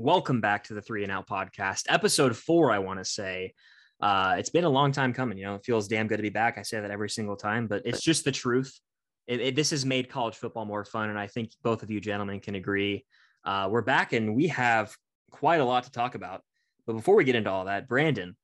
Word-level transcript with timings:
welcome 0.00 0.40
back 0.40 0.64
to 0.64 0.72
the 0.72 0.80
Three 0.80 1.02
and 1.02 1.12
Out 1.12 1.28
podcast, 1.28 1.84
episode 1.90 2.34
four. 2.34 2.72
I 2.72 2.78
want 2.78 2.98
to 3.00 3.04
say 3.04 3.52
uh, 4.00 4.36
it's 4.38 4.48
been 4.48 4.64
a 4.64 4.68
long 4.68 4.92
time 4.92 5.12
coming. 5.12 5.36
You 5.36 5.44
know, 5.44 5.54
it 5.56 5.64
feels 5.64 5.88
damn 5.88 6.06
good 6.06 6.16
to 6.16 6.22
be 6.22 6.30
back. 6.30 6.56
I 6.56 6.62
say 6.62 6.80
that 6.80 6.90
every 6.90 7.10
single 7.10 7.36
time, 7.36 7.66
but 7.66 7.82
it's 7.84 8.00
just 8.00 8.24
the 8.24 8.32
truth. 8.32 8.80
It, 9.26 9.40
it, 9.40 9.54
this 9.54 9.70
has 9.70 9.84
made 9.84 10.08
college 10.08 10.36
football 10.36 10.64
more 10.64 10.86
fun, 10.86 11.10
and 11.10 11.18
I 11.18 11.26
think 11.26 11.50
both 11.62 11.82
of 11.82 11.90
you 11.90 12.00
gentlemen 12.00 12.40
can 12.40 12.54
agree. 12.54 13.04
Uh, 13.44 13.68
we're 13.70 13.82
back, 13.82 14.14
and 14.14 14.34
we 14.34 14.46
have 14.48 14.96
quite 15.30 15.60
a 15.60 15.64
lot 15.66 15.84
to 15.84 15.92
talk 15.92 16.14
about. 16.14 16.42
But 16.86 16.94
before 16.94 17.14
we 17.14 17.24
get 17.24 17.34
into 17.34 17.50
all 17.50 17.66
that, 17.66 17.86
Brandon, 17.86 18.34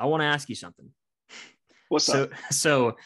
I 0.00 0.06
want 0.06 0.22
to 0.22 0.26
ask 0.26 0.48
you 0.48 0.56
something. 0.56 0.90
What's 1.90 2.06
so, 2.06 2.24
up? 2.24 2.30
So, 2.50 2.96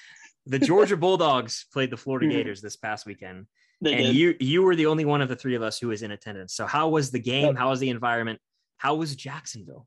the 0.46 0.58
Georgia 0.58 0.96
Bulldogs 0.96 1.66
played 1.74 1.90
the 1.90 1.98
Florida 1.98 2.27
Mhm. 2.27 2.32
Gators 2.32 2.62
this 2.62 2.77
past 2.77 3.04
weekend 3.04 3.46
They 3.80 3.93
and 3.93 4.02
did. 4.04 4.16
you 4.16 4.34
you 4.40 4.62
were 4.62 4.74
the 4.74 4.86
only 4.86 5.04
one 5.04 5.20
of 5.20 5.29
the 5.29 5.36
three 5.36 5.54
of 5.54 5.62
us 5.62 5.79
who 5.79 5.88
was 5.88 6.02
in 6.02 6.11
attendance. 6.11 6.54
So 6.54 6.66
how 6.66 6.88
was 6.88 7.11
the 7.11 7.18
game? 7.18 7.54
How 7.54 7.70
was 7.70 7.80
the 7.80 7.90
environment? 7.90 8.40
How 8.79 8.95
was 8.95 9.14
Jacksonville? 9.14 9.86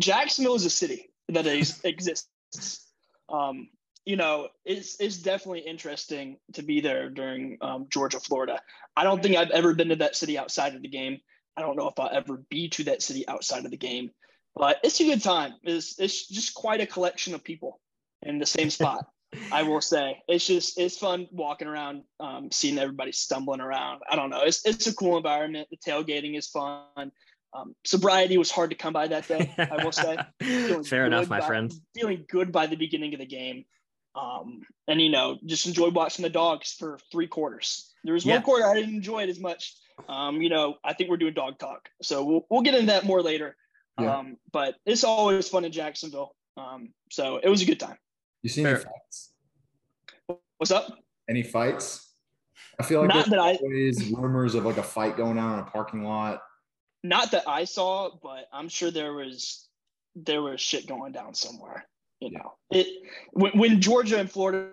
Jacksonville 0.00 0.54
is 0.54 0.64
a 0.64 0.70
city 0.70 1.10
that 1.28 1.46
is, 1.46 1.80
exists. 1.84 2.86
Um, 3.28 3.68
you 4.04 4.16
know, 4.16 4.48
it's 4.64 5.00
it's 5.00 5.16
definitely 5.16 5.60
interesting 5.60 6.36
to 6.52 6.62
be 6.62 6.80
there 6.80 7.10
during 7.10 7.58
um, 7.60 7.86
Georgia, 7.90 8.20
Florida. 8.20 8.60
I 8.96 9.02
don't 9.02 9.20
think 9.20 9.36
I've 9.36 9.50
ever 9.50 9.74
been 9.74 9.88
to 9.88 9.96
that 9.96 10.14
city 10.14 10.38
outside 10.38 10.76
of 10.76 10.82
the 10.82 10.88
game. 10.88 11.18
I 11.56 11.62
don't 11.62 11.76
know 11.76 11.88
if 11.88 11.98
I'll 11.98 12.14
ever 12.14 12.44
be 12.48 12.68
to 12.70 12.84
that 12.84 13.02
city 13.02 13.26
outside 13.26 13.64
of 13.64 13.70
the 13.72 13.76
game, 13.76 14.10
but 14.54 14.78
it's 14.84 15.00
a 15.00 15.04
good 15.04 15.22
time. 15.22 15.54
It's 15.64 15.98
it's 15.98 16.28
just 16.28 16.54
quite 16.54 16.80
a 16.80 16.86
collection 16.86 17.34
of 17.34 17.42
people 17.42 17.80
in 18.22 18.38
the 18.38 18.46
same 18.46 18.70
spot. 18.70 19.06
I 19.52 19.62
will 19.62 19.80
say 19.80 20.22
it's 20.28 20.46
just 20.46 20.78
it's 20.78 20.96
fun 20.98 21.28
walking 21.32 21.68
around, 21.68 22.02
um, 22.20 22.50
seeing 22.50 22.78
everybody 22.78 23.12
stumbling 23.12 23.60
around. 23.60 24.02
I 24.10 24.16
don't 24.16 24.30
know. 24.30 24.42
It's 24.42 24.64
it's 24.66 24.86
a 24.86 24.94
cool 24.94 25.16
environment. 25.16 25.68
The 25.70 25.76
tailgating 25.76 26.36
is 26.36 26.48
fun. 26.48 27.12
Um, 27.54 27.74
sobriety 27.84 28.36
was 28.38 28.50
hard 28.50 28.70
to 28.70 28.76
come 28.76 28.92
by 28.92 29.08
that 29.08 29.26
day. 29.28 29.54
I 29.58 29.82
will 29.84 29.92
say. 29.92 30.18
Fair 30.84 31.06
enough, 31.06 31.28
my 31.28 31.40
by- 31.40 31.46
friend. 31.46 31.72
Feeling 31.94 32.24
good 32.28 32.52
by 32.52 32.66
the 32.66 32.76
beginning 32.76 33.14
of 33.14 33.20
the 33.20 33.26
game, 33.26 33.64
um, 34.14 34.62
and 34.88 35.00
you 35.00 35.10
know, 35.10 35.38
just 35.46 35.66
enjoyed 35.66 35.94
watching 35.94 36.22
the 36.22 36.30
dogs 36.30 36.72
for 36.72 36.98
three 37.10 37.26
quarters. 37.26 37.92
There 38.04 38.14
was 38.14 38.24
Yeah. 38.26 38.34
one 38.34 38.42
quarter 38.42 38.66
I 38.66 38.74
didn't 38.74 38.94
enjoy 38.94 39.22
it 39.22 39.28
as 39.30 39.40
much. 39.40 39.74
Um, 40.08 40.42
you 40.42 40.50
know, 40.50 40.76
I 40.84 40.92
think 40.92 41.08
we're 41.10 41.16
doing 41.16 41.34
dog 41.34 41.58
talk, 41.58 41.88
so 42.02 42.24
we'll 42.24 42.46
we'll 42.50 42.62
get 42.62 42.74
into 42.74 42.86
that 42.88 43.04
more 43.04 43.22
later. 43.22 43.56
Yeah. 43.98 44.18
Um, 44.18 44.36
but 44.52 44.74
it's 44.84 45.04
always 45.04 45.48
fun 45.48 45.64
in 45.64 45.72
Jacksonville. 45.72 46.34
Um, 46.58 46.90
so 47.10 47.38
it 47.42 47.48
was 47.48 47.62
a 47.62 47.64
good 47.64 47.80
time. 47.80 47.96
You 48.46 48.50
see 48.50 48.64
any 48.64 48.76
fights? 48.78 49.32
What's 50.58 50.70
up? 50.70 50.86
Any 51.28 51.42
fights? 51.42 52.12
I 52.78 52.84
feel 52.84 53.00
like 53.00 53.08
Not 53.08 53.14
there's 53.28 53.30
that 53.30 53.40
I 53.40 53.54
always 53.56 54.08
rumors 54.12 54.54
of 54.54 54.64
like 54.64 54.76
a 54.76 54.84
fight 54.84 55.16
going 55.16 55.36
on 55.36 55.54
in 55.54 55.58
a 55.64 55.68
parking 55.68 56.04
lot. 56.04 56.42
not 57.02 57.32
that 57.32 57.48
I 57.48 57.64
saw, 57.64 58.08
but 58.22 58.46
I'm 58.52 58.68
sure 58.68 58.92
there 58.92 59.14
was 59.14 59.68
there 60.14 60.42
was 60.42 60.60
shit 60.60 60.86
going 60.86 61.10
down 61.10 61.34
somewhere. 61.34 61.86
You 62.20 62.30
know, 62.38 62.52
it 62.70 62.86
when, 63.32 63.50
when 63.58 63.80
Georgia 63.80 64.20
and 64.20 64.30
Florida 64.30 64.68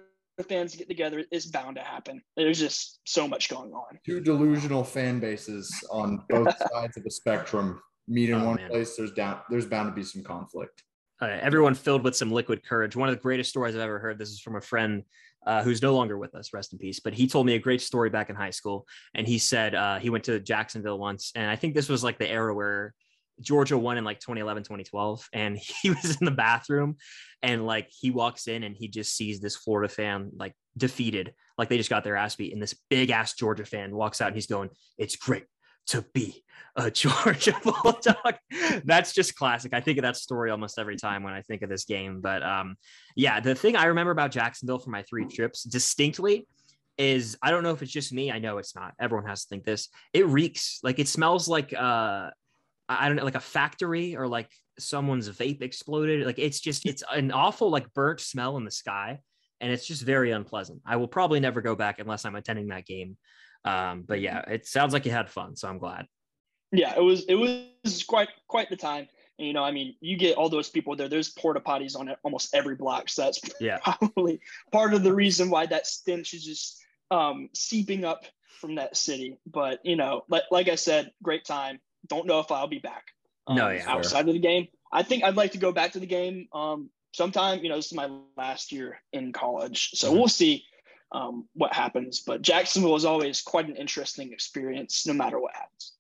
fans 0.47 0.75
get 0.75 0.88
together, 0.88 1.25
it's 1.31 1.47
bound 1.47 1.77
to 1.77 1.81
happen. 1.81 2.21
There's 2.38 2.59
just 2.59 2.99
so 3.05 3.27
much 3.27 3.49
going 3.49 3.71
on. 3.73 3.97
Two 4.05 4.21
delusional 4.21 4.83
fan 4.83 5.19
bases 5.19 5.83
on 5.89 6.21
both 6.29 6.55
sides 6.71 6.95
of 6.95 7.03
the 7.03 7.09
spectrum 7.09 7.81
meet 8.07 8.29
in 8.29 8.35
Oh, 8.39 8.45
one 8.45 8.55
man. 8.57 8.69
place. 8.69 8.95
There's 8.95 9.13
down. 9.13 9.39
There's 9.49 9.66
bound 9.66 9.89
to 9.89 9.95
be 9.95 10.03
some 10.03 10.21
conflict. 10.21 10.83
Uh, 11.22 11.25
everyone 11.42 11.75
filled 11.75 12.03
with 12.03 12.16
some 12.16 12.31
liquid 12.31 12.66
courage. 12.66 12.95
One 12.95 13.08
of 13.08 13.16
the 13.16 13.22
greatest 13.22 13.50
stories 13.50 13.75
I've 13.75 13.81
ever 13.81 14.00
heard. 14.00 14.17
This 14.17 14.30
is 14.30 14.39
from 14.39 14.56
a 14.56 14.61
friend 14.61 15.03
uh, 15.45 15.64
who's 15.64 15.81
no 15.81 15.95
longer 15.95 16.17
with 16.17 16.36
us. 16.36 16.53
Rest 16.53 16.73
in 16.73 16.80
peace. 16.80 17.00
But 17.00 17.14
he 17.14 17.28
told 17.28 17.45
me 17.45 17.56
a 17.56 17.59
great 17.59 17.81
story 17.81 18.09
back 18.09 18.30
in 18.30 18.36
high 18.36 18.50
school, 18.50 18.88
and 19.14 19.28
he 19.28 19.38
said 19.38 19.75
uh, 19.75 20.00
he 20.00 20.09
went 20.09 20.23
to 20.25 20.39
Jacksonville 20.39 21.00
once, 21.00 21.31
and 21.36 21.50
I 21.50 21.56
think 21.56 21.75
this 21.75 21.89
was 21.89 22.03
like 22.03 22.17
the 22.17 22.30
era 22.30 22.53
where 22.53 22.94
Georgia 23.41 23.78
won 23.78 23.97
in 23.97 24.03
like 24.03 24.19
2011, 24.19 24.64
2012, 24.64 25.28
and 25.34 25.58
he 25.81 25.89
was 25.89 26.17
in 26.19 26.25
the 26.25 26.31
bathroom, 26.31 26.97
and 27.41 27.66
like 27.66 27.89
he 27.89 28.11
walks 28.11 28.47
in 28.47 28.64
and 28.64 28.75
he 28.75 28.88
just 28.88 29.16
sees 29.16 29.39
this 29.39 29.56
Florida 29.56 29.94
fan 29.94 30.31
like 30.35 30.53
defeated, 30.78 31.34
like 31.57 31.69
they 31.69 31.78
just 31.78 31.90
got 31.90 32.03
their 32.03 32.16
ass 32.16 32.35
beat, 32.35 32.53
and 32.53 32.62
this 32.62 32.75
big 32.90 33.09
ass 33.09 33.34
Georgia 33.34 33.66
fan 33.66 33.96
walks 33.96 34.22
out 34.22 34.28
and 34.28 34.35
he's 34.35 34.47
going, 34.47 34.69
"It's 34.97 35.16
great 35.16 35.46
to 35.88 36.03
be 36.13 36.44
a 36.75 36.89
Georgia 36.91 37.55
Bulldog." 37.63 38.35
That's 38.83 39.13
just 39.13 39.35
classic. 39.35 39.73
I 39.73 39.81
think 39.81 39.97
of 39.97 40.03
that 40.03 40.17
story 40.17 40.51
almost 40.51 40.79
every 40.79 40.97
time 40.97 41.23
when 41.23 41.33
I 41.33 41.41
think 41.41 41.61
of 41.61 41.69
this 41.69 41.85
game. 41.85 42.21
But 42.21 42.44
um, 42.44 42.75
yeah, 43.16 43.39
the 43.39 43.55
thing 43.55 43.75
I 43.75 43.85
remember 43.85 44.11
about 44.11 44.31
Jacksonville 44.31 44.79
for 44.79 44.89
my 44.89 45.03
three 45.03 45.25
trips 45.25 45.63
distinctly 45.63 46.47
is 46.97 47.38
I 47.41 47.51
don't 47.51 47.63
know 47.63 47.72
if 47.72 47.81
it's 47.81 47.91
just 47.91 48.13
me. 48.13 48.31
I 48.31 48.39
know 48.39 48.57
it's 48.57 48.75
not. 48.75 48.93
Everyone 48.99 49.27
has 49.27 49.43
to 49.43 49.49
think 49.49 49.66
this. 49.66 49.89
It 50.13 50.27
reeks 50.27 50.79
like 50.83 50.99
it 50.99 51.07
smells 51.07 51.47
like 51.47 51.73
uh, 51.73 52.29
I 52.29 52.31
I 52.88 53.07
don't 53.07 53.17
know, 53.17 53.23
like 53.23 53.35
a 53.35 53.39
factory 53.39 54.16
or 54.16 54.27
like 54.27 54.49
someone's 54.79 55.29
vape 55.29 55.61
exploded. 55.61 56.25
Like 56.25 56.39
it's 56.39 56.59
just 56.59 56.85
it's 56.85 57.03
an 57.11 57.31
awful 57.31 57.69
like 57.69 57.93
burnt 57.93 58.19
smell 58.19 58.57
in 58.57 58.66
the 58.66 58.72
sky, 58.72 59.19
and 59.61 59.72
it's 59.72 59.85
just 59.85 60.03
very 60.03 60.31
unpleasant. 60.31 60.81
I 60.85 60.97
will 60.97 61.07
probably 61.07 61.39
never 61.39 61.61
go 61.61 61.75
back 61.75 61.99
unless 61.99 62.25
I'm 62.25 62.35
attending 62.35 62.67
that 62.67 62.85
game. 62.85 63.17
Um, 63.66 64.03
but 64.07 64.19
yeah, 64.22 64.40
it 64.50 64.66
sounds 64.68 64.94
like 64.94 65.06
you 65.06 65.12
had 65.12 65.29
fun, 65.29 65.56
so 65.56 65.68
I'm 65.69 65.78
glad. 65.78 66.07
Yeah, 66.72 66.96
it 66.97 67.01
was 67.01 67.25
it 67.25 67.35
was 67.35 68.03
quite 68.03 68.29
quite 68.47 68.69
the 68.69 68.75
time. 68.78 69.07
And, 69.40 69.47
you 69.47 69.53
know, 69.53 69.63
I 69.63 69.72
mean, 69.72 69.96
you 70.00 70.16
get 70.18 70.38
all 70.38 70.50
those 70.50 70.69
people 70.69 70.96
there. 70.96 71.07
There's 71.09 71.29
porta 71.29 71.59
potties 71.59 71.97
on 71.97 72.13
almost 72.23 72.53
every 72.53 72.75
block, 72.75 73.09
so 73.09 73.23
that's 73.23 73.40
Yeah. 73.59 73.78
probably 73.79 74.40
part 74.72 74.94
of 74.94 75.03
the 75.03 75.13
reason 75.13 75.50
why 75.50 75.66
that 75.68 75.88
stench 75.88 76.34
is 76.34 76.44
just 76.44 76.79
um, 77.12 77.50
seeping 77.53 78.06
up 78.06 78.25
from 78.59 78.75
that 78.75 78.96
city. 78.97 79.38
But 79.46 79.79
you 79.84 79.96
know, 79.96 80.23
like 80.29 80.44
like 80.52 80.68
I 80.68 80.75
said, 80.75 81.12
great 81.22 81.46
time. 81.46 81.79
Don't 82.07 82.28
know 82.28 82.40
if 82.40 82.52
I'll 82.52 82.68
be 82.68 82.79
back. 82.79 83.06
um, 83.47 83.56
No, 83.56 83.69
yeah. 83.69 83.85
outside 83.88 84.28
of 84.28 84.34
the 84.34 84.40
game. 84.40 84.68
I 84.91 85.03
think 85.03 85.23
I'd 85.23 85.35
like 85.35 85.53
to 85.53 85.57
go 85.57 85.72
back 85.72 85.94
to 85.94 86.00
the 86.00 86.06
game 86.06 86.47
um, 86.53 86.90
sometime. 87.13 87.63
You 87.63 87.69
know, 87.69 87.78
this 87.78 87.88
is 87.88 87.94
my 87.94 88.09
last 88.38 88.72
year 88.72 89.02
in 89.12 89.31
college, 89.31 89.91
so 89.94 90.12
Mhm. 90.12 90.18
we'll 90.18 90.28
see 90.28 90.66
um, 91.13 91.47
what 91.53 91.74
happens. 91.74 92.22
But 92.22 92.41
Jacksonville 92.41 92.96
is 92.96 93.06
always 93.06 93.41
quite 93.41 93.69
an 93.69 93.75
interesting 93.75 94.34
experience, 94.34 95.06
no 95.07 95.13
matter 95.13 95.40
what 95.40 95.53
happens. 95.53 95.94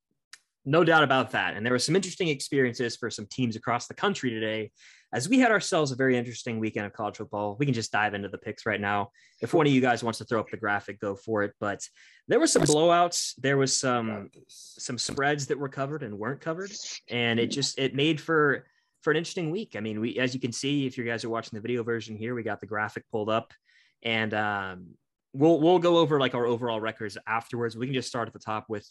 No 0.65 0.83
doubt 0.83 1.03
about 1.03 1.31
that. 1.31 1.55
And 1.55 1.65
there 1.65 1.73
were 1.73 1.79
some 1.79 1.95
interesting 1.95 2.29
experiences 2.29 2.95
for 2.95 3.09
some 3.09 3.25
teams 3.27 3.55
across 3.55 3.87
the 3.87 3.93
country 3.93 4.29
today. 4.29 4.71
As 5.13 5.29
we 5.29 5.37
had 5.37 5.51
ourselves 5.51 5.91
a 5.91 5.95
very 5.95 6.17
interesting 6.17 6.57
weekend 6.57 6.85
of 6.85 6.93
college 6.93 7.17
football, 7.17 7.55
we 7.59 7.65
can 7.65 7.73
just 7.73 7.91
dive 7.91 8.13
into 8.13 8.29
the 8.29 8.37
picks 8.37 8.65
right 8.65 8.81
now. 8.81 9.11
If 9.41 9.53
one 9.53 9.67
of 9.67 9.73
you 9.73 9.81
guys 9.81 10.03
wants 10.03 10.19
to 10.19 10.25
throw 10.25 10.39
up 10.39 10.49
the 10.49 10.57
graphic, 10.57 10.99
go 10.99 11.15
for 11.15 11.43
it. 11.43 11.53
But 11.59 11.87
there 12.27 12.39
were 12.39 12.47
some 12.47 12.63
blowouts. 12.63 13.33
There 13.37 13.57
was 13.57 13.77
some 13.77 14.29
some 14.47 14.97
spreads 14.97 15.47
that 15.47 15.59
were 15.59 15.69
covered 15.69 16.01
and 16.01 16.17
weren't 16.17 16.41
covered, 16.41 16.71
and 17.09 17.39
it 17.39 17.47
just 17.47 17.77
it 17.77 17.93
made 17.93 18.19
for 18.19 18.65
for 19.01 19.11
an 19.11 19.17
interesting 19.17 19.51
week. 19.51 19.75
I 19.75 19.81
mean, 19.81 19.99
we 19.99 20.17
as 20.17 20.33
you 20.33 20.39
can 20.39 20.53
see, 20.53 20.87
if 20.87 20.97
you 20.97 21.03
guys 21.03 21.23
are 21.23 21.29
watching 21.29 21.57
the 21.57 21.61
video 21.61 21.83
version 21.83 22.15
here, 22.15 22.33
we 22.33 22.41
got 22.41 22.59
the 22.59 22.65
graphic 22.65 23.03
pulled 23.11 23.29
up, 23.29 23.53
and 24.01 24.33
um, 24.33 24.95
we'll 25.33 25.59
we'll 25.59 25.79
go 25.79 25.97
over 25.97 26.19
like 26.19 26.35
our 26.35 26.45
overall 26.45 26.79
records 26.79 27.17
afterwards. 27.27 27.75
We 27.75 27.87
can 27.87 27.93
just 27.93 28.07
start 28.07 28.27
at 28.27 28.33
the 28.33 28.39
top 28.39 28.65
with 28.69 28.87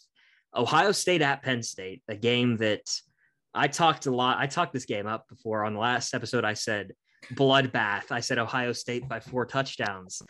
Ohio 0.55 0.91
State 0.91 1.21
at 1.21 1.41
Penn 1.41 1.63
State, 1.63 2.03
a 2.07 2.15
game 2.15 2.57
that 2.57 2.81
I 3.53 3.67
talked 3.67 4.05
a 4.05 4.11
lot. 4.11 4.37
I 4.37 4.47
talked 4.47 4.73
this 4.73 4.85
game 4.85 5.07
up 5.07 5.27
before 5.27 5.63
on 5.63 5.73
the 5.73 5.79
last 5.79 6.13
episode. 6.13 6.43
I 6.43 6.53
said 6.53 6.93
bloodbath. 7.33 8.11
I 8.11 8.19
said 8.19 8.37
Ohio 8.37 8.73
State 8.73 9.07
by 9.07 9.19
four 9.19 9.45
touchdowns. 9.45 10.21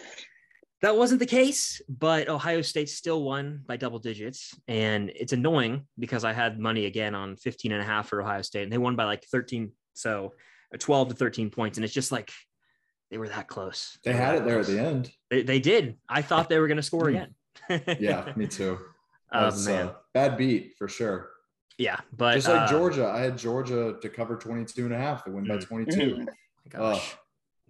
That 0.81 0.97
wasn't 0.97 1.21
the 1.21 1.25
case, 1.25 1.81
but 1.87 2.27
Ohio 2.27 2.61
State 2.61 2.89
still 2.89 3.23
won 3.23 3.61
by 3.65 3.77
double 3.77 3.99
digits. 3.99 4.53
And 4.67 5.11
it's 5.15 5.31
annoying 5.31 5.87
because 5.97 6.25
I 6.25 6.33
had 6.33 6.59
money 6.59 6.85
again 6.85 7.15
on 7.15 7.37
15 7.37 7.71
and 7.71 7.81
a 7.81 7.85
half 7.85 8.09
for 8.09 8.21
Ohio 8.21 8.41
State 8.41 8.63
and 8.63 8.71
they 8.71 8.77
won 8.77 8.97
by 8.97 9.05
like 9.05 9.23
13. 9.31 9.71
So 9.93 10.33
uh, 10.73 10.77
12 10.77 11.09
to 11.09 11.15
13 11.15 11.49
points. 11.51 11.77
And 11.77 11.85
it's 11.85 11.93
just 11.93 12.11
like 12.11 12.31
they 13.13 13.19
were 13.19 13.29
that 13.29 13.47
close. 13.47 13.99
They 14.03 14.11
had 14.13 14.33
it 14.33 14.43
there 14.43 14.59
at 14.59 14.65
the 14.65 14.79
end. 14.79 15.11
They, 15.29 15.43
they 15.43 15.59
did. 15.59 15.97
I 16.09 16.23
thought 16.23 16.49
they 16.49 16.57
were 16.57 16.65
going 16.67 16.77
to 16.77 16.81
score 16.83 17.11
Hmm. 17.11 17.15
again. 17.69 17.95
Yeah, 17.99 18.33
me 18.35 18.47
too. 18.47 18.79
That 19.31 19.53
Oh, 19.53 19.65
man. 19.65 19.87
uh, 19.89 19.93
bad 20.15 20.35
beat 20.35 20.73
for 20.79 20.87
sure. 20.87 21.29
yeah. 21.77 21.99
But 22.17 22.33
Just 22.33 22.47
like 22.47 22.61
uh, 22.61 22.67
Georgia, 22.67 23.05
I 23.07 23.19
had 23.19 23.37
Georgia 23.37 23.97
to 24.01 24.09
cover 24.09 24.35
22 24.35 24.85
and 24.85 24.93
a 24.95 24.97
half. 24.97 25.25
They 25.25 25.29
win 25.31 25.45
by 25.47 25.57
Mm. 25.57 25.67
22. 25.67 25.99
Mhm. 26.15 26.27
Gosh, 26.69 27.13
Ugh. 27.13 27.17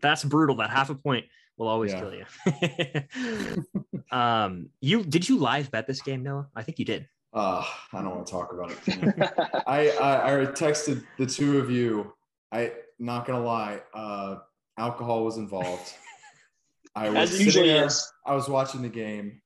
that's 0.02 0.24
brutal. 0.24 0.56
That 0.56 0.70
half 0.70 0.90
a 0.90 0.96
point 0.96 1.26
will 1.58 1.68
always 1.68 1.92
Yeah. 1.92 2.00
kill 2.00 2.14
you. 2.16 4.06
um, 4.18 4.70
you 4.80 5.04
did 5.04 5.28
you 5.28 5.38
live 5.40 5.70
bet 5.72 5.88
this 5.88 6.02
game, 6.02 6.24
Noah? 6.24 6.48
I 6.56 6.64
think 6.64 6.80
you 6.80 6.86
did. 6.86 7.10
Uh, 7.34 7.66
I 7.92 8.02
don't 8.02 8.16
want 8.16 8.26
to 8.28 8.32
talk 8.32 8.54
about 8.54 8.72
it. 8.72 8.78
I, 9.68 9.90
I 9.90 10.42
I 10.42 10.46
texted 10.46 11.04
the 11.18 11.26
two 11.26 11.60
of 11.60 11.70
you. 11.70 12.14
I 12.50 12.72
not 13.00 13.26
gonna 13.26 13.44
lie, 13.44 13.82
uh, 13.94 14.38
alcohol 14.78 15.24
was 15.26 15.38
involved. 15.38 15.94
I 16.96 17.10
was 17.10 17.32
As 17.32 17.40
usually 17.46 17.70
there, 17.70 17.86
is. 17.86 18.12
I 18.26 18.36
was 18.36 18.48
watching 18.48 18.82
the 18.82 18.90
game, 18.90 19.42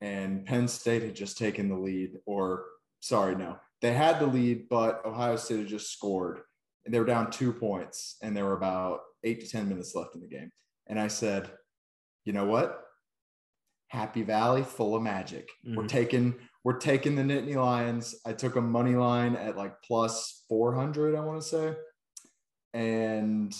and 0.00 0.44
Penn 0.46 0.68
State 0.68 1.02
had 1.02 1.14
just 1.14 1.36
taken 1.38 1.68
the 1.68 1.76
lead. 1.76 2.12
Or 2.26 2.64
sorry, 3.00 3.34
no, 3.36 3.58
they 3.82 3.92
had 3.92 4.18
the 4.18 4.26
lead, 4.26 4.68
but 4.70 5.04
Ohio 5.04 5.36
State 5.36 5.58
had 5.58 5.68
just 5.68 5.92
scored, 5.92 6.40
and 6.84 6.94
they 6.94 6.98
were 6.98 7.04
down 7.06 7.30
two 7.30 7.52
points, 7.52 8.16
and 8.22 8.36
there 8.36 8.44
were 8.46 8.56
about 8.56 9.00
eight 9.24 9.40
to 9.40 9.48
ten 9.48 9.68
minutes 9.68 9.94
left 9.94 10.14
in 10.14 10.20
the 10.22 10.28
game. 10.28 10.50
And 10.86 10.98
I 10.98 11.08
said, 11.08 11.50
you 12.24 12.32
know 12.32 12.46
what? 12.46 12.78
Happy 13.88 14.22
Valley, 14.22 14.62
full 14.62 14.94
of 14.96 15.02
magic. 15.02 15.48
We're 15.64 15.84
Mhm. 15.84 15.88
taking 15.88 16.34
we're 16.64 16.78
taking 16.78 17.16
the 17.16 17.22
Nittany 17.22 17.56
Lions. 17.56 18.14
I 18.24 18.32
took 18.32 18.54
a 18.56 18.60
money 18.60 18.94
line 18.94 19.34
at 19.34 19.56
like 19.56 19.82
plus 19.82 20.44
400, 20.48 21.16
I 21.16 21.20
want 21.20 21.42
to 21.42 21.46
say. 21.48 21.74
And 22.72 23.52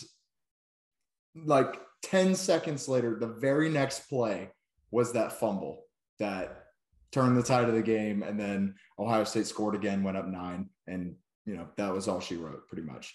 like 1.34 1.80
10 2.04 2.34
seconds 2.34 2.88
later, 2.88 3.16
the 3.18 3.26
very 3.26 3.68
next 3.68 4.08
play 4.08 4.50
was 4.90 5.12
that 5.12 5.32
fumble 5.32 5.84
that 6.18 6.64
turned 7.10 7.36
the 7.36 7.42
tide 7.42 7.68
of 7.68 7.74
the 7.74 7.82
game. 7.82 8.22
And 8.22 8.38
then 8.38 8.74
Ohio 8.98 9.24
State 9.24 9.46
scored 9.46 9.74
again, 9.74 10.02
went 10.02 10.16
up 10.16 10.26
nine. 10.26 10.70
And, 10.86 11.14
you 11.46 11.56
know, 11.56 11.68
that 11.76 11.92
was 11.92 12.08
all 12.08 12.20
she 12.20 12.36
wrote 12.36 12.66
pretty 12.68 12.84
much. 12.84 13.14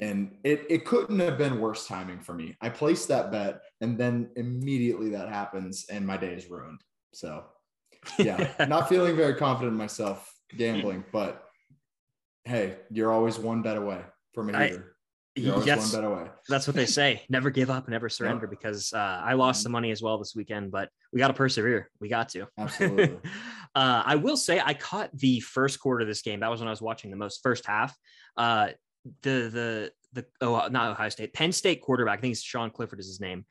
And 0.00 0.36
it, 0.44 0.66
it 0.68 0.84
couldn't 0.84 1.20
have 1.20 1.38
been 1.38 1.60
worse 1.60 1.86
timing 1.86 2.20
for 2.20 2.34
me. 2.34 2.56
I 2.60 2.68
placed 2.68 3.08
that 3.08 3.32
bet 3.32 3.62
and 3.80 3.96
then 3.96 4.30
immediately 4.36 5.10
that 5.10 5.28
happens 5.28 5.86
and 5.90 6.06
my 6.06 6.16
day 6.16 6.34
is 6.34 6.50
ruined. 6.50 6.80
So, 7.12 7.44
yeah, 8.18 8.52
not 8.68 8.88
feeling 8.88 9.16
very 9.16 9.34
confident 9.34 9.72
in 9.72 9.78
myself 9.78 10.32
gambling, 10.56 11.04
but 11.12 11.44
hey, 12.44 12.76
you're 12.90 13.12
always 13.12 13.38
one 13.38 13.62
bet 13.62 13.76
away 13.76 14.00
from 14.34 14.50
a 14.50 14.64
heater. 14.64 14.96
Yes, 15.36 15.96
That's 16.48 16.66
what 16.66 16.76
they 16.76 16.86
say. 17.00 17.22
Never 17.28 17.50
give 17.50 17.70
up, 17.70 17.88
never 17.88 18.08
surrender. 18.08 18.46
Yep. 18.46 18.50
Because 18.50 18.92
uh, 18.92 19.20
I 19.22 19.34
lost 19.34 19.58
mm-hmm. 19.58 19.62
some 19.64 19.72
money 19.72 19.90
as 19.90 20.02
well 20.02 20.18
this 20.18 20.34
weekend, 20.34 20.70
but 20.70 20.88
we 21.12 21.18
got 21.18 21.28
to 21.28 21.34
persevere. 21.34 21.90
We 22.00 22.08
got 22.08 22.28
to. 22.30 22.46
Absolutely. 22.58 23.18
uh, 23.74 24.02
I 24.04 24.16
will 24.16 24.36
say 24.36 24.60
I 24.64 24.74
caught 24.74 25.10
the 25.14 25.40
first 25.40 25.80
quarter 25.80 26.02
of 26.02 26.08
this 26.08 26.22
game. 26.22 26.40
That 26.40 26.50
was 26.50 26.60
when 26.60 26.68
I 26.68 26.72
was 26.72 26.82
watching 26.82 27.10
the 27.10 27.16
most 27.16 27.42
first 27.42 27.66
half. 27.66 27.96
Uh, 28.36 28.68
the 29.22 29.50
the 29.52 29.92
the 30.12 30.26
oh 30.40 30.68
not 30.68 30.90
Ohio 30.90 31.08
State 31.08 31.32
Penn 31.32 31.52
State 31.52 31.80
quarterback. 31.82 32.18
I 32.18 32.20
think 32.20 32.32
it's 32.32 32.42
Sean 32.42 32.70
Clifford 32.70 33.00
is 33.00 33.06
his 33.06 33.20
name. 33.20 33.44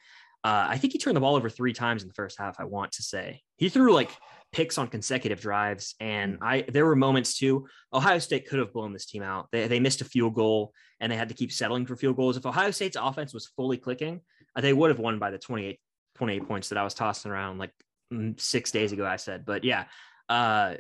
Uh, 0.44 0.68
I 0.70 0.78
think 0.78 0.94
he 0.94 1.00
turned 1.00 1.18
the 1.18 1.22
ball 1.22 1.36
over 1.36 1.50
three 1.50 1.74
times 1.74 2.02
in 2.02 2.08
the 2.08 2.14
first 2.14 2.40
half. 2.40 2.60
I 2.60 2.64
want 2.64 2.94
to 2.94 3.04
say 3.04 3.42
he 3.58 3.68
threw 3.70 3.94
like 3.94 4.12
picks 4.52 4.78
on 4.78 4.88
consecutive 4.88 5.40
drives, 5.40 5.96
and 6.00 6.38
hmm. 6.38 6.44
I 6.44 6.66
there 6.68 6.86
were 6.86 6.96
moments 6.96 7.38
too. 7.38 7.68
Ohio 7.94 8.20
State 8.20 8.48
could 8.48 8.60
have 8.60 8.74
blown 8.74 8.94
this 8.94 9.06
team 9.06 9.24
out. 9.24 9.48
They 9.52 9.68
they 9.68 9.80
missed 9.80 10.02
a 10.02 10.06
field 10.06 10.36
goal, 10.36 10.74
and 11.00 11.12
they 11.12 11.18
had 11.18 11.30
to 11.30 11.36
keep 11.36 11.52
settling 11.52 11.86
for 11.86 11.96
field 11.96 12.16
goals. 12.16 12.38
If 12.38 12.46
Ohio 12.46 12.72
State's 12.72 12.98
offense 13.00 13.34
was 13.34 13.48
fully 13.56 13.78
clicking, 13.78 14.22
uh, 14.56 14.62
they 14.62 14.74
would 14.74 14.90
have 14.90 15.00
won 15.00 15.20
by 15.20 15.32
the 15.32 15.38
28, 15.38 15.80
28 16.16 16.48
points 16.48 16.70
that 16.70 16.78
I 16.78 16.84
was 16.84 16.94
tossing 16.94 17.32
around 17.32 17.58
like 17.58 17.72
mm, 18.12 18.40
six 18.40 18.72
days 18.72 18.92
ago. 18.92 19.06
I 19.06 19.18
said, 19.18 19.46
but 19.46 19.64
yeah, 19.64 19.86
uh, 20.28 20.76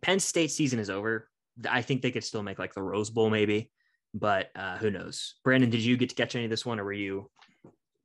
Penn 0.00 0.20
State 0.20 0.50
season 0.50 0.78
is 0.78 0.90
over. 0.90 1.28
I 1.68 1.82
think 1.82 2.02
they 2.02 2.10
could 2.10 2.24
still 2.24 2.42
make 2.42 2.58
like 2.58 2.74
the 2.74 2.82
Rose 2.82 3.10
Bowl 3.10 3.30
maybe, 3.30 3.70
but 4.14 4.50
uh, 4.56 4.78
who 4.78 4.90
knows? 4.90 5.34
Brandon, 5.44 5.70
did 5.70 5.82
you 5.82 5.96
get 5.96 6.08
to 6.10 6.14
catch 6.14 6.34
any 6.34 6.44
of 6.44 6.50
this 6.50 6.66
one, 6.66 6.80
or 6.80 6.84
were 6.84 6.92
you 6.92 7.30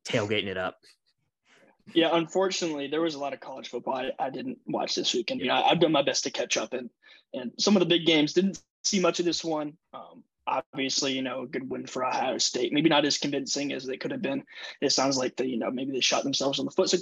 tailgating 0.07 0.47
it 0.47 0.57
up? 0.57 0.77
Yeah, 1.93 2.09
unfortunately, 2.13 2.87
there 2.87 3.01
was 3.01 3.15
a 3.15 3.19
lot 3.19 3.33
of 3.33 3.39
college 3.39 3.69
football 3.69 3.95
I, 3.95 4.11
I 4.19 4.29
didn't 4.29 4.59
watch 4.65 4.95
this 4.95 5.13
weekend. 5.13 5.41
You 5.41 5.47
know, 5.47 5.55
I've 5.55 5.79
done 5.79 5.91
my 5.91 6.01
best 6.01 6.23
to 6.25 6.31
catch 6.31 6.57
up, 6.57 6.73
and 6.73 6.89
and 7.33 7.51
some 7.59 7.75
of 7.75 7.79
the 7.79 7.85
big 7.85 8.05
games 8.05 8.33
didn't 8.33 8.61
see 8.83 8.99
much 8.99 9.19
of 9.19 9.25
this 9.25 9.43
one. 9.43 9.77
Um, 9.93 10.23
obviously, 10.47 11.13
you 11.13 11.21
know, 11.21 11.43
a 11.43 11.47
good 11.47 11.69
win 11.69 11.85
for 11.85 12.05
Ohio 12.05 12.37
State. 12.37 12.73
Maybe 12.73 12.89
not 12.89 13.05
as 13.05 13.17
convincing 13.17 13.73
as 13.73 13.85
they 13.85 13.97
could 13.97 14.11
have 14.11 14.21
been. 14.21 14.43
It 14.81 14.91
sounds 14.91 15.17
like 15.17 15.35
they, 15.35 15.45
you 15.45 15.57
know, 15.57 15.71
maybe 15.71 15.91
they 15.91 15.99
shot 15.99 16.23
themselves 16.23 16.59
on 16.59 16.65
the 16.65 16.71
foot, 16.71 16.89
so, 16.89 16.97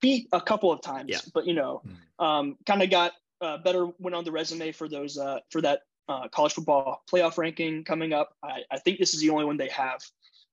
feet 0.00 0.28
a 0.32 0.40
couple 0.40 0.72
of 0.72 0.82
times. 0.82 1.08
Yeah. 1.08 1.20
But 1.32 1.46
you 1.46 1.54
know, 1.54 1.82
hmm. 1.84 2.24
um, 2.24 2.56
kind 2.66 2.82
of 2.82 2.90
got 2.90 3.12
uh, 3.40 3.58
better 3.58 3.88
went 3.98 4.14
on 4.14 4.24
the 4.24 4.32
resume 4.32 4.72
for 4.72 4.88
those 4.88 5.18
uh, 5.18 5.40
for 5.50 5.60
that 5.62 5.80
uh, 6.08 6.28
college 6.28 6.52
football 6.52 7.02
playoff 7.10 7.38
ranking 7.38 7.84
coming 7.84 8.12
up. 8.12 8.30
I, 8.42 8.60
I 8.70 8.78
think 8.78 8.98
this 8.98 9.14
is 9.14 9.20
the 9.20 9.30
only 9.30 9.44
one 9.44 9.56
they 9.56 9.68
have 9.68 10.00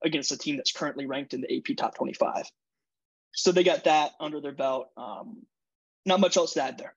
against 0.03 0.31
a 0.31 0.37
team 0.37 0.57
that's 0.57 0.71
currently 0.71 1.05
ranked 1.05 1.33
in 1.33 1.41
the 1.41 1.57
AP 1.57 1.77
top 1.77 1.95
25. 1.95 2.45
So 3.33 3.51
they 3.51 3.63
got 3.63 3.85
that 3.85 4.11
under 4.19 4.39
their 4.41 4.51
belt. 4.51 4.89
Um, 4.95 5.43
not 6.05 6.19
much 6.19 6.37
else 6.37 6.53
to 6.53 6.63
add 6.63 6.77
there. 6.77 6.95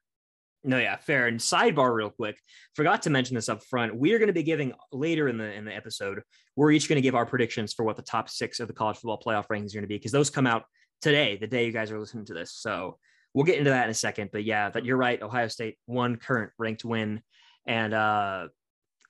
No, 0.64 0.78
yeah, 0.78 0.96
fair. 0.96 1.28
And 1.28 1.38
sidebar, 1.38 1.94
real 1.94 2.10
quick, 2.10 2.40
forgot 2.74 3.02
to 3.02 3.10
mention 3.10 3.36
this 3.36 3.48
up 3.48 3.62
front. 3.62 3.94
We 3.94 4.12
are 4.12 4.18
going 4.18 4.26
to 4.26 4.32
be 4.32 4.42
giving 4.42 4.72
later 4.90 5.28
in 5.28 5.38
the 5.38 5.52
in 5.52 5.64
the 5.64 5.74
episode. 5.74 6.22
We're 6.56 6.72
each 6.72 6.88
going 6.88 6.96
to 6.96 7.02
give 7.02 7.14
our 7.14 7.24
predictions 7.24 7.72
for 7.72 7.84
what 7.84 7.96
the 7.96 8.02
top 8.02 8.28
six 8.28 8.58
of 8.58 8.66
the 8.66 8.74
college 8.74 8.96
football 8.96 9.22
playoff 9.24 9.46
rankings 9.46 9.70
are 9.70 9.78
going 9.78 9.82
to 9.82 9.88
be 9.88 9.96
because 9.96 10.12
those 10.12 10.28
come 10.28 10.46
out 10.46 10.64
today, 11.00 11.36
the 11.36 11.46
day 11.46 11.66
you 11.66 11.72
guys 11.72 11.92
are 11.92 12.00
listening 12.00 12.24
to 12.26 12.34
this. 12.34 12.52
So 12.52 12.98
we'll 13.32 13.44
get 13.44 13.58
into 13.58 13.70
that 13.70 13.84
in 13.84 13.90
a 13.90 13.94
second. 13.94 14.30
But 14.32 14.44
yeah, 14.44 14.70
that 14.70 14.84
you're 14.84 14.96
right. 14.96 15.22
Ohio 15.22 15.46
State 15.46 15.78
one 15.86 16.16
current 16.16 16.50
ranked 16.58 16.84
win, 16.84 17.22
and 17.64 17.94
uh, 17.94 18.48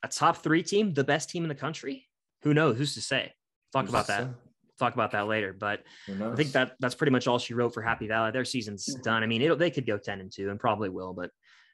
a 0.02 0.08
top 0.08 0.38
three 0.38 0.62
team, 0.62 0.92
the 0.92 1.04
best 1.04 1.30
team 1.30 1.42
in 1.42 1.48
the 1.48 1.54
country. 1.54 2.06
Who 2.42 2.52
knows? 2.52 2.76
Who's 2.76 2.94
to 2.94 3.00
say? 3.00 3.32
Talk 3.72 3.86
Who's 3.86 3.90
about 3.90 4.08
that. 4.08 4.24
Say? 4.24 4.30
Talk 4.78 4.94
about 4.94 5.12
that 5.12 5.26
later. 5.26 5.52
But 5.52 5.84
I 6.08 6.34
think 6.34 6.52
that 6.52 6.72
that's 6.80 6.94
pretty 6.94 7.12
much 7.12 7.26
all 7.26 7.38
she 7.38 7.54
wrote 7.54 7.72
for 7.72 7.82
Happy 7.82 8.08
Valley. 8.08 8.30
Their 8.30 8.44
season's 8.44 8.86
mm-hmm. 8.86 9.02
done. 9.02 9.22
I 9.22 9.26
mean, 9.26 9.56
they 9.58 9.70
could 9.70 9.86
go 9.86 9.98
ten 9.98 10.20
and 10.20 10.30
two, 10.30 10.50
and 10.50 10.60
probably 10.60 10.88
will, 10.88 11.14
but 11.14 11.30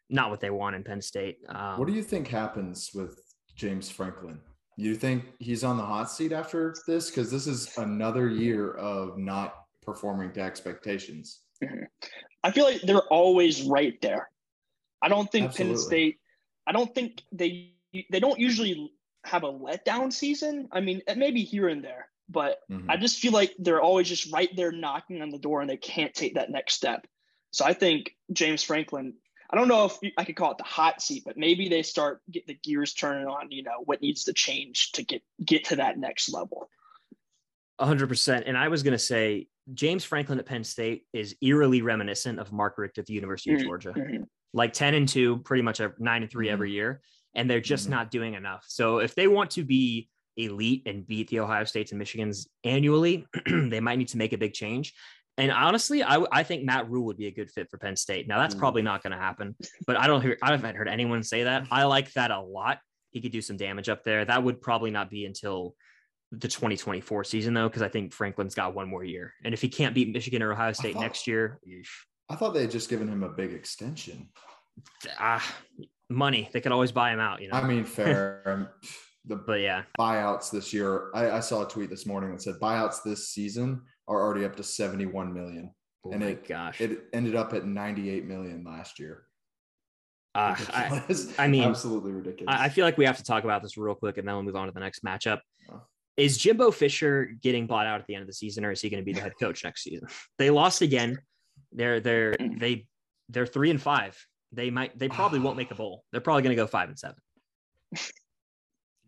not 0.09 0.31
what 0.31 0.41
they 0.41 0.51
want 0.51 0.77
in 0.77 0.85
Penn 0.85 1.01
State. 1.01 1.39
Um, 1.49 1.79
what 1.79 1.89
do 1.89 1.95
you 1.95 2.03
think 2.03 2.29
happens 2.29 2.91
with 2.95 3.21
James 3.57 3.91
Franklin? 3.91 4.41
You 4.77 4.95
think 4.95 5.25
he's 5.39 5.65
on 5.65 5.77
the 5.77 5.85
hot 5.85 6.11
seat 6.11 6.33
after 6.33 6.75
this? 6.87 7.11
Because 7.11 7.31
this 7.31 7.47
is 7.47 7.77
another 7.77 8.29
year 8.29 8.73
of 8.75 9.19
not 9.19 9.55
performing 9.83 10.33
to 10.33 10.41
expectations. 10.41 11.41
Mm-hmm. 11.63 11.85
I 12.45 12.51
feel 12.51 12.65
like 12.65 12.81
they're 12.83 13.09
always 13.09 13.63
right 13.63 14.01
there. 14.01 14.29
I 15.03 15.09
don't 15.09 15.31
think 15.31 15.49
Absolutely. 15.49 15.75
Penn 15.75 15.85
State. 15.85 16.21
I 16.67 16.73
don't 16.73 16.95
think 16.95 17.23
they 17.33 17.75
they 18.11 18.21
don't 18.21 18.39
usually 18.39 18.93
have 19.25 19.45
a 19.45 19.53
letdown 19.53 20.13
season. 20.13 20.69
I 20.73 20.81
mean, 20.81 21.03
maybe 21.17 21.43
here 21.43 21.69
and 21.69 21.85
there, 21.85 22.09
but 22.29 22.59
mm-hmm. 22.71 22.91
I 22.91 22.97
just 22.97 23.19
feel 23.19 23.33
like 23.33 23.55
they're 23.59 23.81
always 23.81 24.09
just 24.09 24.33
right 24.33 24.51
there 24.57 24.73
knocking 24.73 25.23
on 25.23 25.31
the 25.31 25.39
door 25.39 25.61
and 25.61 25.71
they 25.71 25.77
can't 25.77 26.15
take 26.15 26.35
that 26.35 26.51
next 26.51 26.75
step. 26.75 27.07
So 27.51 27.65
I 27.65 27.73
think 27.73 28.17
James 28.33 28.63
Franklin. 28.63 29.15
I 29.51 29.57
don't 29.57 29.69
know 29.69 29.85
if 29.85 29.99
I 30.17 30.25
could 30.25 30.37
call 30.37 30.53
it 30.53 30.57
the 30.57 30.65
hot 30.65 31.03
seat, 31.03 31.25
but 31.27 31.37
maybe 31.37 31.69
they 31.69 31.83
start 31.83 32.23
get 32.31 32.47
the 32.47 32.55
gears 32.55 32.95
turning 32.95 33.27
on. 33.27 33.51
You 33.51 33.63
know 33.63 33.83
what 33.85 34.01
needs 34.01 34.25
to 34.25 34.33
change 34.33 34.93
to 34.93 35.03
get 35.03 35.23
get 35.45 35.65
to 35.67 35.77
that 35.77 35.99
next 35.99 36.33
level. 36.33 36.71
100%. 37.81 38.45
And 38.47 38.57
I 38.57 38.69
was 38.69 38.83
going 38.83 38.93
to 38.93 38.99
say 38.99 39.49
James 39.75 40.05
Franklin 40.05 40.39
at 40.39 40.47
Penn 40.47 40.65
State 40.65 41.05
is 41.13 41.37
eerily 41.43 41.83
reminiscent 41.83 42.39
of 42.39 42.53
Mark 42.53 42.79
Richt 42.79 42.99
at 42.99 43.07
the 43.07 43.15
University 43.15 43.53
of 43.53 43.59
mm-hmm. 43.59 43.67
Georgia. 43.67 43.93
Mm-hmm. 43.93 44.23
Like 44.53 44.73
10 44.73 44.95
and 44.95 45.09
2, 45.09 45.39
pretty 45.39 45.63
much 45.63 45.81
9 45.81 46.23
and 46.23 46.31
3 46.31 46.47
mm-hmm. 46.47 46.53
every 46.53 46.73
year. 46.73 47.01
And 47.35 47.49
they're 47.49 47.61
just 47.61 47.85
mm-hmm. 47.85 47.95
not 47.95 48.11
doing 48.11 48.35
enough. 48.35 48.65
So 48.69 48.99
if 48.99 49.15
they 49.15 49.27
want 49.27 49.53
to 49.53 49.65
be 49.65 50.09
elite 50.37 50.83
and 50.87 51.07
beat 51.07 51.29
the 51.29 51.41
Ohio 51.41 51.65
States 51.65 51.93
and 51.93 52.01
Michigans 52.01 52.47
annually, 52.65 53.27
they 53.47 53.81
might 53.81 53.99
need 53.99 54.09
to 54.09 54.19
make 54.19 54.33
a 54.33 54.39
big 54.39 54.53
change. 54.53 54.95
And 55.39 55.51
honestly, 55.51 56.03
I, 56.03 56.23
I 56.31 56.43
think 56.43 56.65
Matt 56.65 56.91
Rhule 56.91 57.07
would 57.07 57.17
be 57.17 57.27
a 57.27 57.31
good 57.31 57.51
fit 57.51 57.71
for 57.71 57.79
Penn 57.79 57.97
State. 57.97 58.29
Now 58.29 58.39
that's 58.39 58.55
mm. 58.55 58.59
probably 58.59 58.83
not 58.83 59.03
going 59.03 59.13
to 59.13 59.19
happen, 59.19 59.57
but 59.87 59.97
I 59.97 60.07
don't 60.07 60.21
hear 60.21 60.37
I 60.43 60.51
haven't 60.51 60.77
heard 60.77 60.89
anyone 60.89 61.23
say 61.23 61.45
that. 61.45 61.67
I 61.71 61.85
like 61.85 62.13
that 62.13 62.31
a 62.31 62.41
lot. 62.41 62.79
He 63.11 63.21
could 63.21 63.33
do 63.33 63.41
some 63.41 63.57
damage 63.57 63.89
up 63.89 64.05
there. 64.05 64.25
That 64.25 64.43
would 64.43 64.61
probably 64.61 64.91
not 64.91 65.11
be 65.11 65.25
until 65.25 65.75
the 66.33 66.49
2024 66.49 67.25
season 67.25 67.55
though, 67.55 67.69
because 67.69 67.83
I 67.83 67.89
think 67.89 68.13
Franklin's 68.13 68.55
got 68.55 68.75
one 68.75 68.89
more 68.89 69.05
year. 69.05 69.33
And 69.45 69.55
if 69.55 69.61
he 69.61 69.69
can't 69.69 69.95
beat 69.95 70.13
Michigan 70.13 70.43
or 70.43 70.53
Ohio 70.53 70.73
State 70.73 70.95
thought, 70.95 71.03
next 71.03 71.27
year, 71.27 71.59
I 72.29 72.37
thought 72.37 72.55
they 72.55 72.63
had 72.63 72.71
just 72.71 72.91
given 72.91 73.09
him 73.09 73.23
a 73.23 73.29
big 73.29 73.53
extension. 73.53 74.29
Ah, 75.19 75.47
money. 76.09 76.49
They 76.53 76.61
could 76.61 76.73
always 76.73 76.93
buy 76.93 77.13
him 77.13 77.21
out. 77.21 77.41
You 77.43 77.49
know. 77.49 77.57
I 77.57 77.67
mean, 77.67 77.85
fair. 77.85 78.75
The 79.27 79.37
but 79.37 79.61
yeah, 79.61 79.83
buyouts 79.99 80.51
this 80.51 80.73
year. 80.73 81.11
I, 81.15 81.33
I, 81.33 81.41
saw 81.41 81.65
a 81.65 81.69
tweet 81.69 81.91
this 81.91 82.07
morning 82.07 82.33
that 82.33 82.43
said 82.43 82.57
buyouts 82.61 83.05
this 83.05 83.29
season 83.29 83.83
are 84.09 84.21
already 84.21 84.45
up 84.45 84.57
to 84.57 84.65
71 84.65 85.33
million. 85.33 85.71
Oh 86.05 86.11
and 86.11 86.23
it 86.25 86.49
gosh, 86.49 86.81
it 86.81 87.05
ended 87.13 87.37
up 87.37 87.53
at 87.53 87.65
98 87.65 88.27
million 88.27 88.65
last 88.65 88.99
year. 88.99 89.25
Uh, 90.35 90.57
I, 90.71 91.03
I, 91.39 91.47
mean, 91.47 91.63
absolutely 91.63 92.11
ridiculous. 92.13 92.53
I, 92.53 92.65
I 92.65 92.69
feel 92.69 92.85
like 92.85 92.99
we 92.99 93.05
have 93.05 93.19
to 93.19 93.23
talk 93.23 93.45
about 93.45 93.63
this 93.63 93.77
real 93.77 93.95
quick, 93.95 94.19
and 94.19 94.27
then 94.27 94.35
we'll 94.35 94.45
move 94.45 94.57
on 94.57 94.67
to 94.67 94.73
the 94.73 94.81
next 94.81 95.05
matchup. 95.05 95.39
Oh 95.71 95.83
is 96.17 96.37
Jimbo 96.37 96.71
Fisher 96.71 97.31
getting 97.41 97.67
bought 97.67 97.87
out 97.87 98.01
at 98.01 98.07
the 98.07 98.15
end 98.15 98.23
of 98.23 98.27
the 98.27 98.35
season, 98.35 98.65
or 98.65 98.73
is 98.73 98.81
he 98.81 98.91
going 98.91 99.01
to 99.01 99.05
be 99.05 99.13
the 99.13 99.21
head 99.21 99.33
coach 99.41 99.65
next 99.65 99.83
season? 99.85 100.09
They 100.39 100.51
lost 100.51 100.83
again. 100.83 101.19
They're 101.73 102.01
they're 102.01 102.35
they 102.39 102.87
they're 103.29 103.47
three 103.47 103.71
and 103.71 103.81
five. 103.81 104.19
They 104.51 104.71
might 104.71 104.99
they 104.99 105.09
probably 105.09 105.39
won't 105.39 105.57
make 105.57 105.71
a 105.71 105.75
bowl. 105.75 106.05
They're 106.11 106.21
probably 106.21 106.43
going 106.43 106.57
to 106.57 106.63
go 106.63 106.67
five 106.67 106.89
and 106.89 106.99
seven. 106.99 107.17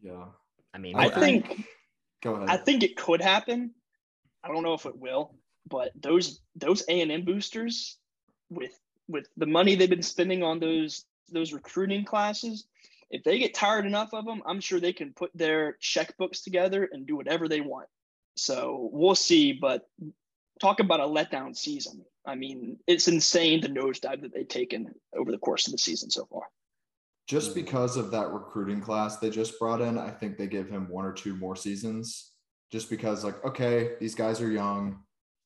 Yeah, 0.04 0.26
I 0.74 0.78
mean, 0.78 0.94
I 0.96 1.08
think. 1.08 1.64
Go 2.22 2.34
ahead. 2.36 2.50
I 2.50 2.58
think 2.58 2.82
it 2.82 2.96
could 2.96 3.20
happen. 3.20 3.72
I 4.44 4.48
don't 4.48 4.62
know 4.62 4.74
if 4.74 4.84
it 4.86 4.96
will, 4.96 5.34
but 5.68 5.90
those 6.00 6.40
those 6.54 6.84
A 6.88 7.00
and 7.00 7.10
M 7.10 7.24
boosters 7.24 7.96
with 8.50 8.78
with 9.08 9.26
the 9.36 9.46
money 9.46 9.74
they've 9.74 9.88
been 9.88 10.02
spending 10.02 10.42
on 10.42 10.60
those 10.60 11.06
those 11.32 11.54
recruiting 11.54 12.04
classes, 12.04 12.66
if 13.10 13.24
they 13.24 13.38
get 13.38 13.54
tired 13.54 13.86
enough 13.86 14.12
of 14.12 14.26
them, 14.26 14.42
I'm 14.46 14.60
sure 14.60 14.78
they 14.78 14.92
can 14.92 15.14
put 15.14 15.30
their 15.34 15.78
checkbooks 15.82 16.44
together 16.44 16.88
and 16.92 17.06
do 17.06 17.16
whatever 17.16 17.48
they 17.48 17.62
want. 17.62 17.88
So 18.36 18.90
we'll 18.92 19.14
see. 19.14 19.52
But 19.52 19.88
talk 20.60 20.80
about 20.80 21.00
a 21.00 21.04
letdown 21.04 21.56
season. 21.56 22.04
I 22.26 22.34
mean, 22.34 22.78
it's 22.86 23.08
insane 23.08 23.62
the 23.62 23.68
nosedive 23.68 24.22
that 24.22 24.34
they've 24.34 24.48
taken 24.48 24.94
over 25.16 25.30
the 25.30 25.38
course 25.38 25.66
of 25.66 25.72
the 25.72 25.78
season 25.78 26.10
so 26.10 26.26
far. 26.26 26.42
Just 27.26 27.54
because 27.54 27.96
of 27.96 28.10
that 28.10 28.32
recruiting 28.32 28.80
class 28.80 29.16
they 29.16 29.30
just 29.30 29.58
brought 29.58 29.80
in, 29.80 29.98
I 29.98 30.10
think 30.10 30.36
they 30.36 30.46
give 30.46 30.68
him 30.68 30.88
one 30.88 31.06
or 31.06 31.12
two 31.12 31.34
more 31.36 31.56
seasons. 31.56 32.32
Just 32.70 32.90
because, 32.90 33.24
like, 33.24 33.42
okay, 33.44 33.92
these 34.00 34.14
guys 34.14 34.40
are 34.40 34.50
young, 34.50 35.00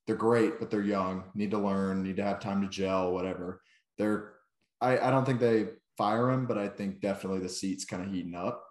they're 0.07 0.15
great, 0.15 0.59
but 0.59 0.71
they're 0.71 0.81
young, 0.81 1.25
need 1.35 1.51
to 1.51 1.59
learn, 1.59 2.03
need 2.03 2.17
to 2.17 2.23
have 2.23 2.39
time 2.39 2.61
to 2.61 2.67
gel, 2.67 3.13
whatever. 3.13 3.61
They're 3.97 4.33
I, 4.81 4.97
I 4.97 5.11
don't 5.11 5.25
think 5.25 5.39
they 5.39 5.67
fire 5.97 6.31
him, 6.31 6.45
but 6.45 6.57
I 6.57 6.69
think 6.69 7.01
definitely 7.01 7.41
the 7.41 7.49
seat's 7.49 7.85
kind 7.85 8.03
of 8.03 8.11
heating 8.11 8.35
up. 8.35 8.65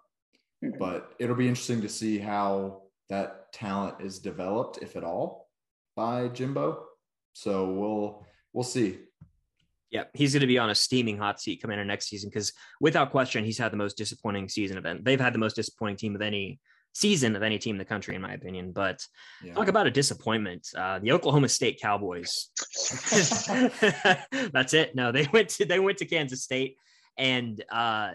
Mhm. 0.63 0.77
But 0.77 1.13
it'll 1.19 1.35
be 1.35 1.47
interesting 1.47 1.81
to 1.81 1.89
see 1.89 2.17
how 2.17 2.83
that 3.09 3.53
talent 3.53 4.01
is 4.01 4.19
developed, 4.19 4.79
if 4.81 4.95
at 4.95 5.03
all, 5.03 5.49
by 5.95 6.27
Jimbo. 6.27 6.85
So 7.33 7.71
we'll 7.71 8.25
we'll 8.53 8.63
see. 8.63 8.99
Yeah, 9.91 10.03
he's 10.13 10.33
going 10.33 10.41
to 10.41 10.47
be 10.47 10.59
on 10.59 10.69
a 10.69 10.75
steaming 10.75 11.17
hot 11.17 11.41
seat 11.41 11.61
coming 11.61 11.79
into 11.79 11.87
next 11.87 12.07
season 12.09 12.29
because 12.29 12.53
without 12.79 13.09
question, 13.11 13.43
he's 13.43 13.57
had 13.57 13.71
the 13.71 13.77
most 13.77 13.97
disappointing 13.97 14.47
season 14.47 14.77
event. 14.77 15.03
They've 15.03 15.19
had 15.19 15.33
the 15.33 15.39
most 15.39 15.55
disappointing 15.55 15.97
team 15.97 16.15
of 16.15 16.21
any 16.21 16.59
season 16.93 17.35
of 17.35 17.43
any 17.43 17.57
team 17.57 17.75
in 17.75 17.79
the 17.79 17.85
country, 17.85 18.15
in 18.15 18.21
my 18.21 18.33
opinion. 18.33 18.71
But 18.71 19.03
Yeah. 19.43 19.53
talk 19.53 19.67
about 19.67 19.87
a 19.87 19.91
disappointment. 19.91 20.67
Uh, 20.75 20.99
the 20.99 21.11
Oklahoma 21.11 21.49
State 21.49 21.79
Cowboys. 21.81 22.49
That's 24.53 24.73
it. 24.73 24.95
No, 24.95 25.11
they 25.11 25.27
went 25.33 25.49
to 25.49 25.65
they 25.65 25.79
went 25.79 25.97
to 25.99 26.05
Kansas 26.05 26.43
State 26.43 26.77
and 27.17 27.63
uh, 27.71 28.11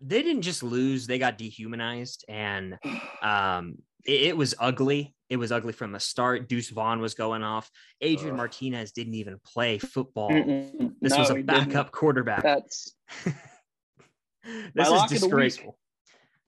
they 0.00 0.22
didn't 0.22 0.42
just 0.42 0.62
lose; 0.62 1.06
they 1.06 1.18
got 1.18 1.38
dehumanized, 1.38 2.24
and 2.28 2.76
um, 3.22 3.78
it, 4.06 4.22
it 4.22 4.36
was 4.36 4.54
ugly. 4.58 5.14
It 5.30 5.36
was 5.36 5.50
ugly 5.52 5.72
from 5.72 5.92
the 5.92 6.00
start. 6.00 6.48
Deuce 6.48 6.70
Vaughn 6.70 7.00
was 7.00 7.14
going 7.14 7.42
off. 7.42 7.70
Adrian 8.00 8.32
Ugh. 8.34 8.36
Martinez 8.38 8.92
didn't 8.92 9.14
even 9.14 9.40
play 9.44 9.78
football. 9.78 10.30
Mm-mm. 10.30 10.94
This 11.00 11.12
No, 11.12 11.18
was 11.20 11.30
a 11.30 11.36
he 11.36 11.42
didn't. 11.42 11.68
backup 11.70 11.90
quarterback. 11.92 12.42
That's 12.42 12.94
this 13.24 14.86
is 14.86 14.92
of 14.92 15.08
the 15.08 15.14
week. 15.14 15.20
disgraceful. 15.20 15.78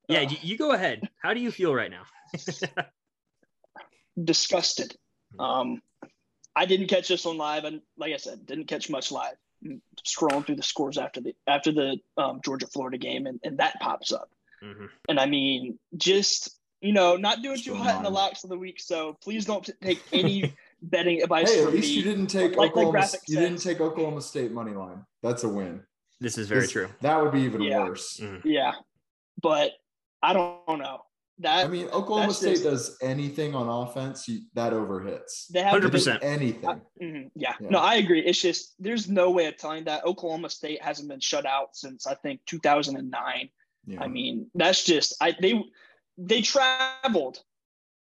Yeah, 0.09 0.21
you, 0.21 0.37
you 0.43 0.59
go 0.59 0.73
ahead. 0.73 1.09
How 1.21 1.35
do 1.35 1.41
you 1.41 1.51
feel 1.51 1.75
right 1.75 1.91
now? 1.91 2.05
disgusted. 4.23 4.95
Um, 5.39 5.83
I 6.55 6.65
didn't 6.67 6.87
catch 6.89 7.09
this 7.09 7.25
one 7.25 7.37
live, 7.39 7.65
and 7.65 7.81
like 7.99 8.13
I 8.13 8.17
said, 8.17 8.47
didn't 8.47 8.67
catch 8.67 8.89
much 8.89 9.11
live. 9.13 9.35
Scrolling 10.07 10.47
through 10.47 10.57
the 10.57 10.63
scores 10.63 10.99
after 10.99 11.21
the 11.21 11.35
after 11.47 11.73
the 11.73 11.99
um, 12.17 12.41
Georgia 12.45 12.67
Florida 12.67 12.99
game, 12.99 13.27
and, 13.27 13.41
and 13.43 13.59
that 13.59 13.81
pops 13.81 14.13
up. 14.13 14.31
Mhm. 14.63 14.89
And 15.09 15.19
I 15.19 15.27
mean, 15.27 15.79
just 15.97 16.56
you 16.87 16.93
know, 16.93 17.16
not 17.16 17.43
doing 17.43 17.59
too 17.59 17.75
hot 17.75 17.97
in 17.97 18.02
the 18.05 18.11
mine. 18.11 18.12
locks 18.12 18.45
of 18.45 18.50
the 18.50 18.57
week. 18.59 18.78
So 18.81 19.16
please 19.23 19.45
don't 19.45 19.69
take 19.83 20.00
any 20.12 20.55
betting 20.83 21.21
advice 21.23 21.52
Hey, 21.52 21.62
at 21.64 21.73
least 21.73 21.88
me. 21.88 21.95
you 21.95 22.02
didn't 22.05 22.28
take 22.28 22.50
Like- 22.52 22.59
like 22.59 22.71
Oklahoma. 22.71 22.93
graphic 22.93 23.21
you 23.26 23.37
didn't 23.38 23.59
take 23.59 23.81
Oklahoma 23.81 24.21
State 24.23 24.52
money 24.52 24.73
line. 24.73 25.05
That's 25.23 25.43
a 25.45 25.49
win. 25.49 25.83
This 26.21 26.38
is 26.38 26.47
very 26.49 26.61
This- 26.62 26.71
true. 26.71 26.88
That 27.00 27.21
would 27.21 27.33
be 27.33 27.40
even 27.43 27.62
Yeah. 27.62 27.85
worse. 27.85 28.19
Mhm. 28.23 28.40
Yeah, 28.45 28.73
but 29.43 29.73
I 30.23 30.33
don't 30.33 30.78
know 30.78 31.00
that. 31.40 31.64
I 31.66 31.69
mean, 31.69 31.88
Oklahoma 31.88 32.33
State 32.33 32.52
just- 32.52 32.64
does 32.64 32.97
anything 33.02 33.55
on 33.55 33.69
offense, 33.69 34.28
you, 34.28 34.43
that 34.55 34.73
overhits. 34.73 35.49
they 35.49 35.62
have 35.62 35.73
100%. 35.73 36.23
Anything. 36.23 36.81
Mhm, 37.02 37.31
yeah. 37.35 37.55
Yeah. 37.61 37.69
no, 37.69 37.78
I 37.81 37.97
agree. 37.97 38.21
It's 38.25 38.40
just 38.40 38.75
there's 38.78 39.09
no 39.09 39.31
way 39.31 39.47
of 39.47 39.57
telling 39.57 39.85
that 39.85 40.05
Oklahoma 40.05 40.50
State 40.50 40.81
hasn't 40.83 41.09
been 41.09 41.21
shut 41.21 41.47
out 41.47 41.75
since 41.76 42.07
I 42.07 42.14
think 42.14 42.40
2009. 42.47 43.50
Yeah. 43.88 44.02
I 44.02 44.09
mean, 44.09 44.50
that's 44.55 44.85
just 44.85 45.14
I 45.21 45.35
they 45.40 45.62
they 46.19 46.43
traveled 46.43 47.39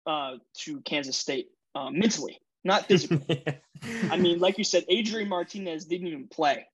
uh, 0.07 0.37
to 0.59 0.81
Kansas 0.83 1.17
State 1.17 1.49
uh, 1.75 1.91
mentally, 1.91 2.38
not 2.65 2.87
physically. 2.87 3.45
I 4.11 4.17
mean, 4.17 4.38
like 4.38 4.59
you 4.59 4.65
said, 4.65 4.85
Adrian 4.88 5.29
Martinez 5.29 5.85
didn't 5.87 6.07
even 6.09 6.29
play. 6.29 6.67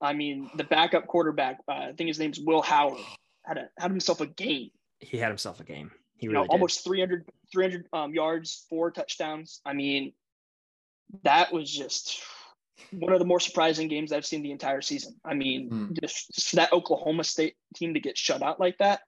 I 0.00 0.12
mean, 0.12 0.50
the 0.56 0.64
backup 0.64 1.06
quarterback, 1.06 1.58
uh, 1.68 1.72
I 1.72 1.92
think 1.96 2.08
his 2.08 2.18
name's 2.18 2.38
Will 2.40 2.62
Howard, 2.62 3.00
had 3.46 3.58
a, 3.58 3.68
had 3.78 3.90
himself 3.90 4.20
a 4.20 4.26
game. 4.26 4.70
he 5.00 5.16
had 5.18 5.28
himself 5.28 5.60
a 5.60 5.64
game. 5.64 5.90
He 6.18 6.26
You 6.26 6.32
really 6.32 6.42
know, 6.42 6.46
did. 6.48 6.52
almost 6.52 6.84
300, 6.84 7.28
300 7.52 7.86
um, 7.92 8.12
yards, 8.14 8.66
four 8.68 8.90
touchdowns. 8.90 9.60
I 9.64 9.72
mean, 9.72 10.12
that 11.22 11.52
was 11.52 11.70
just 11.70 12.20
one 12.90 13.12
of 13.12 13.18
the 13.18 13.24
more 13.24 13.40
surprising 13.40 13.88
games 13.88 14.12
I've 14.12 14.26
seen 14.26 14.42
the 14.42 14.50
entire 14.50 14.80
season. 14.82 15.14
I 15.24 15.34
mean, 15.34 15.68
Hmm. 15.68 15.86
just, 16.02 16.34
just 16.34 16.54
that 16.56 16.72
Oklahoma 16.72 17.24
State 17.24 17.54
team 17.74 17.94
to 17.94 18.00
get 18.00 18.18
shut 18.18 18.42
out 18.42 18.60
like 18.60 18.78
that. 18.78 19.00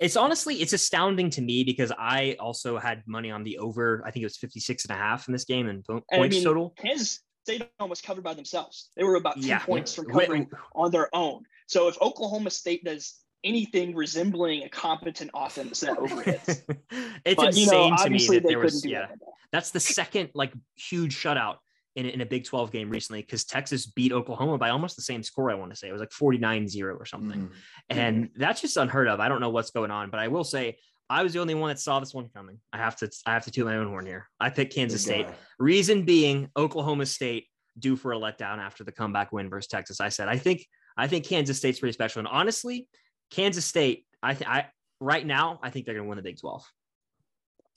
It's 0.00 0.16
honestly, 0.16 0.56
it's 0.56 0.72
astounding 0.72 1.30
to 1.30 1.40
me 1.40 1.62
because 1.64 1.92
I 1.96 2.36
also 2.40 2.78
had 2.78 3.02
money 3.06 3.30
on 3.30 3.44
the 3.44 3.58
over. 3.58 4.02
I 4.04 4.10
think 4.10 4.22
it 4.22 4.26
was 4.26 4.36
56 4.36 4.84
and 4.86 4.96
a 4.96 4.98
half 4.98 5.28
in 5.28 5.32
this 5.32 5.44
game 5.44 5.68
and 5.68 5.84
po- 5.84 5.94
And 5.94 6.02
I 6.12 6.16
points 6.18 6.36
mean, 6.36 6.44
total. 6.44 6.74
His 6.82 7.20
State 7.44 7.68
almost 7.78 8.02
covered 8.02 8.24
by 8.24 8.34
themselves. 8.34 8.90
They 8.96 9.04
were 9.04 9.16
about 9.16 9.40
two 9.40 9.46
Yeah. 9.48 9.58
points 9.60 9.94
from 9.94 10.06
covering 10.06 10.48
on 10.74 10.90
their 10.90 11.14
own. 11.14 11.44
So 11.68 11.88
if 11.88 12.00
Oklahoma 12.00 12.50
State 12.50 12.84
does 12.84 13.14
anything 13.44 13.94
resembling 13.94 14.64
a 14.64 14.68
competent 14.70 15.30
offense, 15.34 15.80
that 15.80 15.98
overhits. 15.98 16.62
it's 17.24 17.34
but 17.36 17.54
you 17.54 17.64
insane 17.64 17.90
know, 17.90 17.96
to 18.04 18.10
me 18.10 18.26
that 18.28 18.44
there 18.44 18.58
was, 18.58 18.84
yeah, 18.84 19.08
that. 19.08 19.18
that's 19.52 19.70
the 19.70 19.80
second 19.80 20.30
like 20.34 20.52
huge 20.74 21.14
shutout 21.14 21.56
in, 21.96 22.06
a- 22.06 22.08
in 22.10 22.20
a 22.20 22.26
Big 22.26 22.44
12 22.44 22.70
game 22.72 22.90
recently 22.90 23.20
because 23.22 23.44
Texas 23.44 23.86
beat 23.86 24.12
Oklahoma 24.12 24.58
by 24.58 24.70
almost 24.70 24.96
the 24.96 25.02
same 25.02 25.22
score. 25.22 25.50
I 25.50 25.54
want 25.54 25.70
to 25.72 25.76
say 25.76 25.88
it 25.88 25.92
was 25.92 26.00
like 26.00 26.12
49 26.12 26.68
0 26.68 26.96
or 26.96 27.04
something. 27.04 27.48
Mhm. 27.48 27.52
And 27.90 28.30
that's 28.36 28.60
just 28.60 28.76
unheard 28.76 29.08
of. 29.08 29.20
I 29.20 29.28
don't 29.28 29.40
know 29.40 29.50
what's 29.50 29.70
going 29.70 29.90
on, 29.90 30.10
but 30.10 30.20
I 30.20 30.28
will 30.28 30.44
say 30.44 30.78
I 31.10 31.22
was 31.22 31.32
the 31.34 31.38
only 31.40 31.54
one 31.54 31.68
that 31.68 31.78
saw 31.78 32.00
this 32.00 32.14
one 32.14 32.28
coming. 32.34 32.58
I 32.72 32.78
have 32.78 32.96
to, 32.96 33.10
I 33.26 33.32
have 33.34 33.44
to 33.44 33.50
toot 33.50 33.66
my 33.66 33.76
own 33.76 33.88
horn 33.88 34.06
here. 34.06 34.28
I 34.40 34.50
picked 34.50 34.74
Kansas 34.74 35.04
Good 35.04 35.10
State. 35.12 35.26
guy. 35.26 35.34
Reason 35.58 36.04
being, 36.04 36.48
Oklahoma 36.56 37.06
State 37.06 37.46
due 37.78 37.94
for 37.96 38.12
a 38.12 38.16
letdown 38.16 38.58
after 38.58 38.84
the 38.84 38.92
comeback 38.92 39.30
win 39.32 39.50
versus 39.50 39.68
Texas. 39.68 40.00
I 40.00 40.08
said, 40.08 40.28
I 40.28 40.38
think, 40.38 40.66
I 40.96 41.06
think 41.06 41.26
Kansas 41.26 41.58
State's 41.58 41.78
pretty 41.80 41.92
special. 41.92 42.20
And 42.20 42.28
honestly, 42.28 42.88
Kansas 43.30 43.64
State, 43.66 44.06
I 44.22 44.34
think, 44.34 44.50
I 44.50 44.66
right 45.00 45.26
now, 45.26 45.58
I 45.62 45.70
think 45.70 45.84
they're 45.84 45.94
going 45.94 46.06
to 46.06 46.08
win 46.08 46.16
the 46.16 46.22
Big 46.22 46.40
12. 46.40 46.64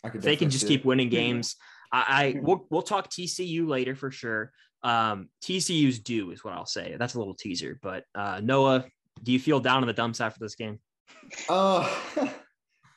I 0.03 0.09
could 0.09 0.21
they 0.21 0.35
can 0.35 0.49
just 0.49 0.63
it. 0.65 0.67
keep 0.67 0.85
winning 0.85 1.09
games. 1.09 1.55
I, 1.91 2.05
I 2.07 2.39
we'll, 2.41 2.65
we'll 2.69 2.81
talk 2.81 3.09
TCU 3.09 3.67
later 3.67 3.95
for 3.95 4.11
sure. 4.11 4.51
Um, 4.83 5.29
TCU's 5.43 5.99
due 5.99 6.31
is 6.31 6.43
what 6.43 6.53
I'll 6.53 6.65
say. 6.65 6.95
That's 6.97 7.15
a 7.15 7.17
little 7.19 7.35
teaser. 7.35 7.79
But 7.81 8.03
uh, 8.15 8.41
Noah, 8.43 8.85
do 9.23 9.31
you 9.31 9.39
feel 9.39 9.59
down 9.59 9.83
in 9.83 9.87
the 9.87 9.93
dumps 9.93 10.21
after 10.21 10.39
this 10.39 10.55
game? 10.55 10.79
Uh, 11.49 11.89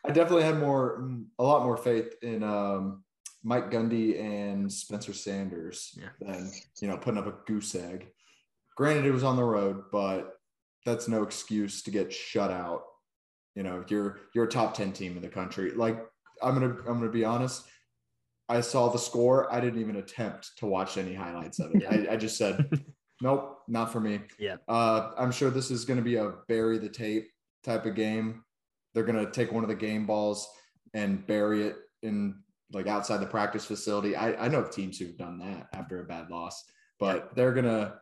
I 0.05 0.11
definitely 0.13 0.45
had 0.45 0.59
more, 0.59 1.09
a 1.39 1.43
lot 1.43 1.65
more 1.65 1.77
faith 1.77 2.15
in 2.23 2.43
um, 2.43 3.05
Mike 3.43 3.71
Gundy 3.71 4.21
and 4.21 4.71
Spencer 4.71 5.13
Sanders 5.13 5.97
Yeah. 5.97 6.09
than 6.21 6.51
you 6.81 6.89
know 6.89 6.97
putting 6.97 7.19
up 7.19 7.27
a 7.27 7.35
goose 7.47 7.75
egg. 7.75 8.09
Granted, 8.77 9.05
it 9.07 9.13
was 9.13 9.25
on 9.25 9.37
the 9.37 9.45
road, 9.45 9.85
but 9.93 10.35
that's 10.87 11.09
no 11.09 11.23
excuse 11.23 11.83
to 11.83 11.91
get 11.91 12.13
shut 12.13 12.51
out. 12.51 12.83
You 13.55 13.63
know, 13.63 13.85
you're 13.89 14.21
you're 14.35 14.45
a 14.45 14.49
top 14.49 14.75
ten 14.75 14.93
team 14.93 15.17
in 15.17 15.23
the 15.23 15.29
country. 15.29 15.73
Like 15.73 15.99
I'm 16.43 16.55
gonna 16.55 16.77
I'm 16.87 16.99
gonna 16.99 17.11
be 17.11 17.25
honest. 17.25 17.65
I 18.51 18.61
saw 18.61 18.89
the 18.89 18.99
score. 18.99 19.53
I 19.53 19.61
didn't 19.61 19.81
even 19.81 19.97
attempt 19.97 20.59
to 20.59 20.67
watch 20.67 20.99
any 20.99 21.15
highlights 21.15 21.61
of 21.61 21.71
it. 21.75 21.85
I, 22.11 22.15
I 22.15 22.17
just 22.17 22.37
said, 22.37 22.69
nope, 23.23 23.61
not 23.69 23.93
for 23.93 24.01
me. 24.01 24.21
Yeah. 24.39 24.57
Uh, 24.69 25.13
I'm 25.17 25.31
sure 25.31 25.51
this 25.51 25.71
is 25.71 25.85
going 25.85 25.99
to 25.99 26.05
be 26.05 26.17
a 26.17 26.33
bury 26.49 26.79
the 26.79 26.89
tape 26.89 27.29
type 27.65 27.87
of 27.87 27.95
game. 27.95 28.43
They're 28.93 29.05
going 29.05 29.25
to 29.25 29.31
take 29.31 29.53
one 29.53 29.63
of 29.63 29.69
the 29.69 29.77
game 29.77 30.05
balls 30.05 30.49
and 30.95 31.25
bury 31.27 31.63
it 31.63 31.77
in 32.03 32.43
like 32.73 32.89
outside 32.89 33.19
the 33.19 33.27
practice 33.27 33.65
facility. 33.65 34.17
I, 34.17 34.47
I 34.47 34.49
know 34.49 34.61
of 34.61 34.73
teams 34.73 34.99
who've 34.99 35.17
done 35.17 35.39
that 35.39 35.69
after 35.73 36.01
a 36.01 36.05
bad 36.05 36.29
loss, 36.29 36.65
but 36.99 37.35
they're 37.37 37.53
going 37.53 37.67
to, 37.67 37.95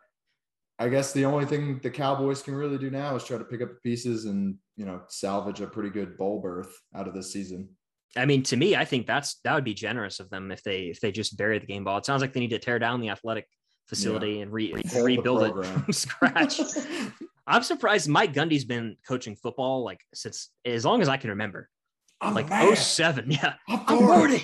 I 0.78 0.88
guess 0.88 1.12
the 1.12 1.26
only 1.26 1.45
thing 1.45 1.81
the 1.83 1.90
Cowboys 1.90 2.43
can 2.43 2.55
really 2.55 2.78
do 2.78 2.90
now 2.90 3.17
is 3.17 3.25
try 3.25 3.37
to 3.37 3.45
pick 3.45 3.61
up 3.61 3.69
the 3.69 3.81
pieces 3.83 4.25
and, 4.25 4.57
you 4.76 4.87
know, 4.87 5.02
salvage 5.09 5.61
a 5.61 5.67
pretty 5.67 5.90
good 5.90 6.17
bowl 6.17 6.40
berth 6.40 6.73
out 6.95 7.09
of 7.09 7.14
this 7.14 7.33
season. 7.33 7.69
I 8.17 8.25
mean, 8.25 8.43
to 8.45 8.57
me, 8.57 8.75
I 8.75 8.85
think 8.85 9.07
that's 9.07 9.41
that 9.45 9.55
would 9.55 9.65
be 9.65 9.75
generous 9.75 10.21
of 10.21 10.31
them 10.31 10.50
if 10.50 10.62
they 10.62 10.85
if 10.85 11.00
they 11.00 11.12
just 11.12 11.37
bury 11.37 11.59
the 11.59 11.67
game 11.67 11.85
ball. 11.85 11.99
It 11.99 12.07
sounds 12.07 12.23
like 12.23 12.33
they 12.33 12.41
need 12.41 12.50
to 12.50 12.59
tear 12.59 12.79
down 12.79 13.00
the 13.00 13.11
athletic 13.11 13.47
facility 13.87 14.41
and 14.41 14.53
re, 14.53 14.75
rebuild 15.00 15.43
it 15.43 15.65
from 15.65 15.87
scratch. 15.93 16.61
I'm 17.47 17.62
surprised 17.62 18.09
Mike 18.09 18.35
Gundy's 18.35 18.65
been 18.65 18.97
coaching 19.07 19.35
football 19.35 19.83
like 19.83 20.00
since 20.15 20.50
as 20.65 20.85
long 20.85 21.00
as 21.00 21.09
I 21.09 21.17
can 21.17 21.31
remember, 21.31 21.69
I'm 22.21 22.35
like 22.35 22.49
the 22.49 22.75
07. 22.75 23.31
Yeah, 23.31 23.55
I'm 23.69 23.85
course. 23.87 24.43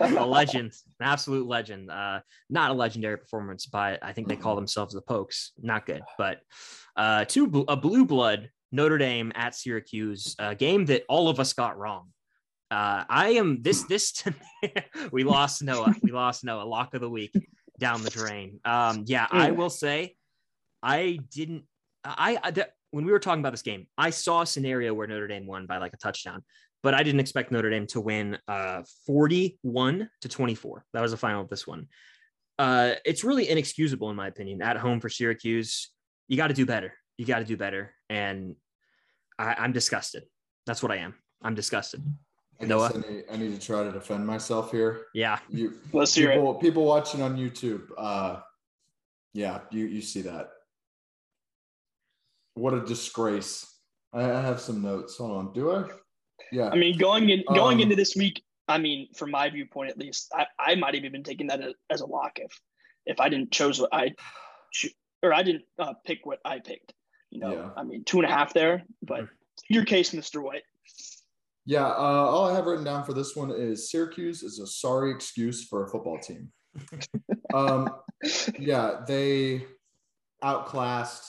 a 0.00 0.26
legend, 0.26 0.72
an 1.00 1.06
absolute 1.06 1.46
legend. 1.46 1.90
Uh, 1.90 2.20
not 2.50 2.70
a 2.70 2.74
legendary 2.74 3.18
performance, 3.18 3.66
but 3.66 4.02
I 4.02 4.12
think 4.12 4.28
they 4.28 4.36
call 4.36 4.56
themselves 4.56 4.94
the 4.94 5.02
Pokes. 5.02 5.52
Not 5.60 5.86
good, 5.86 6.02
but 6.18 6.40
uh, 6.96 7.24
two 7.26 7.64
a 7.68 7.76
blue 7.76 8.04
blood 8.04 8.50
Notre 8.72 8.98
Dame 8.98 9.32
at 9.34 9.54
Syracuse, 9.54 10.34
a 10.38 10.54
game 10.54 10.86
that 10.86 11.04
all 11.08 11.28
of 11.28 11.38
us 11.38 11.52
got 11.52 11.78
wrong. 11.78 12.08
Uh, 12.70 13.04
I 13.08 13.30
am 13.30 13.62
this 13.62 13.84
this 13.84 14.24
we 15.12 15.24
lost 15.24 15.62
Noah. 15.62 15.94
We 16.02 16.10
lost 16.10 16.44
Noah. 16.44 16.64
Lock 16.64 16.94
of 16.94 17.00
the 17.00 17.10
week 17.10 17.32
down 17.78 18.02
the 18.02 18.10
drain. 18.10 18.60
Um, 18.64 19.04
yeah, 19.06 19.26
I 19.30 19.52
will 19.52 19.70
say 19.70 20.16
I 20.82 21.18
didn't. 21.30 21.64
I, 22.04 22.38
I 22.42 22.50
that, 22.52 22.72
when 22.90 23.04
we 23.04 23.12
were 23.12 23.18
talking 23.18 23.40
about 23.40 23.52
this 23.52 23.62
game, 23.62 23.86
I 23.96 24.10
saw 24.10 24.42
a 24.42 24.46
scenario 24.46 24.94
where 24.94 25.06
Notre 25.06 25.28
Dame 25.28 25.46
won 25.46 25.66
by 25.66 25.78
like 25.78 25.92
a 25.92 25.96
touchdown, 25.96 26.42
but 26.82 26.94
I 26.94 27.02
didn't 27.02 27.20
expect 27.20 27.52
Notre 27.52 27.70
Dame 27.70 27.86
to 27.88 28.00
win 28.00 28.38
uh 28.48 28.82
41 29.06 30.08
to 30.22 30.28
24. 30.28 30.84
That 30.92 31.02
was 31.02 31.12
the 31.12 31.16
final 31.16 31.42
of 31.42 31.48
this 31.48 31.66
one. 31.66 31.86
Uh, 32.58 32.94
it's 33.04 33.22
really 33.22 33.48
inexcusable 33.48 34.10
in 34.10 34.16
my 34.16 34.26
opinion. 34.28 34.62
At 34.62 34.76
home 34.76 35.00
for 35.00 35.08
Syracuse, 35.08 35.90
you 36.26 36.36
got 36.36 36.48
to 36.48 36.54
do 36.54 36.66
better. 36.66 36.94
You 37.16 37.26
got 37.26 37.38
to 37.38 37.44
do 37.44 37.56
better, 37.56 37.94
and 38.08 38.56
I, 39.38 39.54
I'm 39.54 39.72
disgusted. 39.72 40.24
That's 40.66 40.82
what 40.82 40.90
I 40.90 40.96
am. 40.96 41.14
I'm 41.42 41.54
disgusted. 41.54 42.02
I 42.60 42.64
guess 42.64 42.68
Noah? 42.68 42.92
I 42.94 43.10
need, 43.12 43.24
I 43.32 43.36
need 43.36 43.60
to 43.60 43.66
try 43.66 43.82
to 43.82 43.92
defend 43.92 44.26
myself 44.26 44.70
here. 44.70 45.06
Yeah, 45.14 45.38
You 45.50 45.78
Let's 45.92 46.14
hear 46.14 46.30
it. 46.30 46.34
people, 46.36 46.54
people 46.54 46.84
watching 46.84 47.22
on 47.22 47.36
YouTube, 47.36 47.88
uh, 47.98 48.40
yeah, 49.34 49.60
you 49.70 49.84
you 49.86 50.00
see 50.00 50.22
that. 50.22 50.50
what 52.54 52.72
a 52.72 52.80
disgrace. 52.80 53.66
I, 54.12 54.22
I 54.24 54.40
have 54.40 54.60
some 54.60 54.80
notes. 54.82 55.16
Hold 55.18 55.32
on. 55.32 55.52
Do 55.52 55.72
I? 55.72 55.84
Yeah. 56.52 56.70
I 56.70 56.76
mean, 56.76 56.96
going 56.96 57.28
in 57.28 57.42
going 57.48 57.76
Um, 57.78 57.82
into 57.82 57.96
this 57.96 58.16
week, 58.16 58.42
I 58.68 58.78
mean, 58.78 59.08
from 59.14 59.30
my 59.30 59.50
viewpoint 59.50 59.90
at 59.90 59.98
least, 59.98 60.32
I, 60.34 60.46
I 60.58 60.74
might 60.74 60.94
have 60.94 61.04
even 61.04 61.22
taken 61.22 61.48
that 61.48 61.60
as, 61.60 61.74
as 61.90 62.00
a 62.00 62.06
lock 62.06 62.38
if 62.38 62.58
if 63.04 63.20
I 63.20 63.28
didn't 63.28 63.52
chose 63.52 63.78
what 63.80 63.90
I 63.92 64.12
or 65.22 65.34
I 65.34 65.42
didn't 65.42 65.64
uh, 65.78 65.94
pick 66.06 66.20
what 66.24 66.38
I 66.44 66.58
picked. 66.60 66.94
You 67.30 67.40
know, 67.40 67.52
Yeah. 67.52 67.70
I 67.76 67.82
mean, 67.82 68.04
two 68.04 68.18
and 68.20 68.26
a 68.30 68.32
half 68.32 68.54
there, 68.54 68.84
but 69.02 69.28
your 69.68 69.84
case, 69.84 70.12
Mr. 70.12 70.42
White. 70.42 70.62
Yeah, 71.66 71.86
uh, 71.86 71.90
all 71.90 72.48
I 72.48 72.54
have 72.54 72.66
written 72.66 72.84
down 72.84 73.04
for 73.04 73.12
this 73.12 73.34
one 73.34 73.50
is 73.50 73.90
Syracuse 73.90 74.44
is 74.44 74.60
a 74.60 74.66
sorry 74.66 75.10
excuse 75.10 75.64
for 75.64 75.84
a 75.84 75.88
football 75.88 76.18
team. 76.18 76.52
um, 77.54 77.90
yeah, 78.58 79.00
they 79.06 79.64
outclassed, 80.42 81.24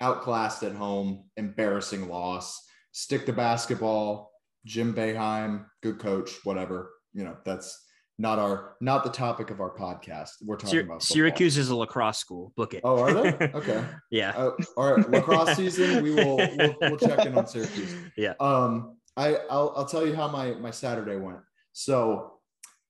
outclassed 0.00 0.64
at 0.64 0.72
home, 0.72 1.24
embarrassing 1.36 2.08
loss. 2.08 2.60
Stick 2.92 3.26
to 3.26 3.32
basketball. 3.32 4.32
Jim 4.66 4.92
Boeheim, 4.92 5.66
good 5.82 6.00
coach, 6.00 6.32
whatever. 6.44 6.90
You 7.14 7.24
know, 7.24 7.36
that's 7.44 7.84
not 8.18 8.40
our 8.40 8.74
not 8.80 9.04
the 9.04 9.10
topic 9.10 9.50
of 9.50 9.60
our 9.60 9.74
podcast. 9.74 10.30
We're 10.42 10.56
talking 10.56 10.70
Syr- 10.70 10.80
about 10.80 11.02
football. 11.02 11.14
Syracuse 11.14 11.56
is 11.56 11.70
a 11.70 11.76
lacrosse 11.76 12.18
school. 12.18 12.52
Book 12.56 12.74
it. 12.74 12.80
Oh, 12.82 12.98
are 12.98 13.12
they? 13.14 13.50
Okay. 13.54 13.84
yeah. 14.10 14.30
Uh, 14.30 14.50
all 14.76 14.94
right, 14.94 15.10
lacrosse 15.10 15.56
season. 15.56 16.02
We 16.02 16.12
will 16.12 16.36
we'll, 16.36 16.74
we'll 16.80 16.96
check 16.96 17.24
in 17.24 17.38
on 17.38 17.46
Syracuse. 17.46 17.94
Yeah. 18.16 18.34
Um, 18.40 18.97
I 19.18 19.34
I'll, 19.50 19.74
I'll 19.76 19.84
tell 19.84 20.06
you 20.06 20.14
how 20.14 20.28
my 20.28 20.52
my 20.52 20.70
Saturday 20.70 21.16
went. 21.16 21.40
So 21.72 22.34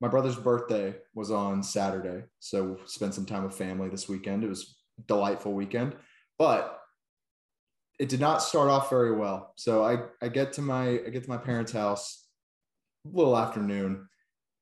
my 0.00 0.08
brother's 0.08 0.36
birthday 0.36 0.94
was 1.14 1.30
on 1.30 1.62
Saturday, 1.62 2.24
so 2.38 2.78
spent 2.84 3.14
some 3.14 3.26
time 3.26 3.42
with 3.42 3.54
family 3.54 3.88
this 3.88 4.08
weekend. 4.08 4.44
It 4.44 4.48
was 4.48 4.76
a 4.98 5.02
delightful 5.02 5.54
weekend, 5.54 5.96
but 6.38 6.78
it 7.98 8.08
did 8.08 8.20
not 8.20 8.42
start 8.42 8.68
off 8.68 8.90
very 8.90 9.12
well. 9.12 9.54
So 9.56 9.82
I 9.82 10.02
I 10.22 10.28
get 10.28 10.52
to 10.54 10.62
my 10.62 11.00
I 11.06 11.08
get 11.10 11.24
to 11.24 11.30
my 11.30 11.38
parents' 11.38 11.72
house 11.72 12.26
a 13.06 13.16
little 13.16 13.36
afternoon. 13.36 14.06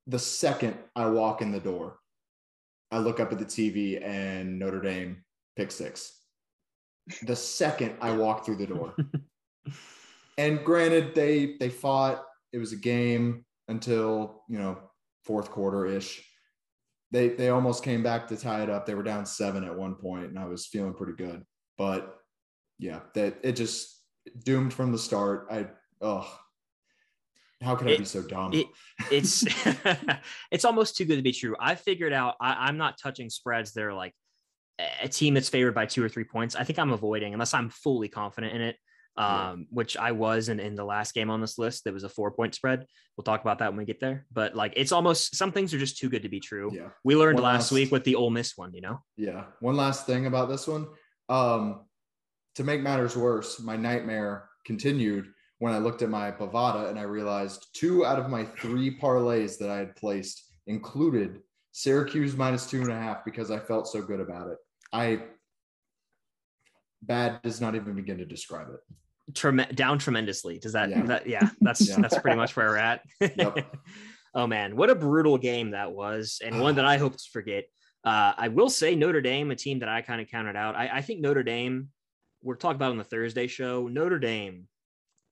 The 0.06 0.20
second 0.20 0.76
I 0.94 1.06
walk 1.06 1.42
in 1.42 1.50
the 1.50 1.58
door, 1.58 1.98
I 2.92 2.98
look 2.98 3.18
up 3.18 3.32
at 3.32 3.40
the 3.40 3.44
TV 3.44 4.00
and 4.00 4.60
Notre 4.60 4.80
Dame 4.80 5.24
pick 5.56 5.72
six. 5.72 6.12
The 7.22 7.34
second 7.34 7.96
I 8.00 8.12
walk 8.12 8.46
through 8.46 8.56
the 8.56 8.68
door. 8.68 8.94
and 10.38 10.64
granted, 10.64 11.14
they 11.14 11.56
they 11.58 11.68
fought. 11.70 12.22
It 12.52 12.58
was 12.58 12.72
a 12.72 12.76
game 12.76 13.44
until 13.68 14.42
you 14.48 14.58
know 14.58 14.78
fourth 15.24 15.50
quarter 15.50 15.86
ish. 15.86 16.22
They 17.10 17.28
they 17.28 17.48
almost 17.50 17.84
came 17.84 18.02
back 18.02 18.28
to 18.28 18.36
tie 18.36 18.62
it 18.62 18.70
up. 18.70 18.86
They 18.86 18.94
were 18.94 19.02
down 19.02 19.26
seven 19.26 19.64
at 19.64 19.76
one 19.76 19.94
point, 19.94 20.26
and 20.26 20.38
I 20.38 20.46
was 20.46 20.66
feeling 20.66 20.94
pretty 20.94 21.14
good. 21.14 21.44
But 21.78 22.16
yeah, 22.78 23.00
that 23.14 23.38
it 23.42 23.52
just 23.52 24.02
doomed 24.44 24.72
from 24.74 24.92
the 24.92 24.98
start. 24.98 25.46
I 25.50 25.66
oh, 26.00 26.28
how 27.62 27.74
could 27.76 27.88
I 27.88 27.92
It- 27.92 27.98
be 27.98 28.04
so 28.04 28.22
dumb? 28.22 28.52
it- 28.52 28.66
it's 29.10 29.44
it's 30.50 30.64
almost 30.64 30.96
too 30.96 31.04
good 31.04 31.16
to 31.16 31.22
be 31.22 31.32
true. 31.32 31.56
I 31.60 31.74
figured 31.74 32.12
out 32.12 32.34
I, 32.40 32.66
I'm 32.68 32.76
not 32.76 32.98
touching 32.98 33.30
spreads 33.30 33.72
that 33.72 33.84
are 33.84 33.94
like 33.94 34.14
a 35.02 35.08
team 35.08 35.32
that's 35.34 35.48
favored 35.48 35.74
by 35.74 35.86
two 35.86 36.04
or 36.04 36.08
three 36.08 36.24
points. 36.24 36.54
I 36.54 36.64
think 36.64 36.78
I'm 36.78 36.92
avoiding 36.92 37.32
unless 37.32 37.54
I'm 37.54 37.70
fully 37.70 38.08
confident 38.08 38.54
in 38.54 38.60
it. 38.60 38.76
Yeah. 39.18 39.50
Um, 39.50 39.66
which 39.70 39.96
I 39.96 40.12
was 40.12 40.48
in, 40.50 40.60
in 40.60 40.74
the 40.74 40.84
last 40.84 41.14
game 41.14 41.30
on 41.30 41.40
this 41.40 41.58
list. 41.58 41.84
That 41.84 41.94
was 41.94 42.04
a 42.04 42.08
four 42.08 42.30
point 42.30 42.54
spread. 42.54 42.84
We'll 43.16 43.24
talk 43.24 43.40
about 43.40 43.60
that 43.60 43.70
when 43.70 43.78
we 43.78 43.84
get 43.86 43.98
there. 43.98 44.26
But 44.30 44.54
like 44.54 44.74
it's 44.76 44.92
almost 44.92 45.34
some 45.36 45.52
things 45.52 45.72
are 45.72 45.78
just 45.78 45.96
too 45.96 46.10
good 46.10 46.22
to 46.22 46.28
be 46.28 46.40
true. 46.40 46.70
yeah. 46.74 46.88
We 47.02 47.16
learned 47.16 47.36
One 47.36 47.44
last 47.44 47.62
last- 47.62 47.72
week 47.72 47.92
with 47.92 48.04
the 48.04 48.14
Ole 48.14 48.30
Miss 48.30 48.56
one, 48.56 48.74
you 48.74 48.82
know. 48.82 49.00
Yeah. 49.16 49.44
One 49.60 49.76
last 49.76 50.06
thing 50.06 50.26
about 50.26 50.48
this 50.50 50.66
one. 50.68 50.86
Um, 51.28 51.86
to 52.56 52.64
make 52.64 52.80
matters 52.82 53.16
worse, 53.16 53.58
my 53.60 53.76
nightmare 53.76 54.48
continued 54.66 55.26
when 55.58 55.72
I 55.72 55.78
looked 55.78 56.02
at 56.02 56.10
my 56.10 56.30
Bovada 56.30 56.90
and 56.90 56.98
I 56.98 57.02
realized 57.02 57.66
two 57.74 58.04
out 58.04 58.18
of 58.18 58.28
my 58.28 58.44
three 58.44 58.98
parlays 58.98 59.56
that 59.58 59.70
I 59.70 59.78
had 59.78 59.96
placed 59.96 60.42
included 60.66 61.40
Syracuse 61.72 62.36
minus 62.36 62.66
two 62.68 62.82
and 62.82 62.90
a 62.92 62.96
half 62.98 63.24
because 63.24 63.50
I 63.50 63.58
felt 63.58 63.88
so 63.88 64.02
good 64.02 64.20
about 64.20 64.48
it. 64.48 64.58
I 64.92 65.22
bad 67.02 67.40
does 67.42 67.60
not 67.60 67.74
even 67.74 67.94
begin 67.94 68.18
to 68.18 68.24
describe 68.26 68.68
it. 68.68 68.80
Trem- 69.34 69.66
down 69.74 69.98
tremendously. 69.98 70.58
Does 70.58 70.72
that? 70.72 70.90
Yeah. 70.90 71.02
that 71.02 71.26
yeah, 71.26 71.48
that's 71.60 71.88
Yeah. 71.88 71.96
that's 72.00 72.18
pretty 72.18 72.36
much 72.36 72.54
where 72.56 72.68
we're 72.68 72.76
at. 72.76 73.02
Yep. 73.20 73.76
oh 74.34 74.46
man, 74.46 74.76
what 74.76 74.90
a 74.90 74.94
brutal 74.94 75.36
game 75.38 75.70
that 75.72 75.92
was, 75.92 76.40
and 76.44 76.60
one 76.60 76.76
that 76.76 76.84
I 76.84 76.98
hope 76.98 77.16
to 77.16 77.24
forget. 77.32 77.64
Uh, 78.04 78.32
I 78.36 78.48
will 78.48 78.70
say 78.70 78.94
Notre 78.94 79.20
Dame, 79.20 79.50
a 79.50 79.56
team 79.56 79.80
that 79.80 79.88
I 79.88 80.00
kind 80.00 80.20
of 80.20 80.28
counted 80.28 80.54
out. 80.54 80.76
I, 80.76 80.88
I 80.88 81.00
think 81.02 81.20
Notre 81.20 81.42
Dame. 81.42 81.88
We're 82.42 82.54
talking 82.54 82.76
about 82.76 82.92
on 82.92 82.98
the 82.98 83.04
Thursday 83.04 83.48
show. 83.48 83.88
Notre 83.88 84.20
Dame 84.20 84.68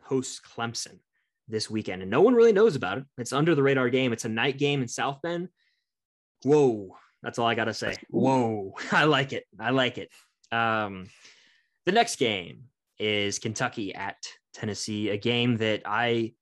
hosts 0.02 0.40
Clemson 0.40 0.98
this 1.46 1.70
weekend, 1.70 2.02
and 2.02 2.10
no 2.10 2.20
one 2.22 2.34
really 2.34 2.52
knows 2.52 2.74
about 2.74 2.98
it. 2.98 3.04
It's 3.18 3.32
under 3.32 3.54
the 3.54 3.62
radar 3.62 3.90
game. 3.90 4.12
It's 4.12 4.24
a 4.24 4.28
night 4.28 4.58
game 4.58 4.82
in 4.82 4.88
South 4.88 5.20
Bend. 5.22 5.48
Whoa, 6.42 6.96
that's 7.22 7.38
all 7.38 7.46
I 7.46 7.54
gotta 7.54 7.74
say. 7.74 7.94
Whoa, 8.10 8.74
I 8.92 9.04
like 9.04 9.32
it. 9.32 9.44
I 9.60 9.70
like 9.70 9.98
it. 9.98 10.10
Um, 10.50 11.08
the 11.86 11.92
next 11.92 12.16
game 12.16 12.64
is 13.04 13.38
Kentucky 13.38 13.94
at 13.94 14.16
Tennessee, 14.54 15.10
a 15.10 15.16
game 15.16 15.56
that 15.58 15.82
I 15.84 16.32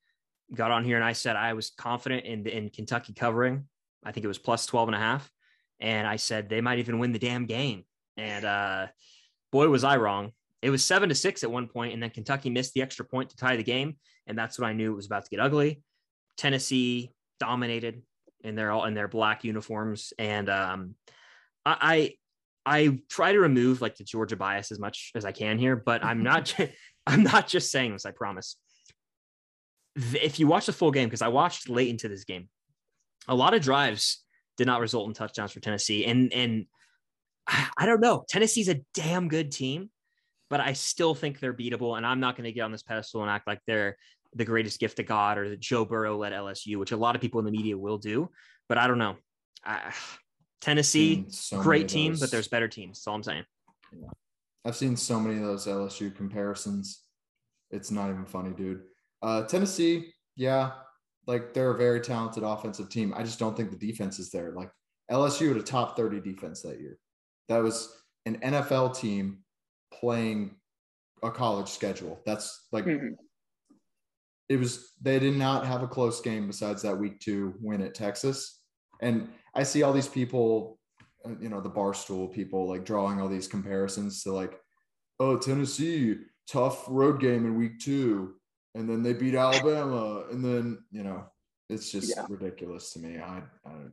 got 0.55 0.71
on 0.71 0.85
here 0.85 0.97
and 0.97 1.05
I 1.05 1.13
said 1.13 1.35
I 1.35 1.55
was 1.55 1.71
confident 1.71 2.25
in 2.25 2.47
in 2.47 2.71
Kentucky 2.71 3.13
covering. 3.15 3.65
I 4.05 4.13
think 4.13 4.25
it 4.25 4.29
was 4.29 4.39
plus 4.39 4.67
12 4.67 4.89
and 4.89 4.97
a 4.97 4.99
half. 4.99 5.31
And 5.81 6.07
I 6.07 6.17
said 6.17 6.49
they 6.49 6.61
might 6.61 6.79
even 6.79 6.99
win 6.99 7.13
the 7.13 7.19
damn 7.19 7.47
game. 7.47 7.85
And 8.17 8.45
uh, 8.45 8.87
boy, 9.51 9.69
was 9.69 9.85
I 9.85 9.97
wrong. 9.97 10.33
It 10.61 10.71
was 10.71 10.85
seven 10.85 11.09
to 11.09 11.15
six 11.15 11.43
at 11.43 11.51
one 11.51 11.67
point, 11.67 11.93
and 11.93 12.01
then 12.01 12.11
Kentucky 12.11 12.49
missed 12.49 12.73
the 12.75 12.83
extra 12.83 13.05
point 13.05 13.31
to 13.31 13.37
tie 13.37 13.57
the 13.57 13.65
game. 13.65 13.97
And 14.29 14.39
that's 14.39 14.59
when 14.59 14.69
I 14.69 14.75
knew 14.75 14.93
it 14.93 14.97
was 14.97 15.07
about 15.07 15.25
to 15.25 15.31
get 15.31 15.41
ugly. 15.41 15.83
Tennessee 16.37 17.11
dominated 17.41 18.03
in 18.45 18.55
their 18.55 18.71
all 18.71 18.85
in 18.85 18.95
their 18.95 19.09
black 19.09 19.43
uniforms. 19.43 20.13
And 20.19 20.49
um, 20.49 20.95
I, 21.67 22.15
I 22.65 23.01
try 23.09 23.33
to 23.33 23.41
remove 23.41 23.81
like 23.81 23.97
the 23.97 24.05
Georgia 24.05 24.37
bias 24.37 24.71
as 24.71 24.79
much 24.79 25.11
as 25.15 25.25
I 25.25 25.33
can 25.33 25.59
here, 25.59 25.77
but 25.77 26.05
I'm 26.05 26.23
not 26.23 26.55
I'm 27.07 27.23
not 27.23 27.49
just 27.49 27.71
saying 27.71 27.93
this, 27.93 28.07
I 28.07 28.11
promise. 28.11 28.57
If 29.97 30.39
you 30.39 30.47
watch 30.47 30.67
the 30.67 30.73
full 30.73 30.91
game, 30.91 31.09
because 31.09 31.23
I 31.23 31.29
watched 31.29 31.69
late 31.69 31.89
into 31.89 32.09
this 32.09 32.25
game, 32.25 32.49
a 33.29 33.35
lot 33.35 33.55
of 33.55 33.61
drives 33.61 34.23
did 34.57 34.67
not 34.67 34.81
result 34.81 35.09
in 35.09 35.15
touchdowns 35.15 35.53
for 35.53 35.61
Tennessee. 35.61 36.05
And 36.05 36.33
and 36.33 36.67
I, 37.47 37.87
don't 37.87 38.01
know. 38.01 38.25
Tennessee's 38.29 38.69
a 38.69 38.81
damn 38.95 39.29
good 39.29 39.51
team, 39.51 39.91
but 40.49 40.61
I 40.61 40.75
still 40.75 41.15
think 41.15 41.41
they're 41.41 41.53
beatable. 41.53 41.97
And 41.97 42.07
I'm 42.07 42.21
not 42.21 42.37
going 42.37 42.45
to 42.45 42.53
get 42.53 42.63
on 42.63 42.73
this 42.73 42.83
pedestal 42.83 43.23
and 43.23 43.31
act 43.31 43.47
like 43.47 43.61
they're 43.67 43.97
the 44.35 44.45
greatest 44.45 44.81
gift 44.81 45.01
of 45.01 45.07
God 45.07 45.39
or 45.39 45.49
the 45.49 45.57
Joe 45.57 45.85
Burrow 45.85 46.17
led 46.17 46.33
LSU, 46.33 46.77
which 46.77 46.93
a 46.93 46.97
lot 46.97 47.15
of 47.15 47.21
people 47.21 47.41
in 47.41 47.45
the 47.45 47.51
media 47.51 47.77
will 47.77 47.99
do. 47.99 48.31
But 48.69 48.79
I 48.79 48.87
don't 48.87 48.99
know. 48.99 49.17
I, 49.65 49.93
Tennessee, 50.63 51.27
so 51.29 51.61
great 51.61 51.89
team, 51.89 52.17
but 52.19 52.31
there's 52.31 52.49
better 52.49 52.69
teams. 52.69 52.99
That's 52.99 53.07
all 53.09 53.17
I'm 53.17 53.23
saying. 53.23 53.45
Yeah. 53.93 54.09
I've 54.65 54.77
seen 54.77 54.97
so 54.97 55.19
many 55.19 55.37
of 55.37 55.43
those 55.43 55.67
LSU 55.67 56.15
comparisons. 56.15 57.03
It's 57.71 57.91
not 57.91 58.11
even 58.11 58.25
funny, 58.25 58.51
dude. 58.53 58.83
Uh, 59.23 59.43
Tennessee, 59.43 60.13
yeah, 60.37 60.71
like 61.27 61.53
they're 61.53 61.73
a 61.73 61.77
very 61.77 62.01
talented 62.01 62.45
offensive 62.45 62.89
team. 62.89 63.13
I 63.17 63.25
just 63.25 63.41
don't 63.41 63.57
think 63.57 63.71
the 63.71 63.77
defense 63.77 64.19
is 64.21 64.31
there. 64.31 64.53
Like 64.53 64.71
LSU 65.11 65.49
had 65.49 65.57
a 65.57 65.63
top 65.63 65.97
30 65.97 66.21
defense 66.21 66.63
that 66.63 66.81
year. 66.81 66.99
That 67.49 67.63
was 67.63 67.93
an 68.25 68.39
NFL 68.39 68.97
team 68.97 69.39
playing 69.93 70.55
a 71.25 71.31
college 71.31 71.69
schedule. 71.69 72.21
That's 72.25 72.69
like 72.73 72.85
Mhm. 72.85 73.17
it 74.49 74.57
was 74.59 74.93
they 75.01 75.19
did 75.19 75.37
not 75.37 75.67
have 75.67 75.83
a 75.83 75.89
close 75.89 76.21
game 76.21 76.47
besides 76.47 76.83
that 76.83 76.99
week 76.99 77.19
two 77.21 77.55
win 77.61 77.83
at 77.83 77.95
Texas. 77.95 78.61
And 79.01 79.29
I 79.55 79.63
see 79.63 79.83
all 79.83 79.93
these 79.93 80.09
people, 80.09 80.79
uh, 81.25 81.31
you 81.41 81.49
know, 81.49 81.61
the 81.61 81.71
barstool 81.71 82.33
people 82.33 82.69
like 82.69 82.85
drawing 82.85 83.21
all 83.21 83.29
these 83.29 83.49
comparisons 83.49 84.23
to 84.23 84.33
like, 84.33 84.59
oh, 85.21 85.37
Tennessee, 85.37 86.17
tough 86.49 86.85
road 86.89 87.21
game 87.21 87.45
in 87.45 87.57
week 87.57 87.79
two. 87.79 88.35
And 88.75 88.89
then 88.89 89.03
they 89.03 89.13
beat 89.13 89.35
Alabama. 89.35 90.25
And 90.31 90.43
then, 90.45 90.79
you 90.91 91.03
know, 91.03 91.25
it's 91.69 91.91
just 91.91 92.15
Yeah. 92.17 92.27
ridiculous 92.29 92.93
to 92.95 92.99
me. 93.01 93.19
I, 93.19 93.43
I 93.67 93.71
don't 93.71 93.93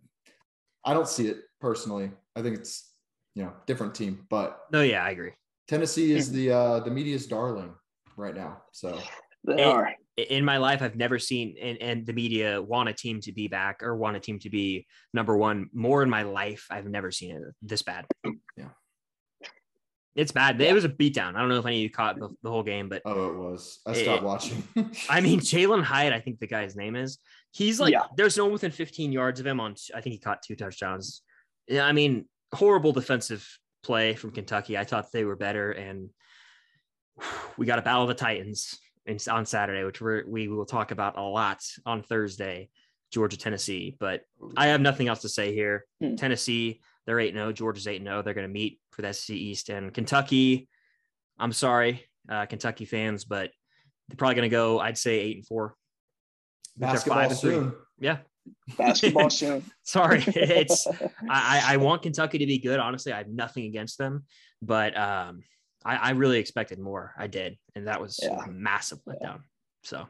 I 0.86 0.94
don't 0.94 1.08
see 1.10 1.28
it 1.28 1.42
personally. 1.60 2.10
I 2.38 2.42
think 2.42 2.58
it's, 2.58 2.94
you 3.36 3.44
know, 3.44 3.54
different 3.68 3.94
team. 3.94 4.26
But 4.30 4.58
No, 4.72 4.82
yeah, 4.82 5.04
I 5.04 5.10
agree. 5.10 5.34
Tennessee 5.68 6.14
is 6.14 6.32
the 6.32 6.52
uh 6.52 6.80
the 6.80 6.90
media's 6.92 7.28
darling 7.28 7.76
right 8.16 8.36
now. 8.36 8.62
So 8.72 8.98
They 9.44 9.54
And- 9.54 9.62
are. 9.62 9.94
In 10.24 10.44
my 10.46 10.58
life, 10.58 10.82
I've 10.82 10.96
never 10.96 11.20
seen 11.20 11.56
and, 11.62 11.78
and 11.82 12.06
the 12.06 12.14
media 12.14 12.62
want 12.62 12.90
a 12.90 12.94
team 12.94 13.22
to 13.22 13.32
be 13.32 13.48
back 13.48 13.84
or 13.84 13.96
want 13.96 14.18
a 14.18 14.20
team 14.20 14.40
to 14.40 14.50
be 14.50 14.86
number 15.14 15.38
one 15.38 15.70
more 15.74 16.04
in 16.04 16.10
my 16.10 16.24
life. 16.24 16.66
I've 16.70 16.86
never 16.88 17.12
seen 17.12 17.36
it 17.36 17.44
this 17.62 17.82
bad. 17.84 18.06
Yeah. 18.58 18.70
It's 20.16 20.32
bad. 20.32 20.60
It 20.60 20.74
was 20.74 20.84
a 20.86 20.90
beatdown. 20.90 21.36
I 21.36 21.40
don't 21.40 21.50
know 21.50 21.60
if 21.60 21.66
any 21.66 21.78
of 21.78 21.82
you 21.84 21.90
caught 21.90 22.20
the, 22.20 22.30
the 22.44 22.50
whole 22.50 22.64
game, 22.64 22.90
but 22.90 23.02
oh 23.06 23.30
it 23.30 23.36
was. 23.38 23.80
I 23.86 23.92
It- 23.92 24.04
stopped 24.04 24.24
watching. 24.24 24.64
I 25.10 25.22
mean, 25.22 25.40
Jalin 25.50 25.84
Hyatt, 25.84 26.14
I 26.14 26.20
think 26.20 26.40
the 26.40 26.48
guy's 26.48 26.76
name 26.76 26.96
is. 26.96 27.20
He's 27.52 27.80
like, 27.80 27.94
Yeah. 27.94 28.04
there's 28.18 28.36
no 28.38 28.46
one 28.46 28.54
within 28.54 28.72
15 28.72 29.12
yards 29.12 29.40
of 29.40 29.48
him 29.48 29.60
on, 29.60 29.76
I 29.96 30.02
think 30.02 30.14
he 30.14 30.20
caught 30.20 30.42
two 30.42 30.56
touchdowns. 30.56 31.22
Yeah, 31.68 31.86
I 31.86 31.94
mean, 31.94 32.26
horrible 32.54 32.92
defensive 32.92 33.48
play 33.84 34.14
from 34.16 34.32
Kentucky. 34.32 34.78
I 34.78 34.84
thought 34.84 35.12
they 35.12 35.24
were 35.24 35.36
better. 35.36 35.72
And 35.72 36.10
we 37.58 37.66
got 37.66 37.80
a 37.80 37.82
battle 37.82 38.02
of 38.04 38.08
the 38.10 38.14
Titans 38.16 38.78
on 39.30 39.46
Saturday, 39.46 39.84
which 39.84 40.02
we're, 40.02 40.24
we 40.28 40.48
will 40.48 40.66
talk 40.66 40.92
about 40.92 41.18
a 41.18 41.22
lot 41.22 41.64
on 41.86 42.04
Thursday, 42.04 42.70
Georgia, 43.12 43.38
Tennessee. 43.38 43.96
But 44.00 44.22
I 44.56 44.68
have 44.68 44.82
nothing 44.82 45.08
else 45.08 45.22
to 45.22 45.30
say 45.30 45.54
here. 45.54 45.86
Hmm. 46.02 46.16
Tennessee, 46.16 46.82
they're 47.06 47.20
8 47.20 47.34
0. 47.34 47.52
Georgia's 47.54 47.88
8 47.88 48.04
0. 48.04 48.22
They're 48.22 48.34
going 48.34 48.48
to 48.48 48.54
meet 48.54 48.80
for 48.92 49.02
the 49.02 49.14
SEC 49.14 49.36
East. 49.36 49.70
And 49.70 49.94
Kentucky, 49.94 50.68
I'm 51.38 51.52
sorry, 51.52 52.06
uh, 52.30 52.46
Kentucky 52.46 52.86
fans, 52.86 53.26
but 53.26 53.52
they're 54.08 54.18
probably 54.18 54.36
going 54.36 54.50
to 54.50 54.56
go, 54.56 54.80
I'd 54.80 54.98
say, 54.98 55.20
8 55.20 55.38
and 55.38 55.48
4. 55.48 55.76
Basketball 56.78 57.30
soon. 57.32 57.74
Yeah. 58.00 58.18
Basketball 58.78 59.30
soon. 59.42 59.64
sorry. 59.84 60.24
It's 60.28 60.88
I, 61.30 61.64
I 61.66 61.78
want 61.78 62.02
Kentucky 62.02 62.40
to 62.40 62.46
be 62.46 62.60
good. 62.60 62.80
Honestly, 62.80 63.12
I 63.12 63.18
have 63.18 63.28
nothing 63.28 63.66
against 63.66 63.98
them, 63.98 64.26
but 64.62 64.98
um 64.98 65.44
I, 65.86 65.96
I 65.96 66.10
really 66.12 66.40
expected 66.40 66.80
more. 66.80 67.14
I 67.18 67.28
did, 67.28 67.58
and 67.76 67.88
that 67.88 68.02
was 68.02 68.20
yeah. 68.22 68.44
a 68.44 68.48
massive 68.50 69.00
letdown. 69.08 69.22
Yeah. 69.22 69.38
So 69.84 70.08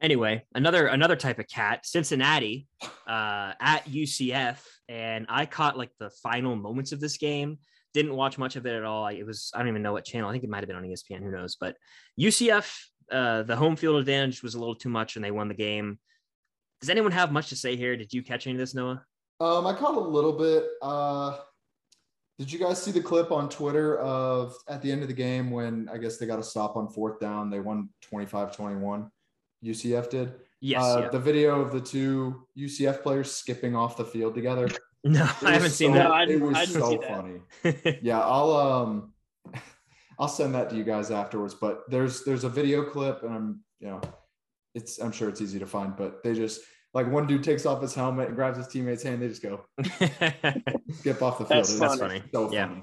anyway, 0.00 0.44
another 0.54 0.86
another 0.86 1.16
type 1.16 1.38
of 1.38 1.48
cat, 1.48 1.86
Cincinnati, 1.86 2.66
uh, 3.06 3.52
at 3.60 3.84
UCF, 3.86 4.58
and 4.88 5.26
I 5.28 5.46
caught 5.46 5.78
like 5.78 5.90
the 5.98 6.10
final 6.22 6.56
moments 6.56 6.92
of 6.92 7.00
this 7.00 7.16
game. 7.16 7.58
Didn't 7.94 8.14
watch 8.14 8.36
much 8.36 8.56
of 8.56 8.66
it 8.66 8.74
at 8.74 8.84
all. 8.84 9.06
It 9.08 9.24
was 9.24 9.50
I 9.54 9.58
don't 9.58 9.68
even 9.68 9.82
know 9.82 9.92
what 9.92 10.04
channel. 10.04 10.28
I 10.28 10.32
think 10.32 10.44
it 10.44 10.50
might 10.50 10.58
have 10.58 10.68
been 10.68 10.76
on 10.76 10.84
ESPN. 10.84 11.22
Who 11.22 11.30
knows? 11.30 11.56
But 11.58 11.76
UCF, 12.20 12.76
uh, 13.10 13.42
the 13.42 13.56
home 13.56 13.76
field 13.76 13.96
advantage 13.96 14.42
was 14.42 14.54
a 14.54 14.58
little 14.58 14.74
too 14.74 14.90
much, 14.90 15.16
and 15.16 15.24
they 15.24 15.30
won 15.30 15.48
the 15.48 15.54
game. 15.54 15.98
Does 16.80 16.90
anyone 16.90 17.12
have 17.12 17.32
much 17.32 17.48
to 17.48 17.56
say 17.56 17.76
here? 17.76 17.96
Did 17.96 18.12
you 18.12 18.22
catch 18.22 18.46
any 18.46 18.54
of 18.54 18.60
this, 18.60 18.74
Noah? 18.74 19.02
Um, 19.40 19.66
I 19.66 19.74
caught 19.74 19.96
a 19.96 20.00
little 20.00 20.32
bit. 20.32 20.64
Uh, 20.82 21.38
did 22.38 22.52
you 22.52 22.58
guys 22.58 22.80
see 22.80 22.92
the 22.92 23.00
clip 23.00 23.32
on 23.32 23.48
Twitter 23.48 23.98
of 23.98 24.54
at 24.68 24.80
the 24.80 24.92
end 24.92 25.02
of 25.02 25.08
the 25.08 25.14
game 25.14 25.50
when 25.50 25.88
I 25.92 25.98
guess 25.98 26.18
they 26.18 26.26
got 26.26 26.38
a 26.38 26.42
stop 26.42 26.76
on 26.76 26.88
fourth 26.88 27.18
down? 27.18 27.50
They 27.50 27.58
won 27.58 27.88
25 28.02 28.54
21. 28.54 29.10
UCF 29.64 30.08
did. 30.08 30.34
Yes. 30.60 30.82
Uh, 30.82 31.00
yeah. 31.02 31.08
The 31.08 31.18
video 31.18 31.60
of 31.60 31.72
the 31.72 31.80
two 31.80 32.46
UCF 32.56 33.02
players 33.02 33.34
skipping 33.34 33.74
off 33.74 33.96
the 33.96 34.04
field 34.04 34.34
together. 34.34 34.68
No, 35.04 35.30
I 35.42 35.52
haven't 35.52 35.70
seen 35.70 35.92
that. 35.92 36.08
No, 36.08 36.34
it 36.34 36.40
was 36.40 36.72
so 36.72 37.00
funny. 37.00 37.40
yeah, 38.02 38.18
I'll 38.20 38.50
um, 38.50 39.12
I'll 40.18 40.28
send 40.28 40.56
that 40.56 40.68
to 40.70 40.76
you 40.76 40.82
guys 40.82 41.12
afterwards. 41.12 41.54
But 41.54 41.88
there's 41.88 42.24
there's 42.24 42.42
a 42.42 42.48
video 42.48 42.82
clip, 42.82 43.22
and 43.22 43.32
I'm 43.32 43.60
you 43.78 43.86
know, 43.86 44.00
it's 44.74 44.98
I'm 44.98 45.12
sure 45.12 45.28
it's 45.28 45.40
easy 45.40 45.60
to 45.60 45.66
find, 45.66 45.96
but 45.96 46.24
they 46.24 46.34
just 46.34 46.62
like 46.94 47.10
one 47.10 47.26
dude 47.26 47.44
takes 47.44 47.66
off 47.66 47.82
his 47.82 47.94
helmet 47.94 48.28
and 48.28 48.36
grabs 48.36 48.58
his 48.58 48.68
teammate's 48.68 49.02
hand. 49.02 49.22
They 49.22 49.28
just 49.28 49.42
go 49.42 49.64
skip 49.82 51.22
off 51.22 51.38
the 51.38 51.44
field. 51.44 51.50
That's, 51.50 51.78
That's 51.78 51.98
funny. 51.98 52.22
So 52.32 52.52
yeah. 52.52 52.68
Funny. 52.68 52.82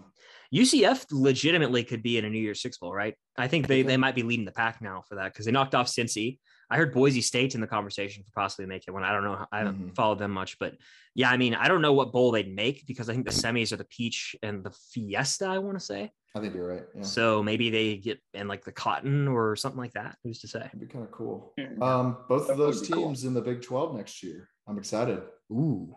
UCF 0.53 1.05
legitimately 1.11 1.83
could 1.83 2.03
be 2.03 2.17
in 2.17 2.25
a 2.25 2.29
New 2.29 2.39
Year's 2.39 2.61
Six 2.61 2.77
Bowl, 2.77 2.93
right? 2.93 3.15
I 3.37 3.47
think 3.47 3.67
they, 3.67 3.81
they 3.81 3.97
might 3.97 4.15
be 4.15 4.23
leading 4.23 4.45
the 4.45 4.51
pack 4.51 4.81
now 4.81 5.03
for 5.07 5.15
that 5.15 5.33
because 5.33 5.45
they 5.45 5.51
knocked 5.51 5.75
off 5.75 5.87
Cincy. 5.87 6.37
I 6.69 6.78
heard 6.78 6.93
Boise 6.93 7.21
State 7.21 7.56
in 7.56 7.62
the 7.62 7.67
conversation 7.67 8.23
for 8.23 8.32
possibly 8.32 8.65
making 8.65 8.93
one. 8.93 9.04
I 9.04 9.12
don't 9.12 9.23
know. 9.23 9.45
I 9.51 9.60
haven't 9.60 9.75
mm-hmm. 9.75 9.89
followed 9.89 10.19
them 10.19 10.32
much, 10.32 10.58
but 10.60 10.75
yeah, 11.13 11.30
I 11.30 11.38
mean, 11.38 11.54
I 11.54 11.67
don't 11.67 11.82
know 11.82 11.93
what 11.93 12.12
bowl 12.12 12.32
they'd 12.32 12.54
make 12.54 12.86
because 12.88 13.10
I 13.10 13.13
think 13.13 13.25
the 13.25 13.32
semis 13.32 13.71
are 13.71 13.78
the 13.78 13.86
Peach 13.86 14.36
and 14.41 14.63
the 14.63 14.71
Fiesta. 14.91 15.45
I 15.45 15.60
want 15.60 15.78
to 15.80 15.86
say. 15.86 16.12
I 16.36 16.41
think 16.41 16.54
you're 16.54 16.67
right. 16.67 16.84
Yeah. 16.93 17.04
So 17.04 17.41
maybe 17.41 17.69
they 17.69 17.95
get 17.95 18.19
in 18.34 18.47
like 18.49 18.65
the 18.65 18.71
Cotton 18.71 19.28
or 19.28 19.56
something 19.56 19.80
like 19.80 19.93
that. 19.93 20.17
Who's 20.23 20.39
to 20.41 20.47
say? 20.47 20.65
It'd 20.65 20.80
be 20.80 20.86
kind 20.86 21.06
of 21.06 21.12
cool. 21.12 21.54
Um, 21.82 22.17
both 22.28 22.47
that 22.47 22.54
of 22.54 22.58
those 22.58 22.82
teams 22.82 23.21
cool. 23.21 23.28
in 23.28 23.34
the 23.34 23.41
Big 23.41 23.62
Twelve 23.62 23.95
next 23.95 24.21
year. 24.21 24.49
I'm 24.67 24.78
excited. 24.78 25.21
Ooh. 25.51 25.95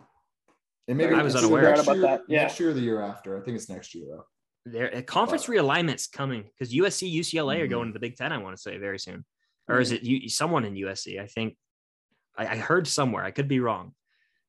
And 0.86 0.96
maybe 0.96 1.14
I 1.14 1.22
was 1.22 1.34
unaware 1.34 1.74
about 1.74 1.96
year, 1.96 2.02
that. 2.02 2.22
Yeah. 2.28 2.42
Next 2.42 2.60
year 2.60 2.70
or 2.70 2.72
the 2.72 2.80
year 2.80 3.02
after. 3.02 3.36
I 3.36 3.40
think 3.40 3.56
it's 3.56 3.68
next 3.68 3.94
year 3.94 4.06
though. 4.08 4.24
There, 4.64 5.02
conference 5.02 5.44
but, 5.44 5.52
realignment's 5.52 6.06
coming 6.06 6.44
because 6.44 6.72
USC, 6.72 7.12
UCLA 7.12 7.54
mm-hmm. 7.54 7.62
are 7.64 7.66
going 7.66 7.88
to 7.88 7.92
the 7.92 8.00
Big 8.00 8.16
Ten. 8.16 8.32
I 8.32 8.38
want 8.38 8.56
to 8.56 8.62
say 8.62 8.78
very 8.78 8.98
soon, 8.98 9.24
or 9.68 9.80
is 9.80 9.92
mm-hmm. 9.92 9.96
it 9.96 10.02
you, 10.02 10.28
someone 10.28 10.64
in 10.64 10.74
USC? 10.74 11.20
I 11.20 11.26
think 11.26 11.56
I, 12.36 12.46
I 12.46 12.56
heard 12.56 12.86
somewhere. 12.86 13.24
I 13.24 13.30
could 13.30 13.48
be 13.48 13.60
wrong. 13.60 13.92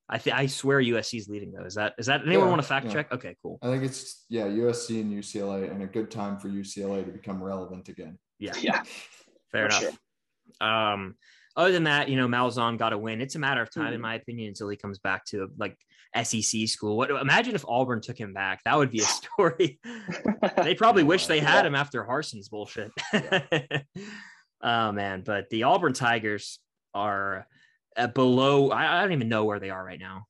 I 0.09 0.17
think 0.17 0.35
I 0.35 0.47
swear 0.47 0.79
USC 0.79 1.19
is 1.19 1.29
leading 1.29 1.51
though. 1.51 1.65
Is 1.65 1.75
that 1.75 1.93
is 1.99 2.07
that 2.07 2.21
anyone 2.25 2.45
yeah, 2.45 2.49
want 2.49 2.61
to 2.61 2.67
fact 2.67 2.87
yeah. 2.87 2.93
check? 2.93 3.11
Okay, 3.11 3.35
cool. 3.43 3.59
I 3.61 3.67
think 3.67 3.83
it's 3.83 4.25
yeah, 4.29 4.45
USC 4.47 5.01
and 5.01 5.11
UCLA, 5.11 5.69
and 5.69 5.83
a 5.83 5.87
good 5.87 6.09
time 6.09 6.39
for 6.39 6.49
UCLA 6.49 7.05
to 7.05 7.11
become 7.11 7.43
relevant 7.43 7.89
again. 7.89 8.17
Yeah, 8.39 8.53
yeah, 8.59 8.81
fair 9.51 9.65
enough. 9.65 9.81
Sure. 9.81 9.91
Um, 10.67 11.15
other 11.55 11.71
than 11.71 11.83
that, 11.83 12.09
you 12.09 12.15
know, 12.15 12.27
Malzahn 12.27 12.77
got 12.77 12.93
a 12.93 12.97
win. 12.97 13.21
It's 13.21 13.35
a 13.35 13.39
matter 13.39 13.61
of 13.61 13.71
time, 13.71 13.85
mm-hmm. 13.85 13.95
in 13.95 14.01
my 14.01 14.15
opinion, 14.15 14.47
until 14.47 14.69
he 14.69 14.77
comes 14.77 14.97
back 14.97 15.25
to 15.25 15.49
like 15.57 15.77
SEC 16.23 16.67
school. 16.67 16.97
What 16.97 17.11
imagine 17.11 17.53
if 17.53 17.65
Auburn 17.67 18.01
took 18.01 18.17
him 18.17 18.33
back? 18.33 18.63
That 18.63 18.77
would 18.77 18.91
be 18.91 18.99
a 18.99 19.03
story. 19.03 19.79
they 20.63 20.75
probably 20.75 21.03
wish 21.03 21.27
they 21.27 21.39
had 21.39 21.61
yeah. 21.61 21.67
him 21.67 21.75
after 21.75 22.03
Harsin's 22.03 22.49
bullshit. 22.49 22.91
oh 24.61 24.91
man, 24.91 25.23
but 25.25 25.49
the 25.49 25.63
Auburn 25.63 25.93
Tigers 25.93 26.59
are 26.93 27.47
uh, 27.95 28.07
below. 28.07 28.71
I, 28.71 28.97
I, 28.97 29.01
don't 29.01 29.13
even 29.13 29.29
know 29.29 29.45
where 29.45 29.59
they 29.59 29.69
are 29.69 29.83
right 29.83 29.99
now. 29.99 30.25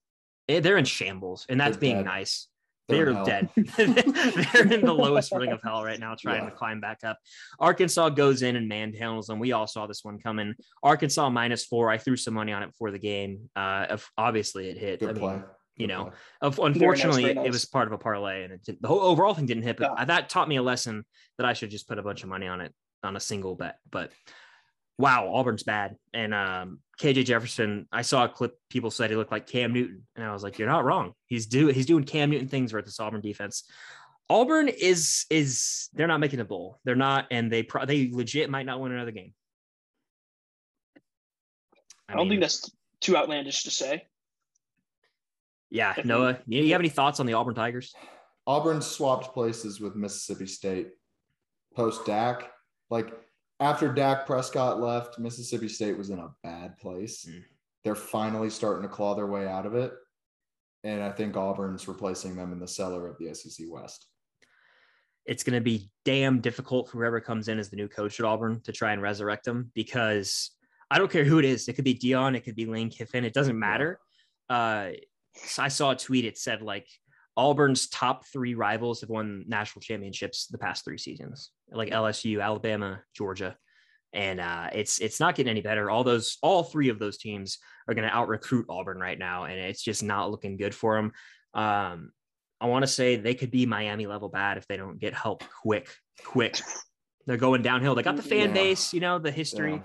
Eh, 0.47 0.59
they're 0.59 0.77
in 0.77 0.85
shambles, 0.85 1.45
and 1.49 1.59
that's 1.59 1.73
They're 1.73 1.81
being 1.81 1.97
dead. 1.97 2.05
nice. 2.05 2.47
They're, 2.87 3.13
They're 3.13 3.23
dead. 3.23 3.49
They're 3.77 4.73
in 4.73 4.85
the 4.85 4.93
lowest 4.93 5.31
ring 5.31 5.51
of 5.51 5.61
hell 5.63 5.83
right 5.83 5.99
now, 5.99 6.15
trying 6.19 6.43
yeah. 6.43 6.49
to 6.49 6.55
climb 6.55 6.81
back 6.81 7.03
up. 7.03 7.19
Arkansas 7.59 8.09
goes 8.09 8.41
in 8.41 8.55
and 8.55 8.69
manhandles 8.69 9.27
them. 9.27 9.39
We 9.39 9.51
all 9.51 9.67
saw 9.67 9.85
this 9.85 10.03
one 10.03 10.19
coming. 10.19 10.55
Arkansas 10.81 11.29
minus 11.29 11.65
four. 11.65 11.89
I 11.91 11.97
threw 11.97 12.15
some 12.15 12.33
money 12.33 12.51
on 12.51 12.63
it 12.63 12.67
before 12.67 12.91
the 12.91 12.99
game. 12.99 13.49
Uh, 13.55 13.97
obviously, 14.17 14.69
it 14.69 14.77
hit. 14.77 14.99
Good 14.99 15.17
I 15.17 15.19
play. 15.19 15.33
Mean, 15.33 15.43
you 15.77 15.87
know, 15.87 16.11
unfortunately, 16.41 17.23
nice, 17.23 17.35
nice. 17.35 17.45
it 17.45 17.51
was 17.51 17.65
part 17.65 17.87
of 17.87 17.93
a 17.93 17.97
parlay, 17.97 18.43
and 18.43 18.53
it 18.53 18.81
the 18.81 18.87
whole 18.87 18.99
overall 18.99 19.33
thing 19.33 19.45
didn't 19.45 19.63
hit. 19.63 19.77
But 19.77 19.93
yeah. 19.97 20.05
that 20.05 20.27
taught 20.27 20.49
me 20.49 20.57
a 20.57 20.61
lesson 20.61 21.05
that 21.37 21.45
I 21.45 21.53
should 21.53 21.69
just 21.69 21.87
put 21.87 21.97
a 21.97 22.03
bunch 22.03 22.23
of 22.23 22.27
money 22.27 22.47
on 22.47 22.59
it 22.59 22.73
on 23.03 23.15
a 23.15 23.19
single 23.19 23.55
bet. 23.55 23.79
But 23.89 24.11
wow, 24.97 25.33
Auburn's 25.33 25.63
bad. 25.63 25.95
And 26.13 26.33
um, 26.33 26.79
KJ 27.01 27.25
Jefferson, 27.25 27.87
I 27.91 28.01
saw 28.01 28.25
a 28.25 28.29
clip. 28.29 28.57
People 28.69 28.91
said 28.91 29.09
he 29.09 29.15
looked 29.15 29.31
like 29.31 29.47
Cam 29.47 29.73
Newton, 29.73 30.03
and 30.15 30.25
I 30.25 30.33
was 30.33 30.43
like, 30.43 30.59
you're 30.59 30.67
not 30.67 30.85
wrong. 30.85 31.13
He's 31.25 31.45
do 31.47 31.67
he's 31.67 31.85
doing 31.85 32.03
Cam 32.03 32.29
Newton 32.29 32.47
things 32.47 32.73
with 32.73 32.85
this 32.85 32.99
Auburn 32.99 33.21
defense. 33.21 33.63
Auburn 34.29 34.67
is 34.67 35.25
is 35.29 35.89
they're 35.93 36.07
not 36.07 36.19
making 36.19 36.39
a 36.39 36.45
bowl. 36.45 36.79
They're 36.83 36.95
not, 36.95 37.27
and 37.31 37.51
they 37.51 37.63
pro- 37.63 37.85
they 37.85 38.11
legit 38.11 38.49
might 38.49 38.65
not 38.65 38.79
win 38.79 38.91
another 38.91 39.11
game. 39.11 39.33
I, 42.07 42.13
I 42.13 42.15
don't 42.15 42.25
mean, 42.25 42.33
think 42.33 42.41
that's 42.41 42.69
too 43.01 43.17
outlandish 43.17 43.63
to 43.63 43.71
say. 43.71 44.05
Yeah, 45.71 45.93
Noah, 46.03 46.39
you 46.47 46.71
have 46.71 46.81
any 46.81 46.89
thoughts 46.89 47.19
on 47.19 47.25
the 47.25 47.33
Auburn 47.33 47.53
Tigers? 47.55 47.93
Auburn 48.47 48.81
swapped 48.81 49.33
places 49.33 49.79
with 49.79 49.95
Mississippi 49.95 50.47
State 50.47 50.89
post 51.75 52.05
Dak. 52.05 52.51
Like 52.89 53.13
after 53.59 53.91
Dak 53.91 54.25
Prescott 54.25 54.79
left, 54.79 55.19
Mississippi 55.19 55.67
State 55.67 55.97
was 55.97 56.09
in 56.09 56.19
a 56.19 56.31
bad 56.43 56.77
place. 56.77 57.25
Mm. 57.29 57.43
They're 57.83 57.95
finally 57.95 58.49
starting 58.49 58.83
to 58.83 58.93
claw 58.93 59.15
their 59.15 59.27
way 59.27 59.47
out 59.47 59.65
of 59.65 59.75
it. 59.75 59.93
And 60.83 61.03
I 61.03 61.11
think 61.11 61.35
Auburn's 61.35 61.87
replacing 61.87 62.35
them 62.35 62.53
in 62.53 62.59
the 62.59 62.67
cellar 62.67 63.07
of 63.07 63.17
the 63.17 63.33
SEC 63.33 63.65
West. 63.69 64.05
It's 65.25 65.43
going 65.43 65.55
to 65.55 65.61
be 65.61 65.91
damn 66.05 66.39
difficult 66.39 66.89
for 66.89 66.97
whoever 66.97 67.19
comes 67.19 67.49
in 67.49 67.59
as 67.59 67.69
the 67.69 67.75
new 67.75 67.87
coach 67.87 68.19
at 68.19 68.25
Auburn 68.25 68.61
to 68.63 68.71
try 68.71 68.93
and 68.93 69.01
resurrect 69.01 69.45
them 69.45 69.71
because 69.75 70.51
I 70.89 70.97
don't 70.97 71.11
care 71.11 71.25
who 71.25 71.37
it 71.37 71.45
is. 71.45 71.67
It 71.67 71.73
could 71.73 71.85
be 71.85 71.93
Deion, 71.93 72.35
it 72.35 72.41
could 72.41 72.55
be 72.55 72.65
Lane 72.65 72.89
Kiffin. 72.89 73.25
It 73.25 73.33
doesn't 73.33 73.59
matter. 73.59 73.99
Uh, 74.49 74.91
I 75.57 75.67
saw 75.67 75.91
a 75.91 75.95
tweet. 75.95 76.25
It 76.25 76.37
said 76.37 76.61
like 76.61 76.87
Auburn's 77.37 77.87
top 77.87 78.25
three 78.25 78.55
rivals 78.55 79.01
have 79.01 79.09
won 79.09 79.45
national 79.47 79.81
championships 79.81 80.47
the 80.47 80.57
past 80.57 80.83
three 80.83 80.97
seasons, 80.97 81.51
like 81.71 81.89
LSU, 81.89 82.41
Alabama, 82.41 83.01
Georgia, 83.15 83.55
and 84.13 84.39
uh, 84.39 84.69
it's 84.73 84.99
it's 84.99 85.19
not 85.19 85.35
getting 85.35 85.51
any 85.51 85.61
better. 85.61 85.89
All 85.89 86.03
those, 86.03 86.37
all 86.41 86.63
three 86.63 86.89
of 86.89 86.99
those 86.99 87.17
teams 87.17 87.59
are 87.87 87.93
going 87.93 88.07
to 88.07 88.15
out 88.15 88.27
recruit 88.27 88.65
Auburn 88.69 88.99
right 88.99 89.17
now, 89.17 89.45
and 89.45 89.59
it's 89.59 89.83
just 89.83 90.03
not 90.03 90.31
looking 90.31 90.57
good 90.57 90.73
for 90.73 90.95
them. 90.95 91.11
Um, 91.53 92.11
I 92.61 92.67
want 92.67 92.83
to 92.83 92.87
say 92.87 93.15
they 93.15 93.35
could 93.35 93.51
be 93.51 93.65
Miami 93.65 94.05
level 94.05 94.29
bad 94.29 94.57
if 94.57 94.67
they 94.67 94.77
don't 94.77 94.99
get 94.99 95.13
help 95.13 95.43
quick, 95.61 95.89
quick. 96.23 96.59
They're 97.25 97.37
going 97.37 97.61
downhill. 97.61 97.95
They 97.95 98.03
got 98.03 98.15
the 98.15 98.23
fan 98.23 98.49
yeah. 98.49 98.53
base, 98.53 98.93
you 98.93 98.99
know, 98.99 99.19
the 99.19 99.31
history, 99.31 99.73
yeah. 99.73 99.81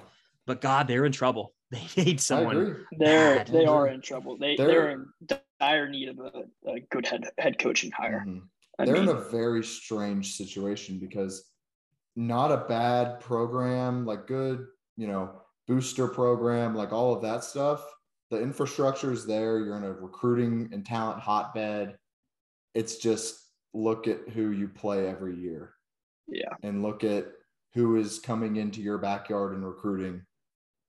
but 0.47 0.61
God, 0.61 0.89
they're 0.89 1.07
in 1.07 1.13
trouble. 1.13 1.53
They 1.97 2.05
need 2.05 2.21
someone. 2.21 2.87
They're 2.93 3.39
bad. 3.39 3.49
they 3.49 3.65
are 3.65 3.89
in 3.89 4.01
trouble. 4.01 4.39
They 4.39 4.55
they're, 4.55 4.67
they're 4.69 4.91
in 4.91 5.07
dire 5.59 5.89
need 5.89 6.09
of 6.09 6.21
a, 6.21 6.71
a 6.71 6.81
good 6.89 7.05
head 7.05 7.29
head 7.37 7.59
coaching 7.59 7.91
hire. 7.91 8.25
Mm-hmm. 8.25 8.85
They're 8.85 8.95
mean, 8.95 9.09
in 9.09 9.17
a 9.17 9.21
very 9.29 9.65
strange 9.65 10.37
situation 10.37 11.01
because 11.01 11.45
not 12.17 12.53
a 12.53 12.69
bad 12.69 13.21
program, 13.21 14.07
like 14.07 14.27
good, 14.27 14.67
you 14.97 15.07
know, 15.07 15.43
booster 15.67 16.07
program, 16.07 16.75
like 16.75 16.93
all 16.93 17.15
of 17.15 17.23
that 17.23 17.45
stuff. 17.45 17.85
The 18.31 18.41
infrastructure 18.41 19.13
is 19.13 19.27
there. 19.27 19.59
You're 19.59 19.77
in 19.77 19.85
a 19.85 19.93
recruiting 19.93 20.71
and 20.73 20.85
talent 20.85 21.21
hotbed. 21.21 21.99
It's 22.75 22.97
just 22.97 23.41
look 23.73 24.09
at 24.09 24.29
who 24.29 24.51
you 24.51 24.69
play 24.69 25.07
every 25.07 25.37
year. 25.37 25.75
Yeah. 26.29 26.55
And 26.63 26.83
look 26.83 27.05
at 27.05 27.27
who 27.75 27.97
is 27.97 28.19
coming 28.19 28.57
into 28.57 28.81
your 28.81 28.99
backyard 28.99 29.55
and 29.55 29.67
recruiting. 29.67 30.23